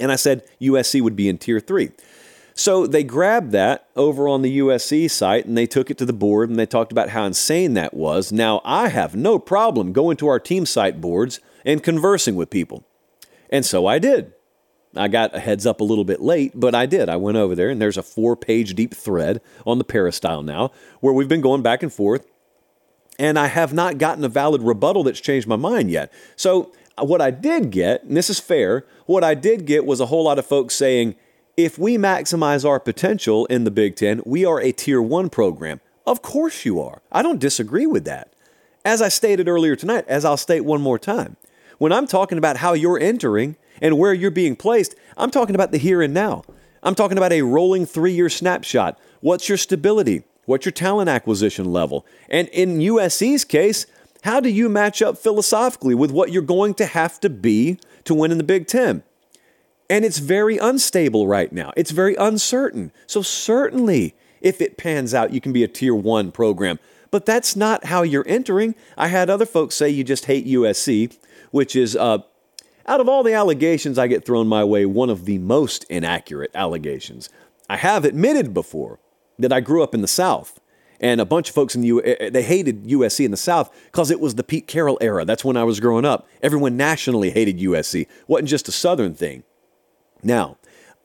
And 0.00 0.10
I 0.10 0.16
said 0.16 0.42
USC 0.60 1.00
would 1.00 1.16
be 1.16 1.28
in 1.28 1.38
tier 1.38 1.60
three. 1.60 1.90
So 2.54 2.88
they 2.88 3.04
grabbed 3.04 3.52
that 3.52 3.86
over 3.94 4.26
on 4.26 4.42
the 4.42 4.58
USC 4.58 5.08
site 5.08 5.46
and 5.46 5.56
they 5.56 5.66
took 5.66 5.90
it 5.90 5.98
to 5.98 6.04
the 6.04 6.12
board 6.12 6.50
and 6.50 6.58
they 6.58 6.66
talked 6.66 6.90
about 6.90 7.10
how 7.10 7.24
insane 7.24 7.74
that 7.74 7.94
was. 7.94 8.32
Now, 8.32 8.60
I 8.64 8.88
have 8.88 9.14
no 9.14 9.38
problem 9.38 9.92
going 9.92 10.16
to 10.16 10.26
our 10.26 10.40
team 10.40 10.66
site 10.66 11.00
boards 11.00 11.38
and 11.64 11.84
conversing 11.84 12.34
with 12.34 12.50
people. 12.50 12.82
And 13.48 13.64
so 13.64 13.86
I 13.86 14.00
did. 14.00 14.32
I 14.96 15.08
got 15.08 15.34
a 15.34 15.40
heads 15.40 15.66
up 15.66 15.80
a 15.80 15.84
little 15.84 16.04
bit 16.04 16.20
late, 16.20 16.52
but 16.54 16.74
I 16.74 16.86
did. 16.86 17.08
I 17.08 17.16
went 17.16 17.36
over 17.36 17.54
there, 17.54 17.70
and 17.70 17.80
there's 17.80 17.98
a 17.98 18.02
four 18.02 18.36
page 18.36 18.74
deep 18.74 18.94
thread 18.94 19.40
on 19.66 19.78
the 19.78 19.84
Peristyle 19.84 20.42
now 20.42 20.72
where 21.00 21.12
we've 21.12 21.28
been 21.28 21.40
going 21.40 21.62
back 21.62 21.82
and 21.82 21.92
forth. 21.92 22.26
And 23.18 23.38
I 23.38 23.48
have 23.48 23.72
not 23.72 23.98
gotten 23.98 24.24
a 24.24 24.28
valid 24.28 24.62
rebuttal 24.62 25.02
that's 25.02 25.20
changed 25.20 25.48
my 25.48 25.56
mind 25.56 25.90
yet. 25.90 26.12
So, 26.36 26.72
uh, 26.96 27.04
what 27.04 27.20
I 27.20 27.30
did 27.30 27.70
get, 27.70 28.04
and 28.04 28.16
this 28.16 28.30
is 28.30 28.38
fair, 28.38 28.86
what 29.06 29.24
I 29.24 29.34
did 29.34 29.66
get 29.66 29.84
was 29.84 30.00
a 30.00 30.06
whole 30.06 30.24
lot 30.24 30.38
of 30.38 30.46
folks 30.46 30.74
saying, 30.74 31.16
if 31.56 31.76
we 31.78 31.98
maximize 31.98 32.64
our 32.64 32.78
potential 32.78 33.44
in 33.46 33.64
the 33.64 33.70
Big 33.72 33.96
Ten, 33.96 34.22
we 34.24 34.44
are 34.44 34.60
a 34.60 34.70
tier 34.70 35.02
one 35.02 35.28
program. 35.28 35.80
Of 36.06 36.22
course 36.22 36.64
you 36.64 36.80
are. 36.80 37.02
I 37.10 37.22
don't 37.22 37.40
disagree 37.40 37.86
with 37.86 38.04
that. 38.04 38.32
As 38.84 39.02
I 39.02 39.08
stated 39.08 39.48
earlier 39.48 39.74
tonight, 39.74 40.04
as 40.06 40.24
I'll 40.24 40.36
state 40.36 40.64
one 40.64 40.80
more 40.80 40.98
time, 40.98 41.36
when 41.78 41.92
I'm 41.92 42.06
talking 42.06 42.38
about 42.38 42.58
how 42.58 42.72
you're 42.72 42.98
entering, 42.98 43.56
and 43.80 43.98
where 43.98 44.12
you're 44.12 44.30
being 44.30 44.56
placed, 44.56 44.94
I'm 45.16 45.30
talking 45.30 45.54
about 45.54 45.72
the 45.72 45.78
here 45.78 46.02
and 46.02 46.14
now. 46.14 46.44
I'm 46.82 46.94
talking 46.94 47.18
about 47.18 47.32
a 47.32 47.42
rolling 47.42 47.86
three 47.86 48.12
year 48.12 48.28
snapshot. 48.28 48.98
What's 49.20 49.48
your 49.48 49.58
stability? 49.58 50.22
What's 50.44 50.64
your 50.64 50.72
talent 50.72 51.10
acquisition 51.10 51.72
level? 51.72 52.06
And 52.28 52.48
in 52.48 52.78
USC's 52.78 53.44
case, 53.44 53.86
how 54.22 54.40
do 54.40 54.48
you 54.48 54.68
match 54.68 55.02
up 55.02 55.18
philosophically 55.18 55.94
with 55.94 56.10
what 56.10 56.32
you're 56.32 56.42
going 56.42 56.74
to 56.74 56.86
have 56.86 57.20
to 57.20 57.30
be 57.30 57.78
to 58.04 58.14
win 58.14 58.32
in 58.32 58.38
the 58.38 58.44
Big 58.44 58.66
Ten? 58.66 59.02
And 59.90 60.04
it's 60.04 60.18
very 60.18 60.58
unstable 60.58 61.26
right 61.26 61.52
now. 61.52 61.72
It's 61.76 61.90
very 61.90 62.14
uncertain. 62.16 62.92
So, 63.06 63.22
certainly, 63.22 64.14
if 64.40 64.60
it 64.60 64.76
pans 64.76 65.14
out, 65.14 65.32
you 65.32 65.40
can 65.40 65.52
be 65.52 65.64
a 65.64 65.68
tier 65.68 65.94
one 65.94 66.30
program. 66.30 66.78
But 67.10 67.24
that's 67.24 67.56
not 67.56 67.86
how 67.86 68.02
you're 68.02 68.26
entering. 68.28 68.74
I 68.96 69.08
had 69.08 69.30
other 69.30 69.46
folks 69.46 69.74
say 69.74 69.88
you 69.88 70.04
just 70.04 70.26
hate 70.26 70.46
USC, 70.46 71.16
which 71.50 71.74
is 71.74 71.96
uh, 71.96 72.18
out 72.88 73.00
of 73.00 73.08
all 73.08 73.22
the 73.22 73.34
allegations 73.34 73.98
I 73.98 74.06
get 74.06 74.24
thrown 74.24 74.48
my 74.48 74.64
way, 74.64 74.86
one 74.86 75.10
of 75.10 75.26
the 75.26 75.38
most 75.38 75.84
inaccurate 75.84 76.50
allegations. 76.54 77.28
I 77.68 77.76
have 77.76 78.04
admitted 78.04 78.54
before 78.54 78.98
that 79.38 79.52
I 79.52 79.60
grew 79.60 79.82
up 79.82 79.94
in 79.94 80.00
the 80.00 80.08
South. 80.08 80.58
And 81.00 81.20
a 81.20 81.24
bunch 81.24 81.50
of 81.50 81.54
folks 81.54 81.76
in 81.76 81.82
the 81.82 81.86
U- 81.88 82.02
eh, 82.02 82.16
eh, 82.18 82.30
they 82.30 82.42
hated 82.42 82.84
USC 82.84 83.24
in 83.24 83.30
the 83.30 83.36
South 83.36 83.70
because 83.86 84.10
it 84.10 84.18
was 84.18 84.34
the 84.34 84.42
Pete 84.42 84.66
Carroll 84.66 84.98
era. 85.00 85.24
That's 85.24 85.44
when 85.44 85.56
I 85.56 85.62
was 85.62 85.78
growing 85.78 86.04
up. 86.04 86.26
Everyone 86.42 86.76
nationally 86.76 87.30
hated 87.30 87.60
USC. 87.60 88.08
wasn't 88.26 88.48
just 88.48 88.66
a 88.66 88.72
Southern 88.72 89.14
thing. 89.14 89.44
Now, 90.24 90.56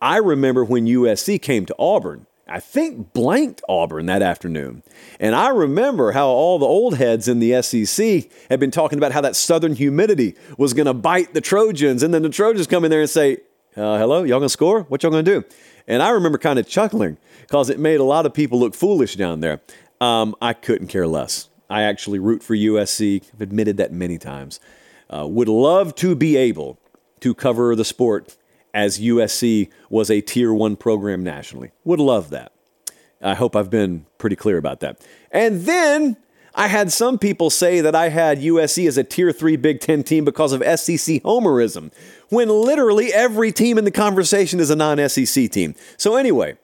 I 0.02 0.18
remember 0.18 0.66
when 0.66 0.88
USC 0.88 1.40
came 1.40 1.68
to 1.68 1.76
Auburn 1.78 2.26
I 2.48 2.60
think, 2.60 3.14
blanked 3.14 3.62
Auburn 3.70 4.06
that 4.08 4.22
afternoon. 4.22 4.84
And 5.20 5.34
I 5.34 5.50
remember 5.50 6.12
how 6.12 6.28
all 6.28 6.60
the 6.60 6.66
old 6.66 6.98
heads 6.98 7.28
in 7.28 7.40
the 7.40 7.62
SEC 7.62 8.30
had 8.50 8.60
been 8.60 8.72
talking 8.72 8.98
about 8.98 9.14
how 9.14 9.22
that 9.22 9.36
southern 9.36 9.76
humidity 9.76 10.36
was 10.58 10.74
going 10.74 10.88
to 10.88 10.94
bite 10.94 11.34
the 11.34 11.42
Trojans. 11.42 12.04
And 12.04 12.14
then 12.14 12.22
the 12.22 12.30
Trojans 12.30 12.68
come 12.68 12.84
in 12.84 12.92
there 12.92 13.02
and 13.02 13.10
say, 13.10 13.38
uh, 13.78 13.98
Hello, 13.98 14.24
y'all 14.24 14.40
going 14.40 14.44
to 14.44 14.50
score? 14.50 14.82
What 14.84 15.04
y'all 15.04 15.12
going 15.12 15.24
to 15.24 15.40
do? 15.40 15.48
And 15.88 16.04
I 16.04 16.10
remember 16.10 16.38
kind 16.38 16.60
of 16.60 16.68
chuckling 16.68 17.18
because 17.42 17.70
it 17.70 17.80
made 17.80 18.00
a 18.00 18.04
lot 18.04 18.26
of 18.26 18.34
people 18.34 18.60
look 18.60 18.76
foolish 18.76 19.16
down 19.16 19.40
there. 19.40 19.62
Um, 20.02 20.36
I 20.42 20.54
couldn't 20.54 20.88
care 20.88 21.08
less. 21.08 21.50
I 21.70 21.84
actually 21.84 22.20
root 22.20 22.44
for 22.44 22.56
USC. 22.56 23.24
I've 23.34 23.42
admitted 23.42 23.78
that 23.78 23.92
many 23.92 24.18
times. 24.18 24.60
Uh, 25.10 25.28
would 25.28 25.48
love 25.48 25.96
to 25.96 26.16
be 26.16 26.36
able 26.36 26.78
to 27.22 27.34
cover 27.34 27.76
the 27.76 27.86
sport 27.86 28.36
as 28.74 29.00
USC 29.00 29.70
was 29.90 30.10
a 30.10 30.22
tier 30.22 30.54
one 30.54 30.76
program 30.76 31.24
nationally. 31.24 31.72
Would 31.84 32.00
love 32.00 32.30
that. 32.32 32.52
I 33.22 33.36
hope 33.36 33.56
I've 33.56 33.70
been 33.70 34.06
pretty 34.18 34.36
clear 34.36 34.58
about 34.58 34.82
that. 34.82 35.06
And 35.32 35.62
then 35.62 36.18
I 36.56 36.68
had 36.68 36.92
some 36.92 37.18
people 37.18 37.50
say 37.50 37.82
that 37.82 37.96
I 37.96 38.10
had 38.10 38.40
USC 38.40 38.88
as 38.88 38.98
a 38.98 39.04
tier 39.04 39.32
three 39.32 39.56
Big 39.56 39.80
Ten 39.80 40.04
team 40.04 40.26
because 40.26 40.52
of 40.52 40.62
SEC 40.62 41.24
homerism, 41.24 41.92
when 42.30 42.50
literally 42.50 43.14
every 43.14 43.52
team 43.52 43.78
in 43.78 43.86
the 43.86 43.92
conversation 43.92 44.60
is 44.60 44.70
a 44.70 44.76
non 44.76 44.98
SEC 45.10 45.50
team. 45.50 45.74
So, 45.98 46.16
anyway, 46.16 46.58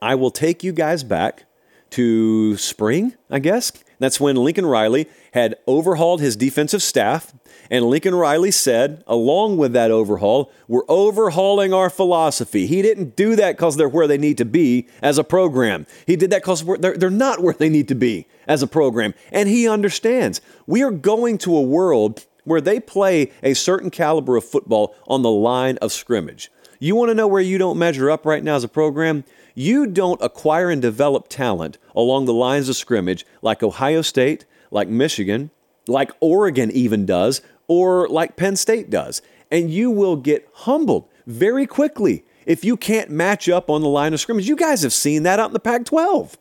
I 0.00 0.14
will 0.14 0.30
take 0.30 0.64
you 0.64 0.72
guys 0.72 1.04
back 1.04 1.44
to 1.90 2.56
spring, 2.56 3.14
I 3.30 3.38
guess. 3.38 3.70
That's 3.98 4.18
when 4.18 4.34
Lincoln 4.34 4.66
Riley 4.66 5.08
had 5.32 5.54
overhauled 5.68 6.20
his 6.20 6.34
defensive 6.34 6.82
staff. 6.82 7.32
And 7.72 7.86
Lincoln 7.86 8.14
Riley 8.14 8.50
said, 8.50 9.02
along 9.06 9.56
with 9.56 9.72
that 9.72 9.90
overhaul, 9.90 10.52
we're 10.68 10.84
overhauling 10.90 11.72
our 11.72 11.88
philosophy. 11.88 12.66
He 12.66 12.82
didn't 12.82 13.16
do 13.16 13.34
that 13.36 13.56
because 13.56 13.78
they're 13.78 13.88
where 13.88 14.06
they 14.06 14.18
need 14.18 14.36
to 14.38 14.44
be 14.44 14.88
as 15.00 15.16
a 15.16 15.24
program. 15.24 15.86
He 16.06 16.14
did 16.14 16.28
that 16.30 16.42
because 16.42 16.62
they're, 16.80 16.98
they're 16.98 17.08
not 17.08 17.40
where 17.40 17.54
they 17.54 17.70
need 17.70 17.88
to 17.88 17.94
be 17.94 18.26
as 18.46 18.62
a 18.62 18.66
program. 18.66 19.14
And 19.30 19.48
he 19.48 19.66
understands. 19.66 20.42
We 20.66 20.82
are 20.82 20.90
going 20.90 21.38
to 21.38 21.56
a 21.56 21.62
world 21.62 22.26
where 22.44 22.60
they 22.60 22.78
play 22.78 23.32
a 23.42 23.54
certain 23.54 23.88
caliber 23.88 24.36
of 24.36 24.44
football 24.44 24.94
on 25.08 25.22
the 25.22 25.30
line 25.30 25.78
of 25.78 25.92
scrimmage. 25.92 26.52
You 26.78 26.94
want 26.94 27.08
to 27.08 27.14
know 27.14 27.26
where 27.26 27.40
you 27.40 27.56
don't 27.56 27.78
measure 27.78 28.10
up 28.10 28.26
right 28.26 28.44
now 28.44 28.56
as 28.56 28.64
a 28.64 28.68
program? 28.68 29.24
You 29.54 29.86
don't 29.86 30.20
acquire 30.20 30.68
and 30.68 30.82
develop 30.82 31.28
talent 31.28 31.78
along 31.96 32.26
the 32.26 32.34
lines 32.34 32.68
of 32.68 32.76
scrimmage 32.76 33.24
like 33.40 33.62
Ohio 33.62 34.02
State, 34.02 34.44
like 34.70 34.88
Michigan, 34.88 35.50
like 35.88 36.12
Oregon 36.20 36.70
even 36.70 37.06
does, 37.06 37.40
or 37.72 38.06
like 38.08 38.36
Penn 38.36 38.56
State 38.56 38.90
does. 38.90 39.22
And 39.50 39.70
you 39.70 39.90
will 39.90 40.16
get 40.16 40.46
humbled 40.52 41.08
very 41.26 41.66
quickly 41.66 42.24
if 42.44 42.64
you 42.64 42.76
can't 42.76 43.10
match 43.10 43.48
up 43.48 43.70
on 43.70 43.80
the 43.80 43.88
line 43.88 44.12
of 44.12 44.20
scrimmage. 44.20 44.46
You 44.46 44.56
guys 44.56 44.82
have 44.82 44.92
seen 44.92 45.22
that 45.22 45.40
out 45.40 45.48
in 45.48 45.52
the 45.54 45.60
Pac 45.60 45.86
12. 45.86 46.36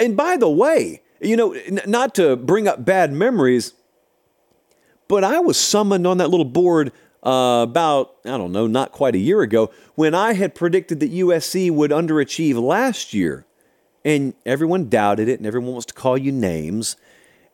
And 0.00 0.16
by 0.16 0.36
the 0.36 0.50
way, 0.50 1.02
you 1.20 1.36
know, 1.36 1.56
not 1.86 2.14
to 2.16 2.34
bring 2.36 2.66
up 2.66 2.84
bad 2.84 3.12
memories, 3.12 3.74
but 5.06 5.22
I 5.22 5.38
was 5.38 5.56
summoned 5.56 6.06
on 6.06 6.18
that 6.18 6.30
little 6.30 6.44
board 6.44 6.90
uh, 7.22 7.62
about, 7.62 8.16
I 8.24 8.36
don't 8.36 8.52
know, 8.52 8.66
not 8.66 8.90
quite 8.90 9.14
a 9.14 9.18
year 9.18 9.42
ago, 9.42 9.70
when 9.94 10.12
I 10.12 10.32
had 10.32 10.56
predicted 10.56 10.98
that 11.00 11.12
USC 11.12 11.70
would 11.70 11.92
underachieve 11.92 12.60
last 12.60 13.14
year. 13.14 13.46
And 14.04 14.34
everyone 14.44 14.90
doubted 14.90 15.28
it, 15.28 15.38
and 15.38 15.46
everyone 15.46 15.72
wants 15.72 15.86
to 15.86 15.94
call 15.94 16.18
you 16.18 16.30
names. 16.30 16.96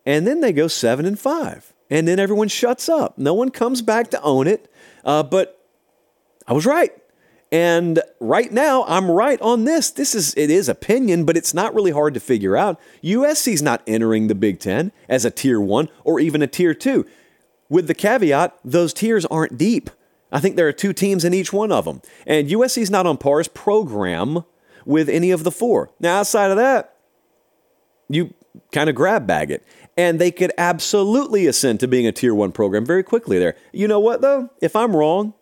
And 0.04 0.26
then 0.26 0.40
they 0.40 0.52
go 0.52 0.66
seven 0.68 1.06
and 1.06 1.18
five. 1.18 1.72
And 1.90 2.06
then 2.06 2.18
everyone 2.18 2.48
shuts 2.48 2.88
up. 2.88 3.18
No 3.18 3.34
one 3.34 3.50
comes 3.50 3.82
back 3.82 4.10
to 4.10 4.22
own 4.22 4.46
it. 4.46 4.72
Uh, 5.04 5.22
but 5.22 5.66
I 6.46 6.52
was 6.52 6.64
right. 6.64 6.92
And 7.52 8.00
right 8.20 8.52
now, 8.52 8.84
I'm 8.86 9.10
right 9.10 9.40
on 9.40 9.64
this. 9.64 9.90
This 9.90 10.14
is 10.14 10.34
it 10.36 10.50
is 10.50 10.68
opinion, 10.68 11.24
but 11.24 11.36
it's 11.36 11.52
not 11.52 11.74
really 11.74 11.90
hard 11.90 12.14
to 12.14 12.20
figure 12.20 12.56
out. 12.56 12.80
USC's 13.02 13.60
not 13.60 13.82
entering 13.88 14.28
the 14.28 14.36
Big 14.36 14.60
Ten 14.60 14.92
as 15.08 15.24
a 15.24 15.30
tier 15.30 15.60
one 15.60 15.88
or 16.04 16.20
even 16.20 16.42
a 16.42 16.46
tier 16.46 16.74
two 16.74 17.06
with 17.68 17.86
the 17.86 17.94
caveat 17.94 18.56
those 18.64 18.92
tiers 18.92 19.24
aren't 19.26 19.58
deep. 19.58 19.90
I 20.32 20.38
think 20.38 20.56
there 20.56 20.68
are 20.68 20.72
two 20.72 20.92
teams 20.92 21.24
in 21.24 21.34
each 21.34 21.52
one 21.52 21.72
of 21.72 21.86
them. 21.86 22.02
And 22.26 22.48
USC's 22.48 22.90
not 22.90 23.06
on 23.06 23.16
par's 23.16 23.48
program 23.48 24.44
with 24.84 25.08
any 25.08 25.30
of 25.30 25.42
the 25.42 25.50
four. 25.50 25.90
Now, 25.98 26.20
outside 26.20 26.50
of 26.50 26.56
that, 26.56 26.96
you 28.08 28.34
kind 28.72 28.88
of 28.88 28.94
grab 28.94 29.26
bag 29.26 29.50
it. 29.50 29.64
And 30.00 30.18
they 30.18 30.30
could 30.30 30.50
absolutely 30.56 31.46
ascend 31.46 31.78
to 31.80 31.86
being 31.86 32.06
a 32.06 32.12
tier 32.12 32.34
one 32.34 32.52
program 32.52 32.86
very 32.86 33.02
quickly 33.02 33.38
there. 33.38 33.54
You 33.70 33.86
know 33.86 34.00
what, 34.00 34.22
though? 34.22 34.48
If 34.62 34.74
I'm 34.74 34.96
wrong, 34.96 35.34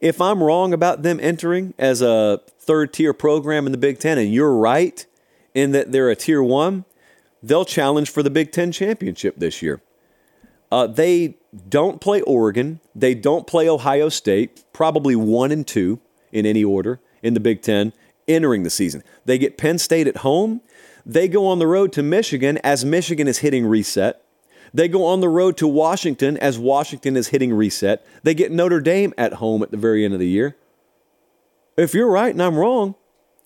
if 0.00 0.20
I'm 0.20 0.42
wrong 0.42 0.72
about 0.72 1.04
them 1.04 1.20
entering 1.22 1.72
as 1.78 2.02
a 2.02 2.40
third 2.58 2.92
tier 2.92 3.12
program 3.12 3.64
in 3.66 3.70
the 3.70 3.78
Big 3.78 4.00
Ten, 4.00 4.18
and 4.18 4.34
you're 4.34 4.56
right 4.56 5.06
in 5.54 5.70
that 5.70 5.92
they're 5.92 6.10
a 6.10 6.16
tier 6.16 6.42
one, 6.42 6.84
they'll 7.40 7.64
challenge 7.64 8.10
for 8.10 8.24
the 8.24 8.30
Big 8.30 8.50
Ten 8.50 8.72
championship 8.72 9.36
this 9.36 9.62
year. 9.62 9.80
Uh, 10.72 10.88
they 10.88 11.36
don't 11.68 12.00
play 12.00 12.20
Oregon. 12.22 12.80
They 12.92 13.14
don't 13.14 13.46
play 13.46 13.68
Ohio 13.68 14.08
State, 14.08 14.64
probably 14.72 15.14
one 15.14 15.52
and 15.52 15.64
two 15.64 16.00
in 16.32 16.44
any 16.44 16.64
order 16.64 16.98
in 17.22 17.34
the 17.34 17.40
Big 17.40 17.62
Ten 17.62 17.92
entering 18.26 18.64
the 18.64 18.70
season. 18.70 19.04
They 19.26 19.38
get 19.38 19.56
Penn 19.56 19.78
State 19.78 20.08
at 20.08 20.18
home. 20.18 20.60
They 21.08 21.26
go 21.26 21.46
on 21.46 21.58
the 21.58 21.66
road 21.66 21.90
to 21.94 22.02
Michigan 22.02 22.58
as 22.58 22.84
Michigan 22.84 23.26
is 23.26 23.38
hitting 23.38 23.64
reset. 23.64 24.22
They 24.74 24.88
go 24.88 25.06
on 25.06 25.22
the 25.22 25.28
road 25.30 25.56
to 25.56 25.66
Washington 25.66 26.36
as 26.36 26.58
Washington 26.58 27.16
is 27.16 27.28
hitting 27.28 27.54
reset. 27.54 28.06
They 28.22 28.34
get 28.34 28.52
Notre 28.52 28.82
Dame 28.82 29.14
at 29.16 29.34
home 29.34 29.62
at 29.62 29.70
the 29.70 29.78
very 29.78 30.04
end 30.04 30.12
of 30.12 30.20
the 30.20 30.28
year. 30.28 30.54
If 31.78 31.94
you're 31.94 32.10
right 32.10 32.32
and 32.32 32.42
I'm 32.42 32.56
wrong, 32.56 32.94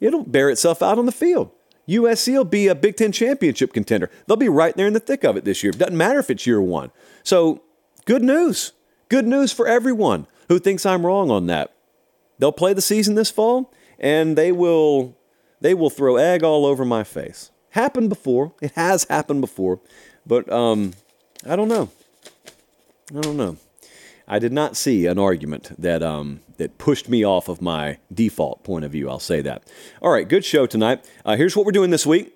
it'll 0.00 0.24
bear 0.24 0.50
itself 0.50 0.82
out 0.82 0.98
on 0.98 1.06
the 1.06 1.12
field. 1.12 1.52
USC 1.88 2.32
will 2.32 2.44
be 2.44 2.66
a 2.66 2.74
Big 2.74 2.96
Ten 2.96 3.12
championship 3.12 3.72
contender. 3.72 4.10
They'll 4.26 4.36
be 4.36 4.48
right 4.48 4.76
there 4.76 4.88
in 4.88 4.92
the 4.92 5.00
thick 5.00 5.22
of 5.22 5.36
it 5.36 5.44
this 5.44 5.62
year. 5.62 5.70
It 5.70 5.78
doesn't 5.78 5.96
matter 5.96 6.18
if 6.18 6.30
it's 6.30 6.46
year 6.46 6.60
one. 6.60 6.90
So, 7.22 7.62
good 8.06 8.22
news. 8.22 8.72
Good 9.08 9.26
news 9.26 9.52
for 9.52 9.68
everyone 9.68 10.26
who 10.48 10.58
thinks 10.58 10.84
I'm 10.84 11.06
wrong 11.06 11.30
on 11.30 11.46
that. 11.46 11.72
They'll 12.38 12.50
play 12.50 12.72
the 12.72 12.82
season 12.82 13.14
this 13.14 13.30
fall, 13.30 13.72
and 13.98 14.36
they 14.36 14.50
will 14.50 15.16
they 15.60 15.74
will 15.74 15.90
throw 15.90 16.16
egg 16.16 16.42
all 16.42 16.66
over 16.66 16.84
my 16.84 17.04
face. 17.04 17.51
Happened 17.72 18.08
before. 18.08 18.52
It 18.60 18.72
has 18.72 19.04
happened 19.04 19.40
before, 19.40 19.80
but 20.26 20.50
um, 20.52 20.92
I 21.46 21.56
don't 21.56 21.68
know. 21.68 21.90
I 23.16 23.20
don't 23.20 23.36
know. 23.36 23.56
I 24.28 24.38
did 24.38 24.52
not 24.52 24.76
see 24.76 25.06
an 25.06 25.18
argument 25.18 25.72
that 25.78 26.02
um, 26.02 26.40
that 26.58 26.78
pushed 26.78 27.08
me 27.08 27.24
off 27.24 27.48
of 27.48 27.60
my 27.60 27.98
default 28.12 28.62
point 28.62 28.84
of 28.84 28.92
view. 28.92 29.10
I'll 29.10 29.18
say 29.18 29.40
that. 29.42 29.68
All 30.00 30.10
right, 30.10 30.28
good 30.28 30.44
show 30.44 30.66
tonight. 30.66 31.04
Uh, 31.24 31.36
here's 31.36 31.56
what 31.56 31.66
we're 31.66 31.72
doing 31.72 31.90
this 31.90 32.06
week. 32.06 32.34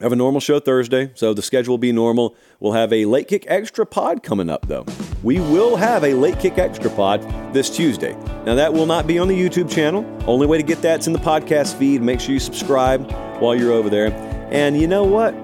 I 0.00 0.04
have 0.04 0.12
a 0.12 0.16
normal 0.16 0.40
show 0.40 0.60
Thursday, 0.60 1.10
so 1.14 1.34
the 1.34 1.42
schedule 1.42 1.72
will 1.72 1.78
be 1.78 1.92
normal. 1.92 2.34
We'll 2.58 2.72
have 2.72 2.90
a 2.90 3.04
late 3.04 3.28
kick 3.28 3.44
extra 3.48 3.84
pod 3.84 4.22
coming 4.22 4.48
up, 4.48 4.66
though. 4.66 4.86
We 5.22 5.40
will 5.40 5.76
have 5.76 6.04
a 6.04 6.14
late 6.14 6.38
kick 6.38 6.56
extra 6.56 6.90
pod 6.90 7.22
this 7.52 7.68
Tuesday. 7.68 8.14
Now, 8.46 8.54
that 8.54 8.72
will 8.72 8.86
not 8.86 9.06
be 9.06 9.18
on 9.18 9.28
the 9.28 9.38
YouTube 9.38 9.70
channel. 9.70 10.06
Only 10.26 10.46
way 10.46 10.56
to 10.56 10.64
get 10.64 10.80
that's 10.80 11.06
in 11.06 11.12
the 11.12 11.18
podcast 11.18 11.74
feed. 11.76 12.00
Make 12.00 12.18
sure 12.20 12.32
you 12.32 12.40
subscribe 12.40 13.10
while 13.40 13.54
you're 13.54 13.72
over 13.72 13.90
there. 13.90 14.39
And 14.50 14.80
you 14.80 14.86
know 14.86 15.04
what? 15.04 15.34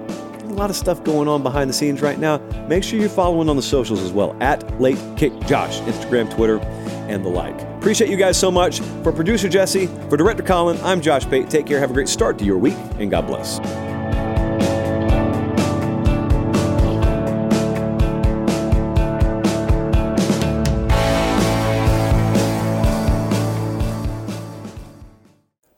a 0.49 0.53
lot 0.53 0.69
of 0.69 0.75
stuff 0.75 1.03
going 1.03 1.27
on 1.27 1.43
behind 1.43 1.69
the 1.69 1.73
scenes 1.73 2.01
right 2.01 2.17
now. 2.17 2.37
Make 2.67 2.83
sure 2.83 2.99
you're 2.99 3.09
following 3.09 3.49
on 3.49 3.55
the 3.55 3.61
socials 3.61 4.01
as 4.01 4.11
well 4.11 4.35
at 4.41 4.79
Late 4.79 4.99
Kick 5.17 5.37
Josh, 5.41 5.79
Instagram, 5.81 6.33
Twitter, 6.33 6.59
and 7.09 7.23
the 7.23 7.29
like. 7.29 7.59
Appreciate 7.77 8.09
you 8.09 8.17
guys 8.17 8.39
so 8.39 8.49
much. 8.51 8.79
For 9.03 9.11
producer 9.11 9.49
Jesse, 9.49 9.87
for 10.09 10.17
director 10.17 10.43
Colin, 10.43 10.77
I'm 10.81 11.01
Josh 11.01 11.25
Pate. 11.25 11.49
Take 11.49 11.65
care, 11.65 11.79
have 11.79 11.91
a 11.91 11.93
great 11.93 12.09
start 12.09 12.39
to 12.39 12.45
your 12.45 12.57
week, 12.57 12.75
and 12.97 13.11
God 13.11 13.27
bless. 13.27 13.59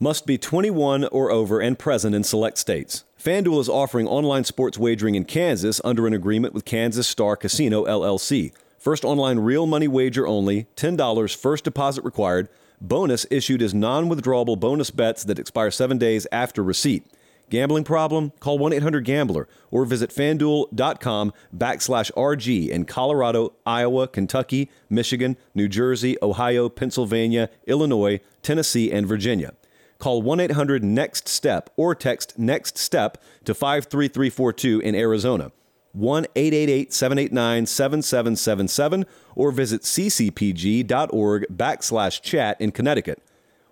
Must 0.01 0.25
be 0.25 0.37
21 0.37 1.03
or 1.05 1.29
over 1.29 1.59
and 1.59 1.77
present 1.77 2.15
in 2.15 2.23
select 2.23 2.57
states. 2.57 3.03
FanDuel 3.19 3.59
is 3.59 3.67
offering 3.67 4.07
online 4.07 4.45
sports 4.45 4.77
wagering 4.77 5.15
in 5.15 5.25
Kansas 5.25 5.81
under 5.83 6.07
an 6.07 6.13
agreement 6.13 6.53
with 6.53 6.63
Kansas 6.63 7.05
Star 7.05 7.35
Casino 7.35 7.83
LLC. 7.83 8.53
First 8.77 9.03
online 9.03 9.39
real 9.39 9.65
money 9.65 9.89
wager 9.89 10.25
only, 10.25 10.67
$10 10.77 11.35
first 11.35 11.65
deposit 11.65 12.05
required. 12.05 12.47
Bonus 12.79 13.25
issued 13.29 13.61
as 13.61 13.73
non 13.73 14.09
withdrawable 14.09 14.57
bonus 14.57 14.89
bets 14.89 15.25
that 15.25 15.37
expire 15.37 15.69
seven 15.69 15.97
days 15.97 16.27
after 16.31 16.63
receipt. 16.63 17.05
Gambling 17.49 17.83
problem? 17.83 18.31
Call 18.39 18.57
1 18.57 18.71
800 18.71 19.03
Gambler 19.03 19.49
or 19.69 19.83
visit 19.83 20.11
fanduel.com 20.11 21.33
backslash 21.53 22.13
RG 22.13 22.69
in 22.69 22.85
Colorado, 22.85 23.51
Iowa, 23.65 24.07
Kentucky, 24.07 24.69
Michigan, 24.89 25.35
New 25.53 25.67
Jersey, 25.67 26.15
Ohio, 26.21 26.69
Pennsylvania, 26.69 27.49
Illinois, 27.67 28.21
Tennessee, 28.41 28.93
and 28.93 29.05
Virginia. 29.05 29.51
Call 29.99 30.21
1 30.21 30.39
800 30.39 30.81
NEXT 30.81 31.27
STEP 31.27 31.69
or 31.75 31.93
text 31.93 32.39
NEXT 32.39 32.77
STEP 32.77 33.17
to 33.43 33.53
53342 33.53 34.79
in 34.79 34.95
Arizona. 34.95 35.51
1 35.91 36.25
888 36.35 36.93
789 36.93 37.65
7777 37.65 39.05
or 39.35 39.51
visit 39.51 39.81
ccpg.org 39.81 41.45
backslash 41.53 42.21
chat 42.21 42.59
in 42.61 42.71
Connecticut. 42.71 43.21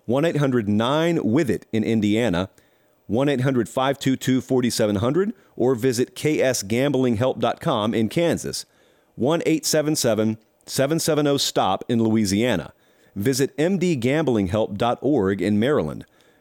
1 0.06 0.26
800 0.26 0.68
9 0.68 1.24
with 1.24 1.50
it 1.50 1.66
in 1.72 1.86
Indiana. 1.86 2.50
1 3.08 3.30
800 3.30 3.70
522 3.70 4.42
4700 4.42 5.34
or 5.56 5.76
visit 5.76 6.14
ksgamblinghelp.com 6.14 7.94
in 7.94 8.10
Kansas. 8.10 8.66
1 9.16 9.42
877 9.46 10.38
770 10.66 11.38
STOP 11.38 11.86
in 11.88 12.04
Louisiana. 12.04 12.74
Visit 13.16 13.56
mdgamblinghelp.org 13.58 15.42
in 15.42 15.60
Maryland. 15.60 16.06